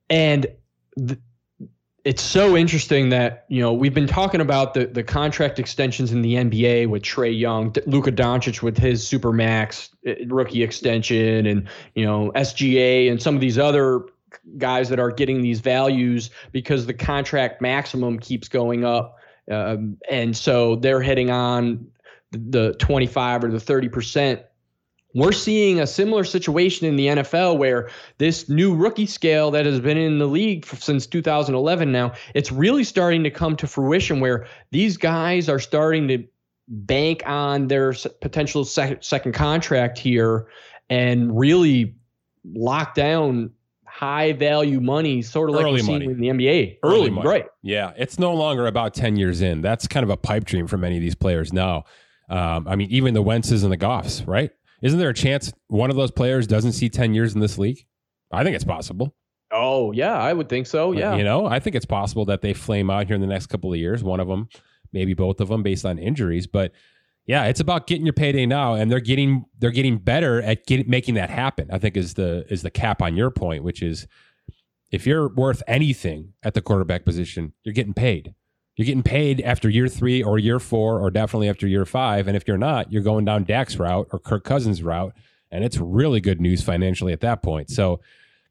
And 0.10 0.46
th- 0.98 1.20
it's 2.06 2.22
so 2.22 2.56
interesting 2.56 3.10
that 3.10 3.46
you 3.50 3.60
know 3.60 3.74
we've 3.74 3.94
been 3.94 4.08
talking 4.08 4.40
about 4.40 4.76
the 4.76 4.86
the 4.86 5.04
contract 5.04 5.60
extensions 5.60 6.12
in 6.12 6.22
the 6.22 6.36
NBA 6.36 6.88
with 6.88 7.02
Trae 7.02 7.38
Young, 7.38 7.76
Luka 7.88 8.12
Doncic 8.12 8.62
with 8.62 8.78
his 8.78 9.04
supermax 9.04 9.90
uh, 10.08 10.14
rookie 10.28 10.64
extension, 10.64 11.48
and 11.48 11.68
you 11.96 12.06
know 12.06 12.32
SGA 12.36 13.12
and 13.12 13.22
some 13.22 13.34
of 13.34 13.42
these 13.42 13.58
other 13.58 14.06
guys 14.58 14.90
that 14.90 15.00
are 15.00 15.12
getting 15.12 15.42
these 15.42 15.60
values 15.60 16.30
because 16.52 16.86
the 16.86 16.94
contract 16.94 17.60
maximum 17.62 18.20
keeps 18.20 18.48
going 18.48 18.86
up, 18.86 19.18
um, 19.50 19.98
and 20.10 20.38
so 20.38 20.76
they're 20.76 21.02
hitting 21.02 21.32
on 21.32 21.88
the 22.32 22.74
25 22.74 23.46
or 23.46 23.52
the 23.52 23.60
30 23.60 23.90
percent. 23.90 24.42
We're 25.16 25.32
seeing 25.32 25.80
a 25.80 25.88
similar 25.88 26.24
situation 26.26 26.86
in 26.88 26.96
the 26.98 27.08
NFL 27.08 27.58
where 27.58 27.90
this 28.18 28.48
new 28.50 28.76
rookie 28.76 29.06
scale 29.06 29.50
that 29.52 29.66
has 29.66 29.80
been 29.80 29.98
in 29.98 30.20
the 30.20 30.28
league 30.28 30.66
since 30.66 31.08
2011 31.08 31.92
now, 31.92 32.12
it's 32.36 32.52
really 32.52 32.84
starting 32.84 33.24
to 33.24 33.32
come 33.32 33.56
to 33.56 33.66
fruition 33.68 34.20
where 34.20 34.46
these 34.72 34.98
guys 34.98 35.48
are 35.50 35.60
starting 35.60 36.08
to 36.10 36.24
bank 36.68 37.24
on 37.26 37.68
their 37.68 37.94
potential 38.22 38.66
sec- 38.66 39.04
second 39.04 39.32
contract 39.34 39.98
here 39.98 40.48
and 40.90 41.38
really 41.40 41.96
lock 42.54 42.94
down 42.94 43.52
high 43.86 44.34
value 44.34 44.82
money, 44.82 45.22
sort 45.22 45.50
of 45.50 45.56
like 45.56 45.64
Early 45.66 45.82
money. 45.84 46.06
in 46.06 46.20
the 46.20 46.28
NBA. 46.28 46.80
Early 46.84 46.98
Early, 46.98 47.10
money. 47.12 47.28
right? 47.30 47.46
Yeah, 47.62 47.94
it's 47.98 48.20
no 48.20 48.34
longer 48.34 48.68
about 48.68 48.94
10 48.94 49.16
years 49.16 49.42
in. 49.42 49.62
That's 49.62 49.88
kind 49.88 50.04
of 50.04 50.10
a 50.10 50.18
pipe 50.18 50.44
dream 50.44 50.68
for 50.68 50.78
many 50.78 50.98
of 50.98 51.02
these 51.02 51.16
players 51.16 51.54
now. 51.54 51.86
Um, 52.30 52.68
I 52.68 52.76
mean, 52.76 52.90
even 52.92 53.14
the 53.14 53.24
Wentzes 53.24 53.64
and 53.64 53.72
the 53.72 53.78
Goffs, 53.78 54.28
right? 54.28 54.52
Isn't 54.86 55.00
there 55.00 55.10
a 55.10 55.16
chance 55.16 55.52
one 55.68 55.90
of 55.90 55.96
those 55.96 56.12
players 56.12 56.46
doesn't 56.46 56.74
see 56.74 56.90
10 56.90 57.16
years 57.16 57.34
in 57.34 57.40
this 57.40 57.58
league? 57.58 57.88
I 58.32 58.44
think 58.44 58.56
it's 58.56 58.64
possible. 58.64 59.16
Oh 59.50 59.92
yeah, 59.94 60.14
I 60.14 60.32
would 60.32 60.48
think 60.48 60.68
so. 60.68 60.92
Yeah. 60.92 61.16
You 61.16 61.24
know, 61.24 61.48
I 61.48 61.60
think 61.60 61.76
it's 61.76 61.88
possible 61.88 62.24
that 62.26 62.42
they 62.42 62.54
flame 62.54 62.92
out 62.92 63.08
here 63.08 63.16
in 63.16 63.22
the 63.22 63.26
next 63.26 63.48
couple 63.48 63.74
of 63.74 63.80
years. 63.80 64.04
One 64.04 64.20
of 64.20 64.28
them, 64.28 64.48
maybe 64.94 65.16
both 65.16 65.42
of 65.42 65.48
them, 65.48 65.64
based 65.64 65.86
on 65.86 65.98
injuries. 65.98 66.46
But 66.46 66.72
yeah, 67.26 67.46
it's 67.46 67.60
about 67.60 67.88
getting 67.88 68.06
your 68.06 68.14
payday 68.14 68.46
now, 68.46 68.76
and 68.76 68.92
they're 68.92 69.00
getting 69.00 69.46
they're 69.58 69.72
getting 69.72 69.98
better 69.98 70.40
at 70.44 70.68
get, 70.68 70.88
making 70.88 71.16
that 71.16 71.32
happen. 71.32 71.70
I 71.72 71.80
think 71.80 71.98
is 71.98 72.14
the 72.14 72.46
is 72.52 72.62
the 72.62 72.70
cap 72.70 73.02
on 73.02 73.16
your 73.18 73.32
point, 73.32 73.64
which 73.64 73.82
is 73.82 74.06
if 74.92 75.08
you're 75.08 75.30
worth 75.30 75.64
anything 75.68 76.34
at 76.44 76.54
the 76.54 76.62
quarterback 76.62 77.06
position, 77.06 77.54
you're 77.64 77.74
getting 77.74 77.96
paid. 77.96 78.36
You're 78.76 78.86
getting 78.86 79.04
paid 79.04 79.42
after 79.42 79.70
year 79.70 79.88
three 79.88 80.22
or 80.22 80.38
year 80.38 80.60
four, 80.60 81.00
or 81.00 81.10
definitely 81.10 81.50
after 81.50 81.68
year 81.68 81.86
five. 81.86 82.28
And 82.28 82.36
if 82.36 82.48
you're 82.48 82.58
not, 82.58 82.92
you're 82.92 83.04
going 83.04 83.26
down 83.26 83.46
Dak's 83.46 83.78
route 83.78 84.08
or 84.12 84.20
Kirk 84.20 84.44
Cousins' 84.44 84.84
route, 84.84 85.14
and 85.52 85.64
it's 85.64 85.78
really 85.78 86.20
good 86.20 86.42
news 86.42 86.62
financially 86.64 87.14
at 87.14 87.22
that 87.22 87.42
point. 87.42 87.70
So. 87.70 88.02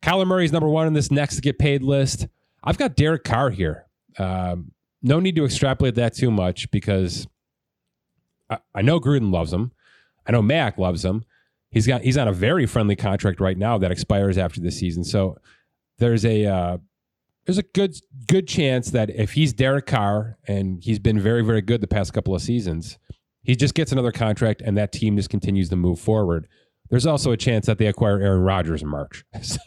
Kyler 0.05 0.27
Murray's 0.27 0.53
number 0.53 0.69
one 0.69 0.87
on 0.87 0.93
this 0.93 1.11
next 1.11 1.37
to 1.37 1.41
get 1.41 1.59
paid 1.59 1.83
list. 1.83 2.29
I've 2.63 2.77
got 2.77 2.95
Derek 2.95 3.25
Carr 3.25 3.49
here. 3.49 3.87
Um, 4.19 4.73
no 5.03 5.19
need 5.19 5.35
to 5.37 5.47
extrapolate 5.47 5.95
that 5.95 6.15
too 6.15 6.31
much 6.31 6.71
because 6.71 7.27
I, 8.51 8.59
I 8.75 8.83
know 8.83 9.01
Gruden 9.01 9.33
loves 9.33 9.51
him. 9.51 9.73
I 10.27 10.33
know 10.33 10.43
Mac 10.43 10.77
loves 10.77 11.05
him. 11.05 11.25
He's 11.71 11.87
got 11.87 12.03
he's 12.03 12.19
on 12.19 12.29
a 12.29 12.33
very 12.33 12.67
friendly 12.67 12.97
contract 12.97 13.41
right 13.41 13.57
now 13.57 13.79
that 13.79 13.91
expires 13.91 14.37
after 14.37 14.61
this 14.61 14.79
season. 14.79 15.05
So 15.05 15.39
there's 15.99 16.25
a 16.25 16.47
uh, 16.47 16.79
there's 17.47 17.59
a 17.59 17.63
good 17.63 17.97
good 18.27 18.49
chance 18.49 18.91
that 18.91 19.11
if 19.11 19.33
he's 19.33 19.53
Derek 19.53 19.87
Carr 19.87 20.39
and 20.47 20.83
he's 20.83 20.99
been 20.99 21.21
very 21.21 21.43
very 21.43 21.61
good 21.61 21.81
the 21.81 21.87
past 21.87 22.13
couple 22.13 22.35
of 22.35 22.43
seasons, 22.43 22.99
he 23.43 23.55
just 23.55 23.75
gets 23.75 23.93
another 23.93 24.13
contract 24.13 24.63
and 24.63 24.77
that 24.77 24.93
team 24.93 25.17
just 25.17 25.31
continues 25.31 25.69
to 25.71 25.77
move 25.77 26.01
forward. 26.01 26.49
There's 26.91 27.07
also 27.07 27.33
a 27.33 27.37
chance 27.37 27.67
that 27.67 27.79
they 27.79 27.87
acquire 27.87 28.21
Aaron 28.21 28.43
Rodgers 28.43 28.83
in 28.83 28.89
March. 28.89 29.25
So 29.43 29.59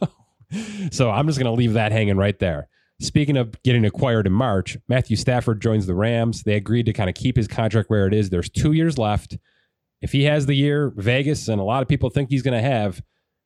so 0.92 1.12
I'm 1.12 1.28
just 1.28 1.40
going 1.40 1.54
to 1.54 1.58
leave 1.58 1.74
that 1.74 1.92
hanging 1.92 2.18
right 2.18 2.38
there. 2.40 2.70
Speaking 3.00 3.38
of 3.38 3.62
getting 3.64 3.86
acquired 3.86 4.26
in 4.26 4.34
March, 4.34 4.78
Matthew 4.88 5.16
Stafford 5.16 5.62
joins 5.62 5.86
the 5.86 5.94
Rams. 5.94 6.44
They 6.44 6.56
agreed 6.56 6.86
to 6.88 6.94
kind 6.94 7.10
of 7.10 7.16
keep 7.16 7.36
his 7.36 7.48
contract 7.48 7.90
where 7.90 8.08
it 8.08 8.14
is. 8.14 8.30
There's 8.30 8.50
two 8.50 8.72
years 8.72 8.98
left. 8.98 9.38
If 10.02 10.12
he 10.12 10.24
has 10.24 10.46
the 10.46 10.56
year 10.56 10.92
Vegas 10.96 11.48
and 11.48 11.60
a 11.60 11.64
lot 11.64 11.82
of 11.82 11.88
people 11.88 12.10
think 12.10 12.30
he's 12.30 12.42
going 12.42 12.60
to 12.60 12.68
have, 12.68 13.02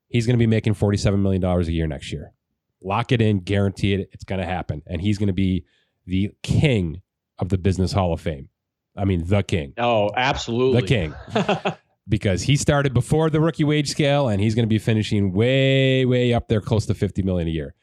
he's 0.09 0.25
going 0.25 0.35
to 0.35 0.41
be 0.41 0.47
making 0.47 0.75
$47 0.75 1.19
million 1.19 1.43
a 1.43 1.61
year 1.63 1.87
next 1.87 2.11
year. 2.11 2.33
Lock 2.81 3.11
it 3.11 3.21
in, 3.21 3.39
guarantee 3.39 3.93
it. 3.93 4.09
It's 4.11 4.23
going 4.23 4.41
to 4.41 4.47
happen. 4.47 4.81
And 4.87 5.01
he's 5.01 5.17
going 5.17 5.27
to 5.27 5.33
be 5.33 5.65
the 6.05 6.31
king 6.43 7.01
of 7.39 7.49
the 7.49 7.57
Business 7.57 7.91
Hall 7.91 8.13
of 8.13 8.21
Fame. 8.21 8.49
I 8.95 9.05
mean, 9.05 9.25
the 9.25 9.43
king. 9.43 9.73
Oh, 9.77 10.11
absolutely. 10.15 10.81
The 10.81 10.87
king 10.87 11.15
because 12.09 12.43
he 12.43 12.57
started 12.57 12.93
before 12.93 13.29
the 13.29 13.39
rookie 13.39 13.63
wage 13.63 13.89
scale 13.89 14.27
and 14.27 14.41
he's 14.41 14.55
going 14.55 14.65
to 14.65 14.69
be 14.69 14.79
finishing 14.79 15.31
way, 15.31 16.05
way 16.05 16.33
up 16.33 16.47
there, 16.47 16.61
close 16.61 16.85
to 16.87 16.93
50 16.93 17.21
million 17.23 17.47
a 17.47 17.51
year. 17.51 17.73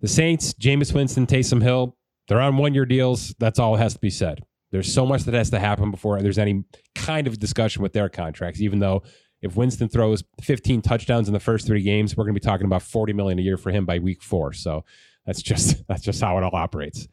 The 0.00 0.08
Saints, 0.08 0.54
Jameis 0.54 0.94
Winston, 0.94 1.26
Taysom 1.26 1.62
Hill, 1.62 1.96
they're 2.28 2.40
on 2.40 2.56
one 2.56 2.72
year 2.74 2.86
deals. 2.86 3.34
That's 3.38 3.58
all 3.58 3.76
has 3.76 3.94
to 3.94 4.00
be 4.00 4.10
said. 4.10 4.40
There's 4.70 4.92
so 4.92 5.04
much 5.04 5.24
that 5.24 5.34
has 5.34 5.50
to 5.50 5.58
happen 5.58 5.90
before 5.90 6.22
there's 6.22 6.38
any 6.38 6.64
kind 6.94 7.26
of 7.26 7.38
discussion 7.38 7.82
with 7.82 7.92
their 7.92 8.08
contracts, 8.08 8.60
even 8.60 8.78
though 8.78 9.02
if 9.42 9.56
Winston 9.56 9.88
throws 9.88 10.22
15 10.42 10.82
touchdowns 10.82 11.28
in 11.28 11.34
the 11.34 11.40
first 11.40 11.66
three 11.66 11.82
games, 11.82 12.16
we're 12.16 12.24
going 12.24 12.34
to 12.34 12.40
be 12.40 12.44
talking 12.44 12.66
about 12.66 12.82
40 12.82 13.12
million 13.12 13.38
a 13.38 13.42
year 13.42 13.56
for 13.56 13.70
him 13.70 13.86
by 13.86 13.98
week 13.98 14.22
four. 14.22 14.52
So 14.52 14.84
that's 15.26 15.42
just 15.42 15.84
that's 15.88 16.02
just 16.02 16.20
how 16.20 16.36
it 16.38 16.44
all 16.44 16.54
operates. 16.54 17.08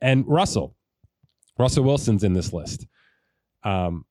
And 0.00 0.24
Russell, 0.26 0.74
Russell 1.58 1.84
Wilson's 1.84 2.24
in 2.24 2.32
this 2.32 2.52
list. 2.52 2.86
Um, 3.62 4.04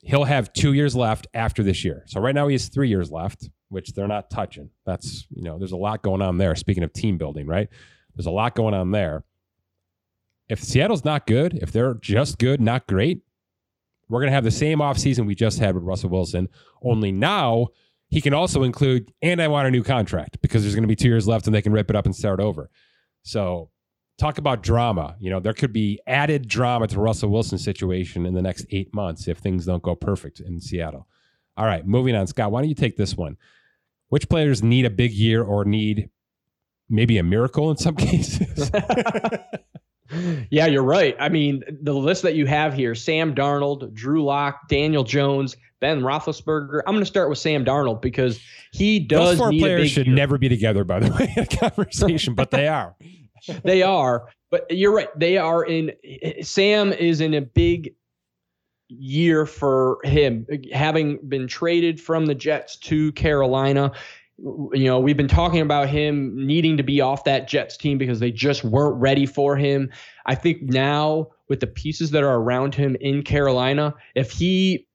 he'll 0.00 0.24
have 0.24 0.52
two 0.52 0.72
years 0.72 0.94
left 0.94 1.26
after 1.34 1.62
this 1.62 1.84
year. 1.84 2.04
So 2.06 2.20
right 2.20 2.34
now 2.34 2.48
he 2.48 2.54
has 2.54 2.68
three 2.68 2.88
years 2.88 3.10
left, 3.10 3.48
which 3.68 3.92
they're 3.92 4.08
not 4.08 4.30
touching. 4.30 4.70
That's 4.86 5.26
you 5.30 5.42
know, 5.42 5.58
there's 5.58 5.72
a 5.72 5.76
lot 5.76 6.02
going 6.02 6.22
on 6.22 6.38
there. 6.38 6.54
Speaking 6.54 6.82
of 6.82 6.92
team 6.92 7.18
building, 7.18 7.46
right? 7.46 7.68
There's 8.14 8.26
a 8.26 8.30
lot 8.32 8.54
going 8.54 8.74
on 8.74 8.90
there. 8.90 9.24
If 10.48 10.62
Seattle's 10.62 11.04
not 11.04 11.26
good, 11.26 11.54
if 11.60 11.72
they're 11.72 11.94
just 11.94 12.38
good, 12.38 12.60
not 12.60 12.86
great, 12.86 13.20
we're 14.08 14.20
gonna 14.20 14.32
have 14.32 14.44
the 14.44 14.50
same 14.50 14.78
offseason 14.78 15.26
we 15.26 15.34
just 15.34 15.58
had 15.58 15.74
with 15.74 15.84
Russell 15.84 16.10
Wilson. 16.10 16.48
Only 16.82 17.12
now 17.12 17.68
he 18.08 18.20
can 18.20 18.32
also 18.32 18.62
include, 18.62 19.12
and 19.20 19.40
I 19.42 19.48
want 19.48 19.68
a 19.68 19.70
new 19.70 19.82
contract 19.82 20.40
because 20.40 20.62
there's 20.62 20.74
gonna 20.74 20.86
be 20.86 20.96
two 20.96 21.08
years 21.08 21.28
left 21.28 21.46
and 21.46 21.54
they 21.54 21.62
can 21.62 21.72
rip 21.72 21.90
it 21.90 21.96
up 21.96 22.06
and 22.06 22.14
start 22.16 22.40
over. 22.40 22.70
So 23.22 23.70
talk 24.18 24.38
about 24.38 24.62
drama. 24.62 25.16
You 25.20 25.30
know, 25.30 25.40
there 25.40 25.52
could 25.52 25.72
be 25.72 26.00
added 26.06 26.48
drama 26.48 26.86
to 26.88 27.00
Russell 27.00 27.30
Wilson's 27.30 27.64
situation 27.64 28.26
in 28.26 28.34
the 28.34 28.42
next 28.42 28.66
eight 28.70 28.94
months 28.94 29.28
if 29.28 29.38
things 29.38 29.66
don't 29.66 29.82
go 29.82 29.94
perfect 29.94 30.40
in 30.40 30.60
Seattle. 30.60 31.06
All 31.56 31.66
right, 31.66 31.86
moving 31.86 32.14
on. 32.14 32.26
Scott, 32.26 32.50
why 32.50 32.60
don't 32.60 32.68
you 32.68 32.74
take 32.74 32.96
this 32.96 33.16
one? 33.16 33.36
Which 34.08 34.28
players 34.28 34.62
need 34.62 34.84
a 34.86 34.90
big 34.90 35.12
year 35.12 35.42
or 35.42 35.64
need 35.64 36.08
maybe 36.88 37.18
a 37.18 37.22
miracle 37.22 37.70
in 37.70 37.76
some 37.76 37.96
cases? 37.96 38.70
yeah, 40.58 40.66
you're 40.66 40.82
right. 40.82 41.14
I 41.20 41.28
mean, 41.28 41.62
the 41.82 41.94
list 41.94 42.22
that 42.22 42.34
you 42.34 42.46
have 42.46 42.74
here 42.74 42.96
Sam 42.96 43.32
Darnold, 43.32 43.94
Drew 43.94 44.24
Lock, 44.24 44.68
Daniel 44.68 45.04
Jones, 45.04 45.56
Ben 45.80 46.00
Roethlisberger. 46.00 46.80
I'm 46.84 46.94
going 46.94 47.02
to 47.02 47.06
start 47.06 47.28
with 47.28 47.38
Sam 47.38 47.64
Darnold 47.64 48.02
because 48.02 48.40
he 48.72 48.98
does. 48.98 49.30
Those 49.30 49.38
four 49.38 49.50
players 49.50 49.90
should 49.92 50.08
year. 50.08 50.16
never 50.16 50.36
be 50.36 50.48
together, 50.48 50.82
by 50.82 50.98
the 50.98 51.12
way, 51.18 51.32
in 51.36 51.44
a 51.44 51.46
conversation, 51.46 52.34
but 52.34 52.50
they 52.50 52.66
are. 52.66 52.96
they 53.62 53.82
are. 53.82 54.26
But 54.50 54.66
you're 54.68 54.92
right. 54.92 55.08
They 55.16 55.38
are 55.38 55.64
in. 55.64 55.92
Sam 56.42 56.92
is 56.92 57.20
in 57.20 57.34
a 57.34 57.42
big 57.42 57.94
year 58.88 59.46
for 59.46 59.98
him, 60.02 60.44
having 60.72 61.20
been 61.28 61.46
traded 61.46 62.00
from 62.00 62.26
the 62.26 62.34
Jets 62.34 62.76
to 62.78 63.12
Carolina 63.12 63.92
you 64.38 64.84
know, 64.84 65.00
we've 65.00 65.16
been 65.16 65.28
talking 65.28 65.60
about 65.60 65.88
him 65.88 66.46
needing 66.46 66.76
to 66.76 66.82
be 66.82 67.00
off 67.00 67.24
that 67.24 67.48
Jets 67.48 67.76
team 67.76 67.98
because 67.98 68.20
they 68.20 68.30
just 68.30 68.62
weren't 68.62 68.96
ready 68.96 69.26
for 69.26 69.56
him. 69.56 69.90
I 70.26 70.34
think 70.34 70.62
now 70.62 71.28
with 71.48 71.60
the 71.60 71.66
pieces 71.66 72.10
that 72.12 72.22
are 72.22 72.36
around 72.36 72.74
him 72.74 72.96
in 73.00 73.22
Carolina, 73.22 73.94
if 74.14 74.30
he 74.30 74.86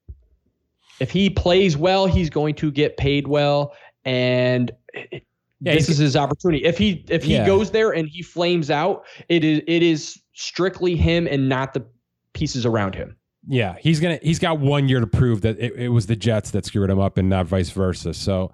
if 1.00 1.12
he 1.12 1.30
plays 1.30 1.76
well, 1.76 2.06
he's 2.06 2.30
going 2.30 2.56
to 2.56 2.72
get 2.72 2.96
paid 2.98 3.28
well 3.28 3.74
and 4.06 4.72
yeah, 4.94 5.76
this 5.76 5.89
is 5.89 5.98
his 5.98 6.16
opportunity. 6.16 6.64
If 6.64 6.78
he 6.78 7.04
if 7.10 7.24
he 7.24 7.34
yeah. 7.34 7.46
goes 7.46 7.72
there 7.72 7.91
and 7.91 8.08
he 8.08 8.22
flames 8.22 8.70
out, 8.70 9.06
it 9.30 9.44
is 9.44 9.62
it 9.68 9.84
is 9.84 10.22
strictly 10.34 10.96
him 10.96 11.28
and 11.28 11.50
not 11.50 11.74
the 11.74 11.86
pieces 12.34 12.66
around 12.66 12.96
him. 12.96 13.18
Yeah, 13.48 13.76
he's 13.80 14.00
gonna 14.00 14.20
he's 14.22 14.39
got 14.39 14.60
one 14.60 14.88
year 14.88 15.00
to 15.00 15.08
prove 15.08 15.41
that 15.41 15.60
it, 15.60 15.74
it 15.76 15.89
was 15.89 16.06
the 16.06 16.16
Jets 16.16 16.52
that 16.52 16.66
screwed 16.66 16.89
him 16.89 17.00
up 17.00 17.18
and 17.18 17.30
not 17.30 17.46
vice 17.46 17.72
versa. 17.72 18.14
So 18.14 18.54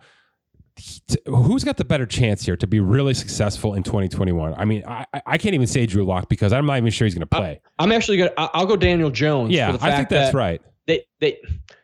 who's 1.25 1.63
got 1.63 1.77
the 1.77 1.85
better 1.85 2.05
chance 2.05 2.45
here 2.45 2.55
to 2.57 2.67
be 2.67 2.79
really 2.79 3.13
successful 3.13 3.75
in 3.75 3.83
2021? 3.83 4.53
I 4.55 4.65
mean, 4.65 4.83
I, 4.87 5.05
I 5.25 5.37
can't 5.37 5.55
even 5.55 5.67
say 5.67 5.85
Drew 5.85 6.05
Lock 6.05 6.29
because 6.29 6.53
I'm 6.53 6.65
not 6.65 6.77
even 6.77 6.91
sure 6.91 7.05
he's 7.05 7.15
going 7.15 7.21
to 7.21 7.25
play. 7.27 7.61
I'm 7.77 7.91
actually 7.91 8.17
going 8.17 8.29
to, 8.29 8.39
I'll 8.53 8.65
go 8.65 8.75
Daniel 8.75 9.09
Jones. 9.09 9.51
Yeah, 9.51 9.77
I 9.81 9.95
think 9.95 10.09
that's 10.09 10.31
that 10.31 10.37
right. 10.37 10.61
They, 10.87 11.05
they, 11.19 11.39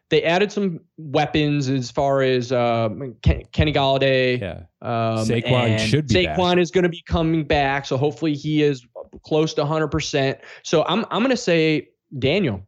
they 0.10 0.24
added 0.24 0.52
some 0.52 0.80
weapons 0.98 1.70
as 1.70 1.92
far 1.92 2.22
as 2.22 2.52
uh, 2.52 2.90
Kenny 3.22 3.74
Golladay. 3.74 4.40
Yeah. 4.40 4.64
Um, 4.82 5.26
Saquon 5.26 5.80
should 5.80 6.08
be 6.08 6.26
Saquon 6.26 6.56
back. 6.56 6.58
is 6.60 6.72
going 6.72 6.84
to 6.84 6.90
be 6.90 7.04
coming 7.06 7.44
back. 7.44 7.86
So 7.86 7.98
hopefully 7.98 8.34
he 8.34 8.62
is 8.64 8.86
close 9.24 9.54
to 9.56 9.64
100%. 9.64 10.40
So 10.64 10.84
I'm, 10.86 11.06
I'm 11.12 11.20
going 11.20 11.32
to 11.32 11.38
say 11.38 11.90
Daniel. 12.18 12.62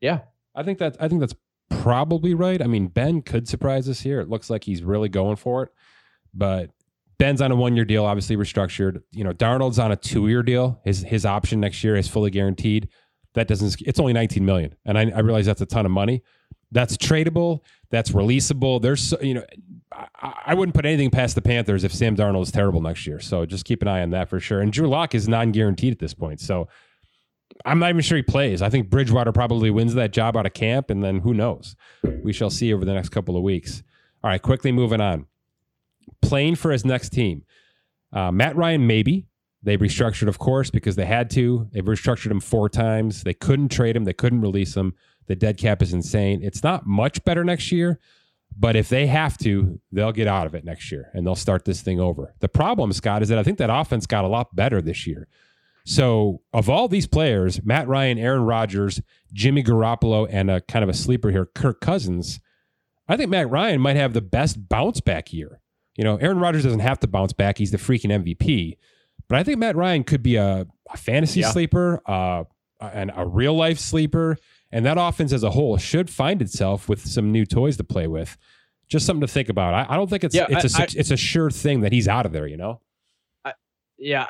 Yeah. 0.00 0.20
I 0.54 0.62
think 0.62 0.78
that 0.80 0.96
I 1.00 1.08
think 1.08 1.20
that's 1.20 1.34
probably 1.80 2.34
right. 2.34 2.60
I 2.60 2.66
mean, 2.66 2.88
Ben 2.88 3.22
could 3.22 3.48
surprise 3.48 3.88
us 3.88 4.00
here. 4.00 4.20
It 4.20 4.28
looks 4.28 4.50
like 4.50 4.64
he's 4.64 4.82
really 4.82 5.08
going 5.08 5.36
for 5.36 5.64
it, 5.64 5.72
but 6.34 6.70
Ben's 7.18 7.40
on 7.40 7.52
a 7.52 7.56
one 7.56 7.76
year 7.76 7.84
deal, 7.84 8.04
obviously 8.04 8.36
restructured. 8.36 9.02
You 9.12 9.24
know, 9.24 9.32
Darnold's 9.32 9.78
on 9.78 9.92
a 9.92 9.96
two 9.96 10.28
year 10.28 10.42
deal. 10.42 10.80
His 10.84 11.02
his 11.02 11.24
option 11.24 11.60
next 11.60 11.82
year 11.84 11.96
is 11.96 12.08
fully 12.08 12.30
guaranteed. 12.30 12.88
That 13.34 13.48
doesn't. 13.48 13.80
It's 13.82 14.00
only 14.00 14.12
19 14.12 14.44
million, 14.44 14.74
and 14.84 14.98
I, 14.98 15.10
I 15.10 15.20
realize 15.20 15.46
that's 15.46 15.60
a 15.60 15.66
ton 15.66 15.86
of 15.86 15.92
money. 15.92 16.22
That's 16.72 16.96
tradable. 16.96 17.60
That's 17.90 18.10
releasable. 18.10 18.80
There's, 18.80 19.14
you 19.20 19.34
know, 19.34 19.44
I, 19.92 20.34
I, 20.46 20.54
wouldn't 20.54 20.74
put 20.74 20.86
anything 20.86 21.10
past 21.10 21.34
the 21.34 21.42
Panthers 21.42 21.84
if 21.84 21.92
Sam 21.92 22.16
Darnold 22.16 22.42
is 22.42 22.50
terrible 22.50 22.80
next 22.80 23.06
year. 23.06 23.20
So 23.20 23.44
just 23.44 23.66
keep 23.66 23.82
an 23.82 23.88
eye 23.88 24.00
on 24.00 24.10
that 24.10 24.30
for 24.30 24.40
sure. 24.40 24.62
And 24.62 24.72
Drew 24.72 24.88
Lock 24.88 25.14
is 25.14 25.28
non 25.28 25.52
guaranteed 25.52 25.92
at 25.92 25.98
this 25.98 26.14
point. 26.14 26.40
So 26.40 26.68
I'm 27.64 27.78
not 27.78 27.90
even 27.90 28.00
sure 28.02 28.16
he 28.16 28.22
plays. 28.22 28.62
I 28.62 28.70
think 28.70 28.90
Bridgewater 28.90 29.32
probably 29.32 29.70
wins 29.70 29.94
that 29.94 30.12
job 30.12 30.36
out 30.36 30.46
of 30.46 30.54
camp, 30.54 30.90
and 30.90 31.02
then 31.02 31.20
who 31.20 31.34
knows? 31.34 31.76
We 32.22 32.32
shall 32.32 32.50
see 32.50 32.72
over 32.72 32.84
the 32.84 32.94
next 32.94 33.10
couple 33.10 33.36
of 33.36 33.42
weeks. 33.42 33.82
All 34.22 34.30
right, 34.30 34.40
quickly 34.40 34.72
moving 34.72 35.00
on. 35.00 35.26
Playing 36.20 36.56
for 36.56 36.70
his 36.70 36.84
next 36.84 37.10
team. 37.10 37.44
Uh, 38.12 38.30
Matt 38.30 38.56
Ryan, 38.56 38.86
maybe. 38.86 39.26
They 39.62 39.76
restructured, 39.76 40.28
of 40.28 40.38
course, 40.38 40.70
because 40.70 40.96
they 40.96 41.06
had 41.06 41.30
to. 41.30 41.68
They've 41.72 41.84
restructured 41.84 42.30
him 42.30 42.40
four 42.40 42.68
times. 42.68 43.22
They 43.22 43.34
couldn't 43.34 43.68
trade 43.68 43.96
him, 43.96 44.04
they 44.04 44.12
couldn't 44.12 44.40
release 44.40 44.76
him. 44.76 44.94
The 45.26 45.36
dead 45.36 45.56
cap 45.56 45.82
is 45.82 45.92
insane. 45.92 46.40
It's 46.42 46.64
not 46.64 46.84
much 46.84 47.24
better 47.24 47.44
next 47.44 47.70
year, 47.70 48.00
but 48.58 48.74
if 48.74 48.88
they 48.88 49.06
have 49.06 49.38
to, 49.38 49.80
they'll 49.92 50.12
get 50.12 50.26
out 50.26 50.46
of 50.46 50.54
it 50.54 50.64
next 50.64 50.90
year 50.90 51.10
and 51.14 51.24
they'll 51.24 51.36
start 51.36 51.64
this 51.64 51.80
thing 51.80 52.00
over. 52.00 52.34
The 52.40 52.48
problem, 52.48 52.92
Scott, 52.92 53.22
is 53.22 53.28
that 53.28 53.38
I 53.38 53.44
think 53.44 53.58
that 53.58 53.70
offense 53.70 54.06
got 54.06 54.24
a 54.24 54.28
lot 54.28 54.54
better 54.54 54.82
this 54.82 55.06
year. 55.06 55.28
So, 55.84 56.42
of 56.52 56.70
all 56.70 56.86
these 56.86 57.06
players, 57.06 57.64
Matt 57.64 57.88
Ryan, 57.88 58.18
Aaron 58.18 58.44
Rodgers, 58.44 59.00
Jimmy 59.32 59.64
Garoppolo, 59.64 60.28
and 60.30 60.50
a 60.50 60.60
kind 60.60 60.82
of 60.82 60.88
a 60.88 60.94
sleeper 60.94 61.30
here, 61.30 61.46
Kirk 61.46 61.80
Cousins, 61.80 62.40
I 63.08 63.16
think 63.16 63.30
Matt 63.30 63.50
Ryan 63.50 63.80
might 63.80 63.96
have 63.96 64.12
the 64.12 64.20
best 64.20 64.68
bounce 64.68 65.00
back 65.00 65.32
year. 65.32 65.60
You 65.96 66.04
know, 66.04 66.16
Aaron 66.16 66.38
Rodgers 66.38 66.62
doesn't 66.62 66.80
have 66.80 67.00
to 67.00 67.08
bounce 67.08 67.32
back; 67.32 67.58
he's 67.58 67.72
the 67.72 67.78
freaking 67.78 68.10
MVP. 68.10 68.78
But 69.28 69.38
I 69.38 69.42
think 69.42 69.58
Matt 69.58 69.76
Ryan 69.76 70.04
could 70.04 70.22
be 70.22 70.36
a, 70.36 70.66
a 70.90 70.96
fantasy 70.96 71.40
yeah. 71.40 71.50
sleeper, 71.50 72.00
uh, 72.06 72.44
and 72.80 73.10
a 73.14 73.26
real 73.26 73.54
life 73.54 73.78
sleeper, 73.78 74.38
and 74.70 74.86
that 74.86 74.98
offense 74.98 75.32
as 75.32 75.42
a 75.42 75.50
whole 75.50 75.76
should 75.78 76.10
find 76.10 76.40
itself 76.40 76.88
with 76.88 77.04
some 77.06 77.32
new 77.32 77.44
toys 77.44 77.76
to 77.78 77.84
play 77.84 78.06
with. 78.06 78.36
Just 78.88 79.06
something 79.06 79.26
to 79.26 79.32
think 79.32 79.48
about. 79.48 79.74
I, 79.74 79.86
I 79.88 79.96
don't 79.96 80.08
think 80.08 80.22
it's 80.22 80.34
yeah, 80.34 80.46
it's 80.48 80.74
I, 80.74 80.82
a 80.82 80.82
I, 80.82 80.88
it's 80.94 81.10
a 81.10 81.16
sure 81.16 81.50
thing 81.50 81.80
that 81.80 81.92
he's 81.92 82.08
out 82.08 82.24
of 82.24 82.32
there. 82.32 82.46
You 82.46 82.56
know. 82.56 82.80
I, 83.44 83.54
yeah, 83.98 84.26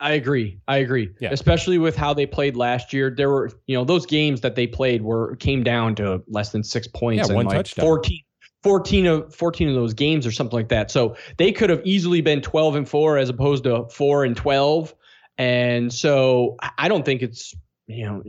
I 0.00 0.12
agree. 0.12 0.60
I 0.68 0.78
agree. 0.78 1.10
Yeah. 1.20 1.30
Especially 1.32 1.78
with 1.78 1.96
how 1.96 2.14
they 2.14 2.26
played 2.26 2.56
last 2.56 2.92
year. 2.92 3.10
There 3.10 3.30
were, 3.30 3.50
you 3.66 3.76
know, 3.76 3.84
those 3.84 4.06
games 4.06 4.40
that 4.42 4.54
they 4.54 4.66
played 4.66 5.02
were 5.02 5.36
came 5.36 5.64
down 5.64 5.96
to 5.96 6.22
less 6.28 6.52
than 6.52 6.62
six 6.62 6.86
points 6.86 7.28
yeah, 7.28 7.34
one 7.34 7.46
like 7.46 7.56
touchdown. 7.56 7.84
14, 7.84 8.20
14 8.62 9.06
of 9.06 9.34
14 9.34 9.68
of 9.68 9.74
those 9.74 9.94
games 9.94 10.24
or 10.26 10.30
something 10.30 10.56
like 10.56 10.68
that. 10.68 10.90
So 10.90 11.16
they 11.36 11.50
could 11.50 11.70
have 11.70 11.80
easily 11.84 12.20
been 12.20 12.40
12 12.40 12.76
and 12.76 12.88
4 12.88 13.18
as 13.18 13.28
opposed 13.28 13.64
to 13.64 13.88
4 13.90 14.24
and 14.24 14.36
12. 14.36 14.94
And 15.36 15.92
so 15.92 16.56
I 16.78 16.88
don't 16.88 17.04
think 17.04 17.22
it's, 17.22 17.54
you 17.86 18.06
know, 18.06 18.22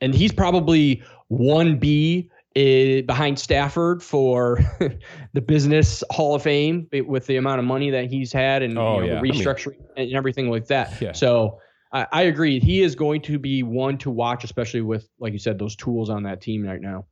and 0.00 0.14
he's 0.14 0.32
probably 0.32 1.02
1B 1.30 2.28
Eh, 2.54 3.00
behind 3.02 3.38
Stafford 3.38 4.02
for 4.02 4.58
the 5.32 5.40
business 5.40 6.04
Hall 6.10 6.34
of 6.34 6.42
Fame 6.42 6.86
with 7.06 7.26
the 7.26 7.36
amount 7.36 7.60
of 7.60 7.64
money 7.64 7.88
that 7.88 8.10
he's 8.10 8.30
had 8.30 8.62
and 8.62 8.76
oh, 8.76 9.00
you 9.00 9.06
know, 9.06 9.14
yeah. 9.14 9.20
the 9.22 9.28
restructuring 9.28 9.76
I 9.96 10.00
mean, 10.00 10.08
and 10.08 10.12
everything 10.14 10.50
like 10.50 10.66
that. 10.66 11.00
Yeah. 11.00 11.12
So 11.12 11.60
I, 11.92 12.06
I, 12.12 12.22
agree. 12.22 12.60
He 12.60 12.82
is 12.82 12.94
going 12.94 13.22
to 13.22 13.38
be 13.38 13.62
one 13.62 13.96
to 13.98 14.10
watch, 14.10 14.44
especially 14.44 14.82
with, 14.82 15.08
like 15.18 15.32
you 15.32 15.38
said, 15.38 15.58
those 15.58 15.76
tools 15.76 16.10
on 16.10 16.24
that 16.24 16.42
team 16.42 16.62
right 16.62 16.80
now. 16.80 17.06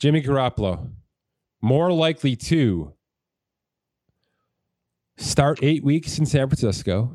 Jimmy 0.00 0.20
Garoppolo, 0.20 0.90
more 1.62 1.92
likely 1.92 2.34
to 2.34 2.92
start 5.18 5.60
eight 5.62 5.84
weeks 5.84 6.18
in 6.18 6.26
San 6.26 6.48
Francisco, 6.48 7.14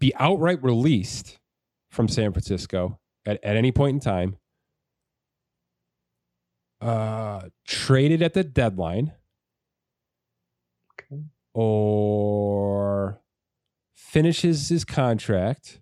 be 0.00 0.12
outright 0.16 0.60
released 0.64 1.38
from 1.90 2.08
San 2.08 2.32
Francisco 2.32 2.98
at, 3.24 3.38
at 3.44 3.54
any 3.54 3.70
point 3.70 3.94
in 3.94 4.00
time 4.00 4.36
uh, 6.80 7.42
traded 7.66 8.22
at 8.22 8.34
the 8.34 8.44
deadline 8.44 9.12
okay. 10.92 11.22
or 11.52 13.20
finishes 13.94 14.68
his 14.68 14.84
contract 14.84 15.80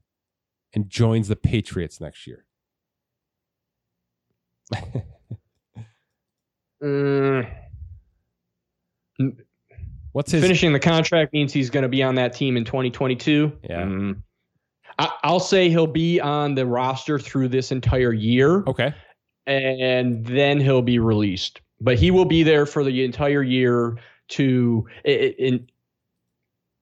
and 0.74 0.90
joins 0.90 1.28
the 1.28 1.36
Patriots 1.36 2.00
next 2.00 2.26
year. 2.26 2.44
mm. 6.82 7.48
What's 10.12 10.32
his 10.32 10.42
finishing 10.42 10.72
the 10.72 10.80
contract 10.80 11.32
means 11.32 11.52
he's 11.52 11.70
going 11.70 11.84
to 11.84 11.88
be 11.88 12.02
on 12.02 12.16
that 12.16 12.32
team 12.34 12.56
in 12.56 12.64
2022? 12.64 13.52
Yeah. 13.62 13.82
Mm. 13.82 14.22
I, 14.98 15.30
will 15.30 15.38
say 15.38 15.70
he'll 15.70 15.86
be 15.86 16.20
on 16.20 16.56
the 16.56 16.66
roster 16.66 17.20
through 17.20 17.48
this 17.48 17.70
entire 17.70 18.12
year. 18.12 18.64
Okay 18.64 18.92
and 19.48 20.24
then 20.26 20.60
he'll 20.60 20.82
be 20.82 20.98
released. 20.98 21.60
But 21.80 21.98
he 21.98 22.10
will 22.10 22.24
be 22.24 22.42
there 22.42 22.66
for 22.66 22.84
the 22.84 23.04
entire 23.04 23.42
year 23.42 23.96
to 24.28 24.86
in 25.04 25.68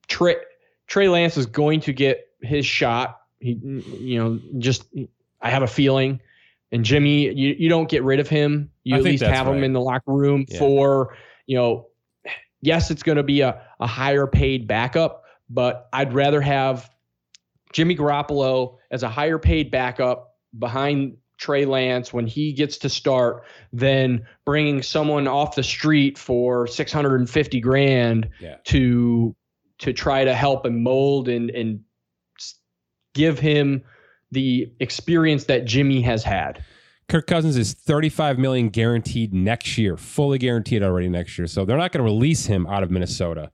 Trey 0.08 0.36
Trey 0.86 1.08
Lance 1.08 1.36
is 1.36 1.46
going 1.46 1.80
to 1.80 1.92
get 1.92 2.28
his 2.42 2.66
shot. 2.66 3.20
He 3.40 3.52
you 3.52 4.18
know 4.18 4.40
just 4.58 4.84
I 5.40 5.50
have 5.50 5.62
a 5.62 5.68
feeling. 5.68 6.20
And 6.72 6.84
Jimmy, 6.84 7.32
you, 7.32 7.54
you 7.56 7.68
don't 7.68 7.88
get 7.88 8.02
rid 8.02 8.18
of 8.18 8.28
him. 8.28 8.70
You 8.82 8.96
I 8.96 8.98
at 8.98 9.04
least 9.04 9.22
have 9.22 9.46
right. 9.46 9.56
him 9.56 9.64
in 9.64 9.72
the 9.72 9.80
locker 9.80 10.12
room 10.12 10.46
yeah. 10.48 10.58
for, 10.58 11.16
you 11.46 11.56
know, 11.56 11.86
yes, 12.60 12.90
it's 12.90 13.04
going 13.04 13.16
to 13.16 13.22
be 13.22 13.40
a, 13.42 13.62
a 13.78 13.86
higher 13.86 14.26
paid 14.26 14.66
backup, 14.66 15.24
but 15.48 15.88
I'd 15.92 16.12
rather 16.12 16.40
have 16.40 16.90
Jimmy 17.72 17.96
Garoppolo 17.96 18.78
as 18.90 19.04
a 19.04 19.08
higher 19.08 19.38
paid 19.38 19.70
backup 19.70 20.34
behind 20.58 21.16
Trey 21.38 21.64
Lance 21.64 22.12
when 22.12 22.26
he 22.26 22.52
gets 22.52 22.78
to 22.78 22.88
start 22.88 23.44
than 23.72 24.26
bringing 24.44 24.82
someone 24.82 25.28
off 25.28 25.54
the 25.54 25.62
street 25.62 26.16
for 26.18 26.66
650 26.66 27.60
grand 27.60 28.28
yeah. 28.40 28.56
to 28.64 29.34
to 29.78 29.92
try 29.92 30.24
to 30.24 30.34
help 30.34 30.64
and 30.64 30.82
mold 30.82 31.28
and 31.28 31.50
and 31.50 31.80
give 33.14 33.38
him 33.38 33.82
the 34.30 34.70
experience 34.80 35.44
that 35.44 35.64
Jimmy 35.64 36.02
has 36.02 36.22
had. 36.22 36.64
Kirk 37.08 37.26
Cousins 37.26 37.56
is 37.56 37.72
35 37.72 38.38
million 38.38 38.68
guaranteed 38.68 39.32
next 39.32 39.78
year, 39.78 39.96
fully 39.96 40.38
guaranteed 40.38 40.82
already 40.82 41.08
next 41.08 41.38
year. 41.38 41.46
So 41.46 41.64
they're 41.64 41.76
not 41.76 41.92
going 41.92 42.04
to 42.04 42.10
release 42.12 42.46
him 42.46 42.66
out 42.66 42.82
of 42.82 42.90
Minnesota. 42.90 43.52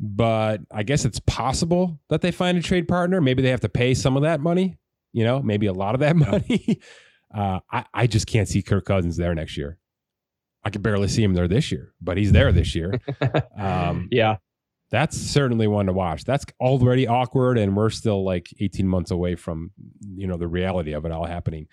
But 0.00 0.62
I 0.70 0.82
guess 0.82 1.04
it's 1.04 1.20
possible 1.20 2.00
that 2.08 2.22
they 2.22 2.30
find 2.30 2.56
a 2.56 2.62
trade 2.62 2.88
partner. 2.88 3.20
Maybe 3.20 3.42
they 3.42 3.50
have 3.50 3.60
to 3.60 3.68
pay 3.68 3.94
some 3.94 4.16
of 4.16 4.22
that 4.22 4.40
money, 4.40 4.76
you 5.16 5.24
know, 5.24 5.40
maybe 5.40 5.64
a 5.64 5.72
lot 5.72 5.94
of 5.94 6.00
that 6.00 6.14
money. 6.30 6.78
uh, 7.34 7.60
I, 7.72 7.86
I 7.94 8.06
just 8.06 8.26
can't 8.26 8.46
see 8.46 8.60
Kirk 8.60 8.84
Cousins 8.84 9.16
there 9.16 9.34
next 9.34 9.56
year. 9.56 9.78
I 10.62 10.68
can 10.68 10.82
barely 10.82 11.08
see 11.08 11.22
him 11.22 11.32
there 11.32 11.48
this 11.48 11.72
year, 11.72 11.94
but 12.02 12.18
he's 12.18 12.32
there 12.32 12.52
this 12.52 12.74
year. 12.74 13.00
Um, 13.58 14.08
yeah. 14.12 14.36
That's 14.90 15.16
certainly 15.16 15.66
one 15.66 15.86
to 15.86 15.92
watch. 15.92 16.24
That's 16.24 16.44
already 16.60 17.08
awkward, 17.08 17.58
and 17.58 17.74
we're 17.74 17.90
still 17.90 18.24
like 18.24 18.48
18 18.60 18.86
months 18.86 19.10
away 19.10 19.34
from, 19.34 19.70
you 20.14 20.26
know, 20.26 20.36
the 20.36 20.46
reality 20.46 20.92
of 20.92 21.04
it 21.06 21.10
all 21.10 21.24
happening. 21.24 21.66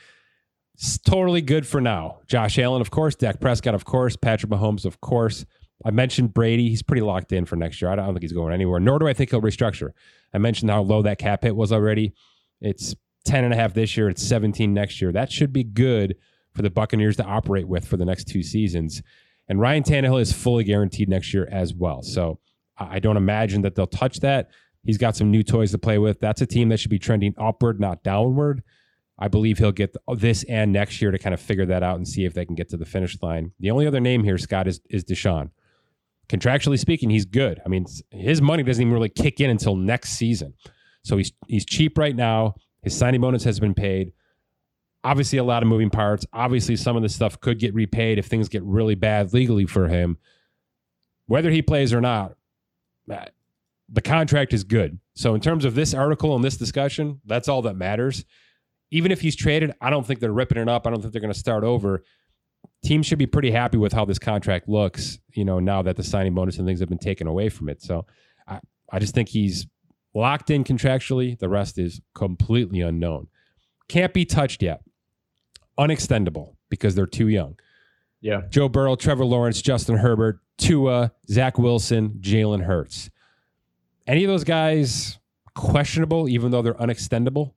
It's 0.75 0.97
totally 0.97 1.41
good 1.41 1.67
for 1.67 1.81
now. 1.81 2.19
Josh 2.25 2.57
Allen, 2.57 2.81
of 2.81 2.89
course. 2.89 3.13
Dak 3.15 3.39
Prescott, 3.39 3.75
of 3.75 3.85
course. 3.85 4.15
Patrick 4.15 4.51
Mahomes, 4.51 4.85
of 4.85 5.01
course. 5.01 5.45
I 5.85 5.91
mentioned 5.91 6.33
Brady. 6.33 6.69
He's 6.69 6.81
pretty 6.81 7.01
locked 7.03 7.31
in 7.33 7.45
for 7.45 7.55
next 7.55 7.81
year. 7.81 7.91
I 7.91 7.95
don't 7.95 8.13
think 8.13 8.23
he's 8.23 8.33
going 8.33 8.53
anywhere, 8.53 8.79
nor 8.79 8.97
do 8.99 9.07
I 9.07 9.13
think 9.13 9.29
he'll 9.29 9.41
restructure. 9.41 9.91
I 10.33 10.37
mentioned 10.39 10.71
how 10.71 10.81
low 10.81 11.01
that 11.03 11.19
cap 11.19 11.43
hit 11.43 11.55
was 11.55 11.71
already. 11.71 12.13
It's 12.61 12.95
10 13.25 13.43
and 13.43 13.53
a 13.53 13.55
half 13.55 13.73
this 13.73 13.95
year. 13.95 14.09
It's 14.09 14.21
17 14.23 14.73
next 14.73 15.01
year. 15.01 15.11
That 15.11 15.31
should 15.31 15.53
be 15.53 15.63
good 15.63 16.15
for 16.53 16.61
the 16.61 16.69
Buccaneers 16.69 17.17
to 17.17 17.23
operate 17.23 17.67
with 17.67 17.87
for 17.87 17.97
the 17.97 18.05
next 18.05 18.25
two 18.25 18.43
seasons. 18.43 19.01
And 19.47 19.59
Ryan 19.59 19.83
Tannehill 19.83 20.21
is 20.21 20.31
fully 20.31 20.63
guaranteed 20.63 21.09
next 21.09 21.33
year 21.33 21.47
as 21.51 21.73
well. 21.73 22.01
So 22.01 22.39
I 22.77 22.99
don't 22.99 23.17
imagine 23.17 23.61
that 23.63 23.75
they'll 23.75 23.87
touch 23.87 24.19
that. 24.21 24.49
He's 24.83 24.97
got 24.97 25.15
some 25.15 25.31
new 25.31 25.43
toys 25.43 25.71
to 25.71 25.77
play 25.77 25.97
with. 25.97 26.19
That's 26.19 26.41
a 26.41 26.45
team 26.45 26.69
that 26.69 26.79
should 26.79 26.91
be 26.91 26.99
trending 26.99 27.33
upward, 27.37 27.79
not 27.79 28.03
downward. 28.03 28.63
I 29.17 29.27
believe 29.27 29.57
he'll 29.57 29.71
get 29.71 29.95
this 30.17 30.43
and 30.43 30.73
next 30.73 31.01
year 31.01 31.11
to 31.11 31.19
kind 31.19 31.33
of 31.33 31.39
figure 31.39 31.65
that 31.67 31.83
out 31.83 31.97
and 31.97 32.07
see 32.07 32.25
if 32.25 32.33
they 32.33 32.45
can 32.45 32.55
get 32.55 32.69
to 32.69 32.77
the 32.77 32.85
finish 32.85 33.21
line. 33.21 33.51
The 33.59 33.71
only 33.71 33.87
other 33.87 33.99
name 33.99 34.23
here, 34.23 34.37
Scott, 34.37 34.67
is, 34.67 34.81
is 34.89 35.03
Deshaun. 35.03 35.51
Contractually 36.29 36.79
speaking, 36.79 37.09
he's 37.09 37.25
good. 37.25 37.61
I 37.65 37.69
mean, 37.69 37.85
his 38.09 38.41
money 38.41 38.63
doesn't 38.63 38.81
even 38.81 38.93
really 38.93 39.09
kick 39.09 39.39
in 39.39 39.49
until 39.49 39.75
next 39.75 40.13
season. 40.13 40.53
So 41.03 41.17
he's 41.17 41.33
he's 41.47 41.65
cheap 41.65 41.97
right 41.97 42.15
now. 42.15 42.55
His 42.83 42.95
signing 42.95 43.21
bonus 43.21 43.43
has 43.45 43.59
been 43.59 43.73
paid. 43.73 44.13
Obviously, 45.03 45.37
a 45.37 45.43
lot 45.43 45.63
of 45.63 45.69
moving 45.69 45.89
parts. 45.89 46.25
Obviously, 46.31 46.75
some 46.75 46.95
of 46.95 47.01
this 47.01 47.15
stuff 47.15 47.39
could 47.39 47.59
get 47.59 47.73
repaid 47.73 48.19
if 48.19 48.27
things 48.27 48.47
get 48.47 48.63
really 48.63 48.95
bad 48.95 49.33
legally 49.33 49.65
for 49.65 49.87
him. 49.87 50.17
Whether 51.25 51.49
he 51.49 51.61
plays 51.61 51.93
or 51.93 52.01
not, 52.01 52.35
uh, 53.11 53.25
the 53.89 54.01
contract 54.01 54.53
is 54.53 54.63
good. 54.63 54.99
So, 55.15 55.35
in 55.35 55.41
terms 55.41 55.65
of 55.65 55.75
this 55.75 55.93
article 55.93 56.35
and 56.35 56.43
this 56.43 56.57
discussion, 56.57 57.21
that's 57.25 57.47
all 57.47 57.61
that 57.63 57.75
matters. 57.75 58.25
Even 58.91 59.11
if 59.11 59.21
he's 59.21 59.35
traded, 59.35 59.73
I 59.81 59.89
don't 59.89 60.05
think 60.05 60.19
they're 60.19 60.31
ripping 60.31 60.57
it 60.57 60.69
up. 60.69 60.85
I 60.85 60.89
don't 60.89 61.01
think 61.01 61.13
they're 61.13 61.21
going 61.21 61.33
to 61.33 61.39
start 61.39 61.63
over. 61.63 62.03
Teams 62.83 63.05
should 63.05 63.19
be 63.19 63.25
pretty 63.25 63.51
happy 63.51 63.77
with 63.77 63.91
how 63.93 64.05
this 64.05 64.19
contract 64.19 64.69
looks, 64.69 65.19
you 65.33 65.43
know, 65.43 65.59
now 65.59 65.81
that 65.81 65.95
the 65.95 66.03
signing 66.03 66.33
bonus 66.33 66.57
and 66.57 66.67
things 66.67 66.79
have 66.79 66.89
been 66.89 66.97
taken 66.97 67.27
away 67.27 67.49
from 67.49 67.69
it. 67.69 67.81
So, 67.81 68.05
I, 68.47 68.59
I 68.91 68.99
just 68.99 69.13
think 69.13 69.29
he's 69.29 69.67
locked 70.13 70.49
in 70.49 70.63
contractually. 70.63 71.37
The 71.37 71.49
rest 71.49 71.77
is 71.77 72.01
completely 72.13 72.81
unknown. 72.81 73.27
Can't 73.87 74.13
be 74.13 74.25
touched 74.25 74.61
yet. 74.61 74.81
Unextendable 75.77 76.55
because 76.69 76.95
they're 76.95 77.05
too 77.05 77.27
young. 77.27 77.57
Yeah. 78.21 78.43
Joe 78.49 78.69
Burrow, 78.69 78.95
Trevor 78.95 79.25
Lawrence, 79.25 79.61
Justin 79.61 79.97
Herbert, 79.97 80.39
Tua, 80.57 81.11
Zach 81.29 81.57
Wilson, 81.57 82.19
Jalen 82.21 82.63
Hurts. 82.63 83.09
Any 84.07 84.23
of 84.23 84.29
those 84.29 84.43
guys 84.43 85.19
questionable, 85.55 86.29
even 86.29 86.51
though 86.51 86.61
they're 86.61 86.79
unextendable? 86.81 87.53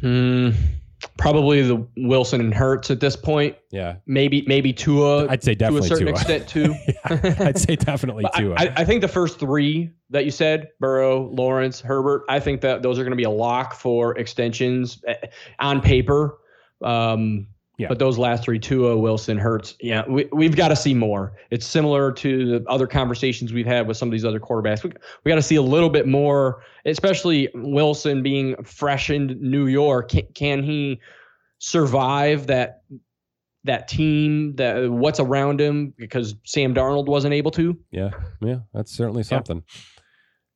Hmm. 0.00 0.50
Probably 1.22 1.62
the 1.62 1.86
Wilson 1.98 2.40
and 2.40 2.52
Hurts 2.52 2.90
at 2.90 2.98
this 2.98 3.14
point. 3.14 3.56
Yeah. 3.70 3.96
Maybe 4.06 4.42
maybe 4.48 4.72
Tua. 4.72 5.28
I'd 5.28 5.42
say 5.42 5.54
definitely 5.54 5.88
to 5.88 5.94
a 5.94 5.96
certain 5.96 6.06
Tua. 6.06 6.16
extent 6.16 6.48
too. 6.48 6.74
yeah, 6.88 7.34
I'd 7.38 7.58
say 7.58 7.76
definitely 7.76 8.24
Tua. 8.36 8.56
I, 8.58 8.72
I, 8.76 8.84
think 8.84 9.02
the 9.02 9.08
first 9.08 9.38
three 9.38 9.92
that 10.10 10.24
you 10.24 10.32
said, 10.32 10.70
Burrow, 10.80 11.30
Lawrence, 11.32 11.80
Herbert, 11.80 12.24
I 12.28 12.40
think 12.40 12.60
that 12.62 12.82
those 12.82 12.98
are 12.98 13.02
going 13.02 13.12
to 13.12 13.16
be 13.16 13.22
a 13.22 13.30
lock 13.30 13.74
for 13.74 14.18
extensions 14.18 15.00
eh, 15.06 15.14
on 15.60 15.80
paper. 15.80 16.38
Um, 16.82 17.46
Yeah. 17.82 17.88
But 17.88 17.98
those 17.98 18.16
last 18.16 18.44
three, 18.44 18.58
Tua, 18.58 18.96
Wilson, 18.96 19.36
Hurts, 19.38 19.74
yeah, 19.80 20.02
we, 20.08 20.28
we've 20.32 20.54
got 20.54 20.68
to 20.68 20.76
see 20.76 20.94
more. 20.94 21.32
It's 21.50 21.66
similar 21.66 22.12
to 22.12 22.58
the 22.58 22.68
other 22.68 22.86
conversations 22.86 23.52
we've 23.52 23.66
had 23.66 23.88
with 23.88 23.96
some 23.96 24.08
of 24.08 24.12
these 24.12 24.24
other 24.24 24.38
quarterbacks. 24.38 24.84
We, 24.84 24.92
we 25.24 25.28
got 25.28 25.36
to 25.36 25.42
see 25.42 25.56
a 25.56 25.62
little 25.62 25.90
bit 25.90 26.06
more, 26.06 26.62
especially 26.84 27.48
Wilson 27.54 28.22
being 28.22 28.62
fresh 28.64 29.10
in 29.10 29.38
New 29.40 29.66
York. 29.66 30.10
Can, 30.10 30.26
can 30.34 30.62
he 30.62 31.00
survive 31.58 32.46
that 32.46 32.82
that 33.64 33.86
team, 33.86 34.56
that 34.56 34.90
what's 34.90 35.20
around 35.20 35.60
him? 35.60 35.94
Because 35.96 36.34
Sam 36.44 36.74
Darnold 36.74 37.06
wasn't 37.06 37.34
able 37.34 37.52
to. 37.52 37.78
yeah, 37.90 38.10
yeah, 38.40 38.58
that's 38.72 38.92
certainly 38.92 39.22
something. 39.22 39.62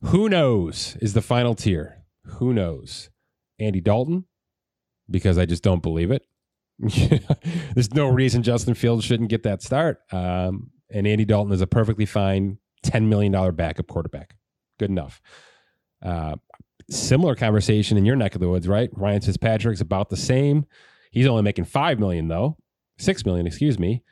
Who 0.02 0.28
knows 0.28 0.96
is 1.00 1.14
the 1.14 1.22
final 1.22 1.54
tier. 1.54 2.04
Who 2.24 2.52
knows? 2.52 3.10
Andy 3.58 3.80
Dalton, 3.80 4.26
because 5.10 5.38
I 5.38 5.46
just 5.46 5.62
don't 5.62 5.82
believe 5.82 6.10
it. 6.10 6.22
There's 7.74 7.94
no 7.94 8.08
reason 8.08 8.42
Justin 8.42 8.74
Fields 8.74 9.04
shouldn't 9.04 9.30
get 9.30 9.42
that 9.44 9.62
start. 9.62 10.00
Um, 10.12 10.70
and 10.90 11.06
Andy 11.06 11.24
Dalton 11.24 11.52
is 11.52 11.60
a 11.60 11.66
perfectly 11.66 12.06
fine 12.06 12.58
$10 12.84 13.08
million 13.08 13.54
backup 13.54 13.86
quarterback. 13.86 14.36
Good 14.78 14.90
enough. 14.90 15.20
Uh, 16.02 16.36
similar 16.90 17.34
conversation 17.34 17.96
in 17.96 18.04
your 18.04 18.16
neck 18.16 18.34
of 18.34 18.40
the 18.40 18.48
woods, 18.48 18.68
right? 18.68 18.90
Ryan 18.92 19.20
Fitzpatrick's 19.20 19.80
about 19.80 20.10
the 20.10 20.16
same. 20.16 20.66
He's 21.10 21.26
only 21.26 21.42
making 21.42 21.64
5 21.64 21.98
million, 21.98 22.28
though. 22.28 22.56
6 22.98 23.24
million, 23.24 23.46
excuse 23.46 23.78
me. 23.78 24.02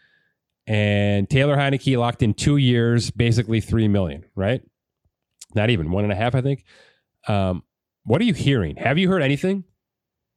And 0.66 1.28
Taylor 1.28 1.56
Heinicke 1.56 1.98
locked 1.98 2.22
in 2.22 2.32
two 2.32 2.56
years, 2.56 3.10
basically 3.10 3.60
3 3.60 3.88
million, 3.88 4.24
right? 4.34 4.62
Not 5.54 5.70
even 5.70 5.90
one 5.90 6.04
and 6.04 6.12
a 6.12 6.16
half, 6.16 6.34
I 6.34 6.40
think. 6.40 6.64
Um, 7.28 7.62
what 8.04 8.20
are 8.20 8.24
you 8.24 8.34
hearing? 8.34 8.76
Have 8.76 8.98
you 8.98 9.08
heard 9.08 9.22
anything? 9.22 9.64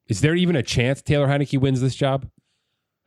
Is 0.10 0.22
there 0.22 0.36
even 0.36 0.56
a 0.56 0.64
chance 0.64 1.02
Taylor 1.02 1.28
Heinicke 1.28 1.60
wins 1.60 1.82
this 1.82 1.96
job? 1.96 2.28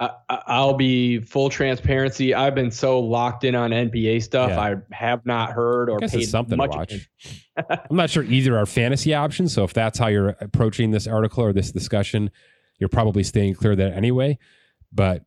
I, 0.00 0.10
I'll 0.28 0.74
be 0.74 1.20
full 1.20 1.50
transparency. 1.50 2.34
I've 2.34 2.54
been 2.54 2.70
so 2.70 3.00
locked 3.00 3.44
in 3.44 3.54
on 3.54 3.70
NBA 3.70 4.22
stuff. 4.22 4.50
Yeah. 4.50 4.60
I 4.60 4.74
have 4.94 5.26
not 5.26 5.52
heard 5.52 5.90
or 5.90 5.98
paid 5.98 6.26
something 6.26 6.56
much 6.56 6.70
to 6.70 6.76
watch. 6.78 7.10
I'm 7.90 7.96
not 7.96 8.08
sure 8.08 8.22
either 8.22 8.56
are 8.56 8.64
fantasy 8.64 9.12
options. 9.12 9.52
So 9.52 9.62
if 9.64 9.74
that's 9.74 9.98
how 9.98 10.06
you're 10.06 10.30
approaching 10.40 10.90
this 10.90 11.06
article 11.06 11.44
or 11.44 11.52
this 11.52 11.70
discussion, 11.70 12.30
you're 12.78 12.88
probably 12.88 13.22
staying 13.22 13.54
clear 13.54 13.72
of 13.72 13.78
that 13.78 13.92
anyway. 13.92 14.38
But 14.90 15.24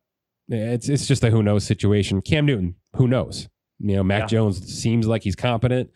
it's 0.48 0.88
it's 0.88 1.06
just 1.06 1.22
a 1.22 1.30
who 1.30 1.42
knows 1.42 1.64
situation. 1.64 2.20
Cam 2.20 2.44
Newton, 2.44 2.74
who 2.96 3.06
knows? 3.06 3.48
You 3.78 3.96
know, 3.96 4.02
Mac 4.02 4.22
Yeah. 4.22 4.26
Jones 4.26 4.66
seems 4.74 5.06
like 5.06 5.22
he's 5.22 5.36
competent 5.36 5.90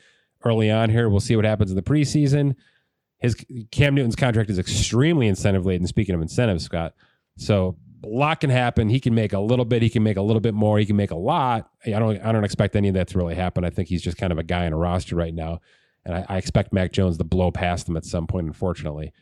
early 0.44 0.70
on 0.70 0.88
here. 0.88 1.08
We'll 1.08 1.20
see 1.20 1.34
what 1.34 1.44
happens 1.44 1.70
in 1.70 1.76
the 1.76 1.82
preseason. 1.82 2.54
His 3.18 3.36
Cam 3.70 3.94
Newton's 3.94 4.16
contract 4.16 4.50
is 4.50 4.58
extremely 4.58 5.26
incentive 5.26 5.66
laden. 5.66 5.86
Speaking 5.86 6.14
of 6.14 6.22
incentives, 6.22 6.64
Scott, 6.64 6.94
so 7.36 7.76
a 8.04 8.06
lot 8.06 8.40
can 8.40 8.50
happen. 8.50 8.88
He 8.88 9.00
can 9.00 9.14
make 9.14 9.32
a 9.32 9.40
little 9.40 9.64
bit. 9.64 9.82
He 9.82 9.90
can 9.90 10.02
make 10.02 10.16
a 10.16 10.22
little 10.22 10.40
bit 10.40 10.54
more. 10.54 10.78
He 10.78 10.86
can 10.86 10.96
make 10.96 11.10
a 11.10 11.16
lot. 11.16 11.68
I 11.84 11.90
don't. 11.90 12.20
I 12.20 12.32
don't 12.32 12.44
expect 12.44 12.76
any 12.76 12.88
of 12.88 12.94
that 12.94 13.08
to 13.08 13.18
really 13.18 13.34
happen. 13.34 13.64
I 13.64 13.70
think 13.70 13.88
he's 13.88 14.02
just 14.02 14.16
kind 14.16 14.32
of 14.32 14.38
a 14.38 14.44
guy 14.44 14.66
in 14.66 14.72
a 14.72 14.76
roster 14.76 15.16
right 15.16 15.34
now, 15.34 15.60
and 16.04 16.14
I, 16.14 16.26
I 16.28 16.36
expect 16.36 16.72
Mac 16.72 16.92
Jones 16.92 17.18
to 17.18 17.24
blow 17.24 17.50
past 17.50 17.88
him 17.88 17.96
at 17.96 18.04
some 18.04 18.26
point. 18.26 18.46
Unfortunately, 18.46 19.12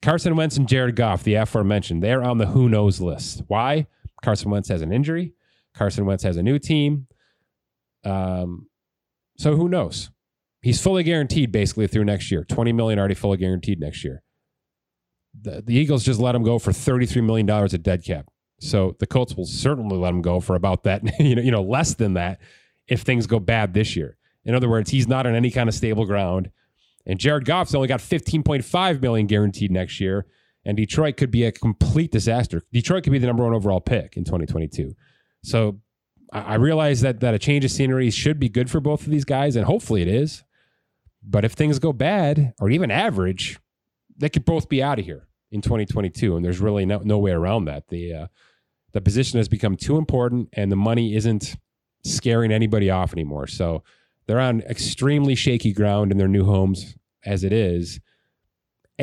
Carson 0.00 0.34
Wentz 0.34 0.56
and 0.56 0.68
Jared 0.68 0.96
Goff, 0.96 1.22
the 1.22 1.34
aforementioned, 1.34 2.02
they're 2.02 2.24
on 2.24 2.38
the 2.38 2.46
who 2.46 2.68
knows 2.68 3.00
list. 3.00 3.42
Why? 3.46 3.86
Carson 4.22 4.50
Wentz 4.50 4.68
has 4.68 4.82
an 4.82 4.92
injury. 4.92 5.34
Carson 5.74 6.06
Wentz 6.06 6.22
has 6.22 6.36
a 6.36 6.42
new 6.42 6.58
team. 6.58 7.06
Um, 8.04 8.68
so 9.36 9.56
who 9.56 9.68
knows? 9.68 10.10
He's 10.62 10.80
fully 10.80 11.02
guaranteed 11.02 11.52
basically 11.52 11.86
through 11.86 12.04
next 12.04 12.30
year. 12.30 12.44
Twenty 12.44 12.72
million 12.72 12.98
already 12.98 13.14
fully 13.14 13.36
guaranteed 13.36 13.80
next 13.80 14.04
year. 14.04 14.22
The, 15.40 15.62
the 15.62 15.74
Eagles 15.74 16.04
just 16.04 16.20
let 16.20 16.34
him 16.34 16.44
go 16.44 16.58
for 16.58 16.72
thirty-three 16.72 17.22
million 17.22 17.46
dollars 17.46 17.74
at 17.74 17.82
dead 17.82 18.04
cap. 18.04 18.26
So 18.60 18.96
the 19.00 19.06
Colts 19.06 19.36
will 19.36 19.44
certainly 19.44 19.96
let 19.96 20.10
him 20.10 20.22
go 20.22 20.38
for 20.38 20.54
about 20.54 20.84
that, 20.84 21.02
you 21.18 21.34
know, 21.34 21.42
you 21.42 21.50
know, 21.50 21.62
less 21.62 21.94
than 21.94 22.14
that 22.14 22.40
if 22.86 23.02
things 23.02 23.26
go 23.26 23.40
bad 23.40 23.74
this 23.74 23.96
year. 23.96 24.16
In 24.44 24.54
other 24.54 24.68
words, 24.68 24.90
he's 24.90 25.08
not 25.08 25.26
on 25.26 25.34
any 25.34 25.50
kind 25.50 25.68
of 25.68 25.74
stable 25.74 26.04
ground. 26.04 26.50
And 27.04 27.18
Jared 27.18 27.44
Goff's 27.44 27.74
only 27.74 27.88
got 27.88 28.00
15.5 28.00 29.02
million 29.02 29.26
guaranteed 29.26 29.72
next 29.72 30.00
year. 30.00 30.26
And 30.64 30.76
Detroit 30.76 31.16
could 31.16 31.32
be 31.32 31.44
a 31.44 31.50
complete 31.50 32.12
disaster. 32.12 32.62
Detroit 32.72 33.02
could 33.02 33.12
be 33.12 33.18
the 33.18 33.26
number 33.26 33.42
one 33.42 33.52
overall 33.52 33.80
pick 33.80 34.16
in 34.16 34.24
2022. 34.24 34.94
So 35.42 35.80
I 36.32 36.54
realize 36.54 37.00
that 37.00 37.20
that 37.20 37.34
a 37.34 37.38
change 37.38 37.64
of 37.64 37.72
scenery 37.72 38.10
should 38.10 38.38
be 38.38 38.48
good 38.48 38.70
for 38.70 38.80
both 38.80 39.02
of 39.02 39.10
these 39.10 39.24
guys, 39.24 39.56
and 39.56 39.66
hopefully 39.66 40.02
it 40.02 40.08
is. 40.08 40.44
But 41.22 41.44
if 41.44 41.52
things 41.52 41.78
go 41.78 41.92
bad 41.92 42.54
or 42.60 42.70
even 42.70 42.90
average, 42.90 43.58
they 44.16 44.28
could 44.28 44.44
both 44.44 44.68
be 44.68 44.82
out 44.82 44.98
of 44.98 45.04
here 45.04 45.28
in 45.50 45.60
2022, 45.60 46.36
and 46.36 46.44
there's 46.44 46.60
really 46.60 46.84
no, 46.84 46.98
no 47.04 47.18
way 47.18 47.30
around 47.30 47.66
that. 47.66 47.88
The 47.88 48.14
uh, 48.14 48.26
the 48.92 49.00
position 49.00 49.38
has 49.38 49.48
become 49.48 49.76
too 49.76 49.96
important, 49.96 50.48
and 50.52 50.70
the 50.70 50.76
money 50.76 51.14
isn't 51.14 51.56
scaring 52.04 52.52
anybody 52.52 52.90
off 52.90 53.12
anymore. 53.12 53.46
So 53.46 53.82
they're 54.26 54.40
on 54.40 54.60
extremely 54.62 55.34
shaky 55.34 55.72
ground 55.72 56.12
in 56.12 56.18
their 56.18 56.28
new 56.28 56.44
homes 56.44 56.96
as 57.24 57.44
it 57.44 57.52
is. 57.52 58.00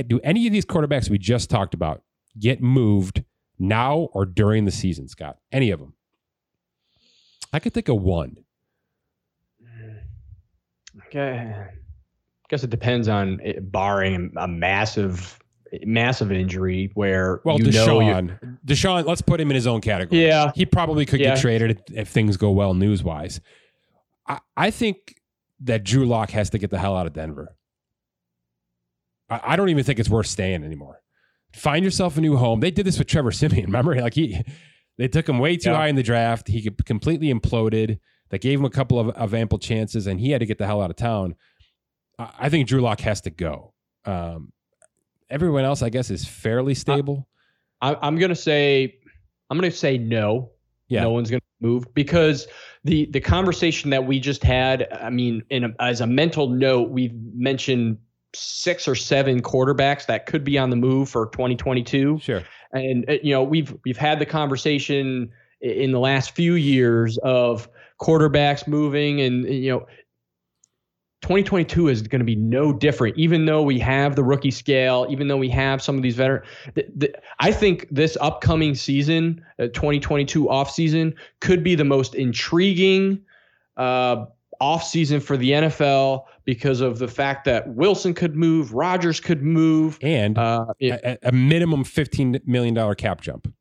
Do 0.07 0.19
any 0.23 0.47
of 0.47 0.53
these 0.53 0.65
quarterbacks 0.65 1.09
we 1.09 1.17
just 1.17 1.49
talked 1.49 1.73
about 1.73 2.03
get 2.39 2.61
moved 2.61 3.23
now 3.57 4.09
or 4.13 4.25
during 4.25 4.65
the 4.65 4.71
season, 4.71 5.07
Scott? 5.07 5.37
Any 5.51 5.71
of 5.71 5.79
them? 5.79 5.93
I 7.51 7.59
could 7.59 7.73
think 7.73 7.89
of 7.89 8.01
one. 8.01 8.37
Okay. 11.07 11.78
I 12.49 12.55
guess 12.55 12.63
it 12.63 12.71
depends 12.71 13.07
on 13.07 13.39
it, 13.43 13.71
barring 13.71 14.33
a 14.35 14.47
massive, 14.47 15.37
massive 15.83 16.31
injury 16.31 16.89
where 16.95 17.41
well, 17.45 17.59
you 17.59 17.65
Deshaun, 17.65 18.39
Deshaun, 18.65 19.05
let's 19.05 19.21
put 19.21 19.39
him 19.39 19.51
in 19.51 19.55
his 19.55 19.67
own 19.67 19.81
category. 19.81 20.25
Yeah, 20.25 20.51
he 20.55 20.65
probably 20.65 21.05
could 21.05 21.19
yeah. 21.19 21.35
get 21.35 21.41
traded 21.41 21.83
if, 21.93 22.07
things 22.07 22.37
go 22.37 22.49
well 22.49 22.73
news 22.73 23.03
wise. 23.03 23.39
I, 24.27 24.39
I 24.57 24.71
think 24.71 25.21
that 25.59 25.83
Drew 25.83 26.07
Lock 26.07 26.31
has 26.31 26.49
to 26.49 26.57
get 26.57 26.71
the 26.71 26.79
hell 26.79 26.97
out 26.97 27.05
of 27.05 27.13
Denver. 27.13 27.55
I, 29.29 29.41
I 29.43 29.55
don't 29.55 29.69
even 29.69 29.83
think 29.83 29.99
it's 29.99 30.09
worth 30.09 30.25
staying 30.25 30.63
anymore. 30.63 31.03
Find 31.53 31.85
yourself 31.85 32.17
a 32.17 32.21
new 32.21 32.35
home. 32.35 32.61
They 32.61 32.71
did 32.71 32.87
this 32.87 32.97
with 32.97 33.07
Trevor 33.07 33.31
Siemian. 33.31 33.65
Remember, 33.67 33.93
like 34.01 34.15
he, 34.15 34.41
they 34.97 35.07
took 35.07 35.29
him 35.29 35.37
way 35.37 35.55
too 35.55 35.69
yeah. 35.69 35.75
high 35.75 35.87
in 35.87 35.95
the 35.95 36.03
draft. 36.03 36.47
He 36.47 36.67
completely 36.83 37.31
imploded. 37.31 37.99
That 38.29 38.41
gave 38.41 38.59
him 38.59 38.65
a 38.65 38.69
couple 38.69 38.99
of, 38.99 39.09
of 39.09 39.33
ample 39.33 39.57
chances, 39.57 40.05
and 40.05 40.19
he 40.19 40.29
had 40.29 40.39
to 40.39 40.45
get 40.45 40.59
the 40.59 40.67
hell 40.67 40.83
out 40.83 40.91
of 40.91 40.95
town. 40.95 41.35
I, 42.19 42.49
think 42.49 42.67
Drew 42.67 42.81
Lock 42.81 42.99
has 43.01 43.21
to 43.21 43.29
go. 43.29 43.73
Um, 44.05 44.51
everyone 45.29 45.63
else, 45.63 45.81
I 45.81 45.89
guess, 45.89 46.09
is 46.09 46.25
fairly 46.25 46.73
stable. 46.73 47.27
I, 47.81 47.95
I'm 48.01 48.17
going 48.17 48.29
to 48.29 48.35
say, 48.35 48.99
I'm 49.49 49.57
going 49.57 49.69
to 49.69 49.75
say 49.75 49.97
no. 49.97 50.51
Yeah. 50.89 51.03
No 51.03 51.11
one's 51.11 51.29
going 51.29 51.41
to 51.41 51.67
move 51.67 51.93
because 51.93 52.47
the 52.83 53.05
the 53.11 53.19
conversation 53.19 53.91
that 53.91 54.07
we 54.07 54.19
just 54.19 54.43
had. 54.43 54.91
I 54.91 55.11
mean, 55.11 55.43
in 55.51 55.65
a, 55.65 55.69
as 55.79 56.01
a 56.01 56.07
mental 56.07 56.49
note, 56.49 56.89
we've 56.89 57.13
mentioned 57.35 57.99
six 58.33 58.87
or 58.87 58.95
seven 58.95 59.41
quarterbacks 59.41 60.07
that 60.07 60.25
could 60.25 60.43
be 60.43 60.57
on 60.57 60.71
the 60.71 60.75
move 60.75 61.07
for 61.07 61.27
2022. 61.27 62.19
Sure. 62.19 62.43
And 62.73 63.07
uh, 63.07 63.13
you 63.21 63.31
know, 63.31 63.43
we've 63.43 63.75
we've 63.85 63.97
had 63.97 64.17
the 64.17 64.25
conversation 64.25 65.31
in 65.61 65.91
the 65.91 65.99
last 65.99 66.31
few 66.31 66.55
years 66.55 67.19
of 67.19 67.69
quarterbacks 68.01 68.67
moving 68.67 69.21
and 69.21 69.43
you 69.45 69.71
know 69.71 69.85
2022 71.21 71.89
is 71.89 72.01
going 72.03 72.19
to 72.19 72.25
be 72.25 72.35
no 72.35 72.71
different 72.71 73.17
even 73.17 73.45
though 73.45 73.61
we 73.61 73.77
have 73.77 74.15
the 74.15 74.23
rookie 74.23 74.51
scale 74.51 75.05
even 75.09 75.27
though 75.27 75.37
we 75.37 75.49
have 75.49 75.81
some 75.81 75.95
of 75.95 76.01
these 76.01 76.15
veteran 76.15 76.41
the, 76.75 76.85
the, 76.95 77.13
i 77.39 77.51
think 77.51 77.87
this 77.91 78.17
upcoming 78.21 78.73
season 78.73 79.43
uh, 79.59 79.67
2022 79.67 80.49
off 80.49 80.71
season 80.71 81.13
could 81.41 81.63
be 81.63 81.75
the 81.75 81.83
most 81.83 82.15
intriguing 82.15 83.21
uh, 83.77 84.25
off 84.61 84.83
season 84.83 85.19
for 85.19 85.35
the 85.37 85.51
nfl 85.51 86.23
because 86.45 86.81
of 86.81 86.99
the 86.99 87.07
fact 87.07 87.45
that 87.45 87.67
wilson 87.67 88.13
could 88.13 88.35
move 88.35 88.73
Rodgers 88.73 89.19
could 89.19 89.43
move 89.43 89.99
and 90.01 90.37
uh, 90.37 90.65
it, 90.79 90.93
a, 91.03 91.29
a, 91.29 91.31
minimum 91.31 91.83
15 91.83 92.39
million 92.45 92.73
dollar 92.73 92.95
cap 92.95 93.21
jump 93.21 93.51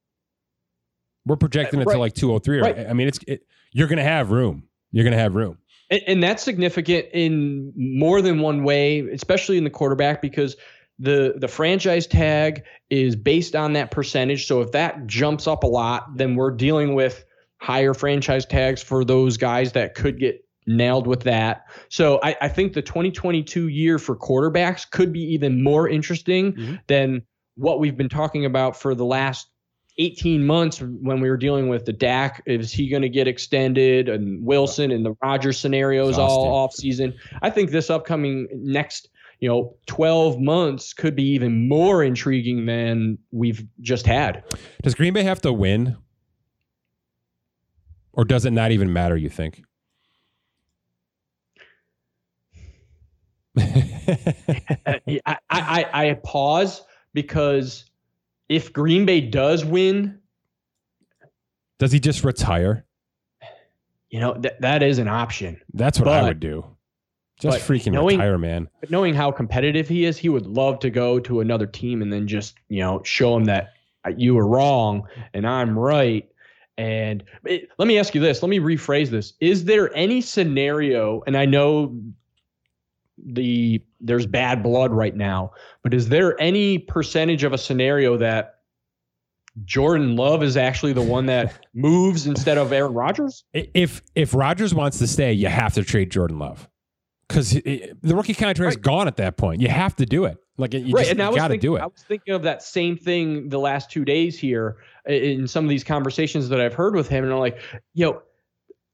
we're 1.27 1.37
projecting 1.37 1.81
it 1.81 1.87
right. 1.87 1.95
to 1.95 1.99
like 1.99 2.15
203 2.15 2.61
right. 2.61 2.89
i 2.89 2.93
mean 2.93 3.09
it's 3.09 3.19
it, 3.27 3.43
you're 3.73 3.89
going 3.89 3.99
to 3.99 4.05
have 4.05 4.31
room. 4.31 4.65
You're 4.91 5.05
going 5.05 5.17
to 5.17 5.19
have 5.19 5.35
room. 5.35 5.59
And, 5.91 6.03
and, 6.07 6.23
that's 6.23 6.43
significant 6.43 7.07
in 7.13 7.73
more 7.77 8.21
than 8.21 8.41
one 8.41 8.63
way, 8.63 9.01
especially 9.01 9.57
in 9.57 9.65
the 9.65 9.71
quarterback, 9.71 10.21
because 10.21 10.57
the 10.99 11.35
the 11.37 11.49
franchise 11.49 12.07
tag 12.07 12.65
is 12.91 13.17
based 13.17 13.55
on 13.55 13.75
that 13.75 13.91
percentage. 13.91 14.47
So 14.47 14.61
if 14.61 14.73
that 14.73 15.07
jumps 15.07 15.47
up 15.47 15.63
a 15.63 15.67
lot, 15.67 16.17
then 16.17 16.35
we're 16.35 16.51
dealing 16.51 16.95
with 16.95 17.25
higher 17.59 17.95
franchise 17.95 18.47
tags 18.47 18.83
for 18.83 19.05
those 19.05 19.37
guys 19.37 19.73
that 19.73 19.95
could 19.95 20.19
get 20.19 20.45
nailed 20.67 21.07
with 21.07 21.23
that. 21.23 21.65
So 21.89 22.21
I, 22.23 22.37
I 22.43 22.49
think 22.49 22.75
the 22.75 22.83
2022 22.83 23.69
year 23.69 23.99
for 23.99 24.17
quarterbacks 24.17 24.89
could 24.89 25.13
be 25.13 25.23
even 25.35 25.63
more 25.63 25.89
interesting 25.89 26.53
mm-hmm. 26.53 26.75
than 26.87 27.23
what 27.57 27.81
we've 27.81 27.97
been 27.97 28.09
talking 28.09 28.45
about 28.45 28.77
for 28.77 28.95
the 28.95 29.05
last 29.05 29.49
18 29.99 30.47
months 30.47 30.81
when 30.81 31.21
we 31.21 31.29
were 31.29 31.37
dealing 31.37 31.69
with 31.69 31.85
the 31.85 31.93
Dak. 31.93 32.43
Is 32.47 32.73
he 32.73 32.89
going 32.89 33.03
to 33.03 33.09
get 33.09 33.27
extended 33.27 34.09
and 34.09 34.45
Wilson 34.45 34.91
and 34.91 35.05
the 35.05 35.15
Rodgers 35.23 35.59
scenarios 35.59 36.11
Exhausting. 36.11 36.39
all 36.39 36.55
off 36.55 36.73
season? 36.73 37.15
I 37.43 37.51
think 37.51 37.71
this 37.71 37.91
upcoming 37.91 38.49
next, 38.53 39.09
you 39.41 39.49
know, 39.49 39.77
12 39.87 40.41
months 40.41 40.93
could 40.93 41.17
be 41.17 41.25
even 41.25 41.69
more 41.69 42.05
intriguing 42.05 42.67
than 42.67 43.19
we've 43.33 43.65
just 43.81 44.07
had. 44.07 44.45
Does 44.83 44.95
Green 44.95 45.13
Bay 45.13 45.25
have 45.25 45.41
to 45.43 45.53
win? 45.53 45.97
Or 48.13 48.25
does 48.25 48.45
it 48.45 48.53
not 48.53 48.71
even 48.73 48.93
matter, 48.93 49.17
you 49.17 49.29
think? 49.29 49.63
I, 53.59 55.01
I, 55.51 55.87
I 55.93 56.21
pause 56.25 56.83
because 57.15 57.88
if 58.49 58.73
Green 58.73 59.07
Bay 59.07 59.21
does 59.21 59.65
win, 59.65 60.19
does 61.79 61.93
he 61.93 62.01
just 62.01 62.25
retire? 62.25 62.85
You 64.11 64.21
know, 64.21 64.35
that 64.39 64.61
that 64.61 64.83
is 64.83 64.99
an 64.99 65.09
option. 65.09 65.61
That's 65.75 65.99
what 65.99 66.07
but, 66.07 66.25
I 66.25 66.29
would 66.29 66.41
do. 66.41 66.65
Just 67.39 67.61
freaking 67.61 67.93
knowing, 67.93 68.19
retire, 68.19 68.37
man. 68.37 68.69
But 68.81 68.91
knowing 68.91 69.15
how 69.15 69.31
competitive 69.31 69.89
he 69.89 70.05
is, 70.05 70.19
he 70.19 70.29
would 70.29 70.47
love 70.47 70.81
to 70.81 70.91
go 70.91 71.21
to 71.21 71.41
another 71.41 71.67
team 71.67 72.03
and 72.03 72.13
then 72.13 72.27
just, 72.27 72.57
you 72.69 72.81
know, 72.81 73.01
show 73.05 73.37
him 73.37 73.45
that 73.45 73.75
uh, 74.05 74.11
you 74.17 74.35
were 74.35 74.47
wrong 74.47 75.07
and 75.35 75.47
I'm 75.47 75.79
right. 75.79 76.29
And 76.79 77.23
it, 77.45 77.69
let 77.79 77.87
me 77.87 77.99
ask 77.99 78.15
you 78.15 78.21
this. 78.21 78.43
Let 78.43 78.49
me 78.49 78.59
rephrase 78.59 79.09
this. 79.09 79.35
Is 79.41 79.65
there 79.65 79.95
any 79.95 80.21
scenario, 80.21 81.23
and 81.27 81.37
I 81.37 81.45
know 81.45 81.97
the 83.25 83.83
there's 84.01 84.27
bad 84.27 84.63
blood 84.63 84.93
right 84.93 85.15
now. 85.15 85.53
But 85.83 85.95
is 85.95 86.09
there 86.09 86.41
any 86.41 86.79
percentage 86.79 87.45
of 87.45 87.53
a 87.53 87.59
scenario 87.59 88.17
that 88.19 88.57
Jordan 89.65 90.17
Love 90.17 90.43
is 90.43 90.57
actually 90.57 90.93
the 90.93 91.03
one 91.03 91.27
that 91.27 91.67
moves 91.75 92.27
instead 92.27 92.59
of 92.59 92.73
Aaron 92.73 92.95
Rodgers? 92.95 93.45
If 93.53 94.03
if 94.15 94.35
Rodgers 94.35 94.75
wants 94.75 94.99
to 94.99 95.07
stay, 95.07 95.33
you 95.33 95.49
have 95.49 95.75
to 95.75 95.85
trade 95.85 96.11
Jordan 96.11 96.39
Love 96.39 96.69
because 97.29 97.51
the 97.51 97.95
rookie 98.03 98.35
contract 98.35 98.61
right. 98.61 98.69
is 98.71 98.77
gone 98.77 99.07
at 99.07 99.17
that 99.17 99.37
point. 99.37 99.61
You 99.61 99.69
have 99.69 99.97
to 99.97 100.07
do 100.07 100.25
it. 100.25 100.39
Like 100.57 100.75
you 100.75 100.93
right, 100.93 101.07
just, 101.07 101.17
got 101.17 101.49
to 101.49 101.57
do 101.57 101.77
it. 101.77 101.81
I 101.81 101.87
was 101.87 102.03
thinking 102.03 102.35
of 102.35 102.43
that 102.43 102.63
same 102.63 102.97
thing 102.97 103.49
the 103.49 103.61
last 103.61 103.91
two 103.91 104.05
days 104.05 104.39
here 104.39 104.79
in 105.07 105.47
some 105.47 105.65
of 105.65 105.71
these 105.71 105.85
conversations 105.85 106.49
that 106.49 106.61
I've 106.61 106.75
heard 106.75 106.97
with 106.97 107.09
him, 107.09 107.23
and 107.23 107.33
I'm 107.33 107.39
like, 107.39 107.61
you 107.95 108.07
know, 108.07 108.23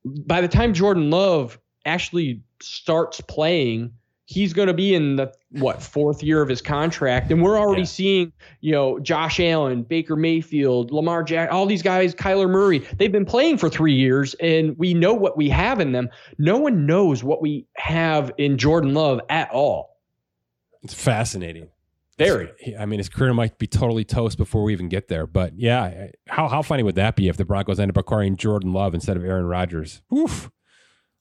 by 0.04 0.42
the 0.42 0.48
time 0.48 0.74
Jordan 0.74 1.10
Love 1.10 1.58
actually 1.86 2.42
starts 2.60 3.20
playing 3.22 3.92
he's 4.26 4.52
going 4.52 4.68
to 4.68 4.74
be 4.74 4.94
in 4.94 5.16
the 5.16 5.32
what 5.50 5.82
fourth 5.82 6.22
year 6.22 6.40
of 6.40 6.48
his 6.48 6.62
contract. 6.62 7.30
And 7.30 7.42
we're 7.42 7.58
already 7.58 7.82
yeah. 7.82 7.86
seeing 7.86 8.32
you 8.60 8.72
know 8.72 8.98
josh 8.98 9.38
allen 9.40 9.82
baker 9.82 10.16
mayfield 10.16 10.90
lamar 10.90 11.22
jack 11.22 11.50
all 11.52 11.66
these 11.66 11.82
guys 11.82 12.14
kyler 12.14 12.48
murray 12.48 12.78
they've 12.96 13.12
been 13.12 13.24
playing 13.24 13.58
for 13.58 13.68
three 13.68 13.94
years 13.94 14.34
and 14.34 14.76
we 14.78 14.94
know 14.94 15.14
what 15.14 15.36
we 15.36 15.48
have 15.50 15.80
in 15.80 15.92
them. 15.92 16.08
No 16.38 16.58
one 16.58 16.86
knows 16.86 17.22
what 17.22 17.42
we 17.42 17.66
have 17.76 18.32
in 18.38 18.58
jordan 18.58 18.94
love 18.94 19.20
at 19.28 19.50
all. 19.50 19.96
It's 20.82 20.94
fascinating. 20.94 21.68
Very. 22.16 22.48
I 22.78 22.86
mean 22.86 23.00
his 23.00 23.08
career 23.08 23.34
might 23.34 23.58
be 23.58 23.66
totally 23.66 24.04
toast 24.04 24.38
before 24.38 24.62
we 24.62 24.72
even 24.72 24.88
get 24.88 25.08
there 25.08 25.26
but 25.26 25.58
yeah 25.58 26.08
how, 26.28 26.48
how 26.48 26.62
funny 26.62 26.82
would 26.82 26.94
that 26.94 27.16
be 27.16 27.28
if 27.28 27.36
the 27.36 27.44
broncos 27.44 27.80
end 27.80 27.90
up 27.90 27.96
acquiring 27.96 28.36
jordan 28.36 28.72
love 28.72 28.94
instead 28.94 29.16
of 29.16 29.24
aaron 29.24 29.46
rodgers? 29.46 30.02
Oof. 30.16 30.50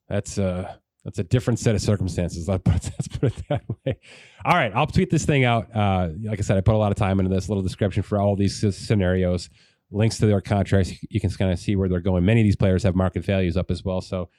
that's 0.07 0.37
uh 0.37 0.75
that's 1.03 1.19
a 1.19 1.23
different 1.23 1.59
set 1.59 1.75
of 1.75 1.81
circumstances. 1.81 2.47
Let's 2.47 2.63
put, 2.63 2.75
it, 2.75 2.83
let's 2.97 3.07
put 3.07 3.37
it 3.37 3.43
that 3.49 3.63
way. 3.85 3.97
All 4.45 4.55
right, 4.55 4.71
I'll 4.73 4.87
tweet 4.87 5.09
this 5.09 5.25
thing 5.25 5.43
out. 5.43 5.73
Uh, 5.75 6.09
like 6.23 6.39
I 6.39 6.41
said, 6.41 6.57
I 6.57 6.61
put 6.61 6.75
a 6.75 6.77
lot 6.77 6.91
of 6.91 6.97
time 6.97 7.19
into 7.19 7.33
this 7.33 7.49
little 7.49 7.63
description 7.63 8.03
for 8.03 8.19
all 8.19 8.35
these 8.35 8.59
scenarios, 8.75 9.49
links 9.91 10.17
to 10.19 10.25
their 10.25 10.41
contracts. 10.41 10.93
You 11.09 11.19
can 11.19 11.29
kind 11.31 11.51
of 11.51 11.59
see 11.59 11.75
where 11.75 11.89
they're 11.89 11.99
going. 11.99 12.25
Many 12.25 12.41
of 12.41 12.45
these 12.45 12.55
players 12.55 12.83
have 12.83 12.95
market 12.95 13.25
values 13.25 13.57
up 13.57 13.69
as 13.69 13.83
well. 13.83 14.01
So 14.01 14.29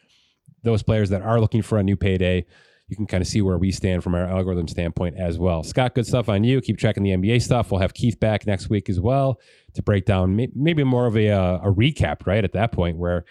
those 0.62 0.82
players 0.82 1.10
that 1.10 1.22
are 1.22 1.40
looking 1.40 1.62
for 1.62 1.78
a 1.78 1.82
new 1.82 1.96
payday, 1.96 2.46
you 2.88 2.96
can 2.96 3.06
kind 3.06 3.22
of 3.22 3.28
see 3.28 3.40
where 3.42 3.58
we 3.58 3.70
stand 3.70 4.02
from 4.02 4.14
our 4.14 4.24
algorithm 4.24 4.68
standpoint 4.68 5.16
as 5.16 5.38
well. 5.38 5.62
Scott, 5.62 5.94
good 5.94 6.06
stuff 6.06 6.28
on 6.28 6.44
you. 6.44 6.60
Keep 6.60 6.78
tracking 6.78 7.02
the 7.02 7.10
NBA 7.10 7.42
stuff. 7.42 7.70
We'll 7.70 7.80
have 7.80 7.94
Keith 7.94 8.20
back 8.20 8.46
next 8.46 8.68
week 8.68 8.88
as 8.88 9.00
well 9.00 9.40
to 9.74 9.82
break 9.82 10.04
down 10.04 10.36
maybe 10.54 10.84
more 10.84 11.06
of 11.06 11.16
a, 11.16 11.30
uh, 11.30 11.58
a 11.58 11.72
recap, 11.72 12.26
right? 12.26 12.44
At 12.44 12.52
that 12.52 12.72
point, 12.72 12.98
where 12.98 13.24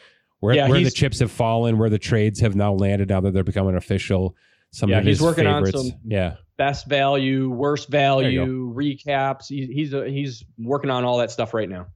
where, 0.44 0.56
yeah, 0.56 0.68
where 0.68 0.84
the 0.84 0.92
chips 0.92 1.20
have 1.20 1.32
fallen, 1.32 1.78
where 1.78 1.90
the 1.90 1.98
trades 1.98 2.42
have 2.42 2.54
now 2.54 2.74
landed 2.74 3.08
now 3.08 3.22
that 3.22 3.32
they're 3.32 3.46
becoming 3.46 3.78
official. 3.78 4.36
Some 4.72 4.90
yeah, 4.90 4.98
of 4.98 5.06
his 5.06 5.20
he's 5.20 5.26
working 5.26 5.46
favorites. 5.46 5.74
on 5.74 5.86
some 5.86 6.00
yeah. 6.04 6.36
best 6.58 6.86
value, 6.86 7.50
worst 7.50 7.88
value 7.88 8.74
recaps. 8.76 9.48
He, 9.48 9.68
he's 9.68 9.94
a, 9.94 10.06
he's 10.10 10.44
working 10.58 10.90
on 10.90 11.06
all 11.06 11.20
that 11.20 11.32
stuff 11.32 11.54
right 11.54 11.70
now. 11.70 11.88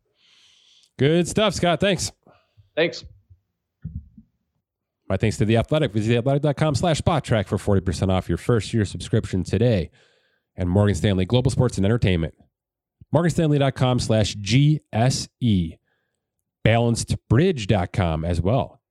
Good 0.97 1.27
stuff, 1.27 1.55
Scott. 1.55 1.81
Thanks. 1.81 2.13
Thanks. 2.73 3.03
My 5.09 5.17
thanks 5.17 5.35
to 5.39 5.45
The 5.45 5.57
Athletic. 5.57 5.91
Visit 5.91 6.23
theathletic.com 6.23 6.75
slash 6.75 7.01
Spotrac 7.01 7.47
for 7.47 7.57
40% 7.57 8.09
off 8.09 8.29
your 8.29 8.37
first 8.37 8.73
year 8.73 8.85
subscription 8.85 9.43
today. 9.43 9.91
And 10.55 10.69
Morgan 10.69 10.95
Stanley 10.95 11.25
Global 11.25 11.51
Sports 11.51 11.75
and 11.75 11.85
Entertainment. 11.85 12.33
MorganStanley.com 13.13 13.99
slash 13.99 14.35
GSE 14.37 15.79
balancedbridge.com 16.67 18.25
as 18.25 18.41
well. 18.41 18.81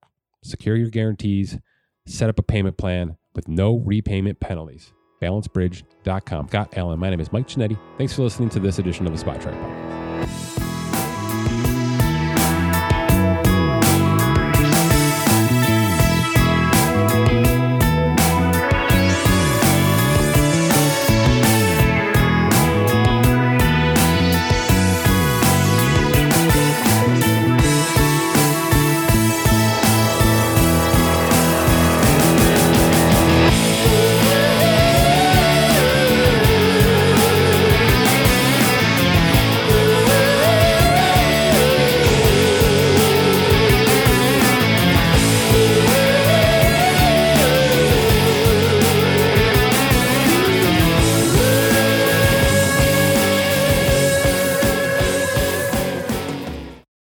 secure 0.42 0.76
your 0.76 0.90
guarantees, 0.90 1.58
set 2.06 2.30
up 2.30 2.38
a 2.38 2.42
payment 2.42 2.76
plan 2.76 3.16
with 3.34 3.48
no 3.48 3.78
repayment 3.78 4.40
penalties. 4.40 4.92
BalancedBridge.com. 5.20 6.48
Scot 6.48 6.76
Allen. 6.76 6.98
My 6.98 7.10
name 7.10 7.20
is 7.20 7.32
Mike 7.32 7.48
Ginnitti. 7.48 7.78
Thanks 7.98 8.14
for 8.14 8.22
listening 8.22 8.48
to 8.50 8.60
this 8.60 8.78
edition 8.78 9.06
of 9.06 9.18
the 9.18 9.22
Spotrac 9.22 9.52
Podcast. 9.52 10.55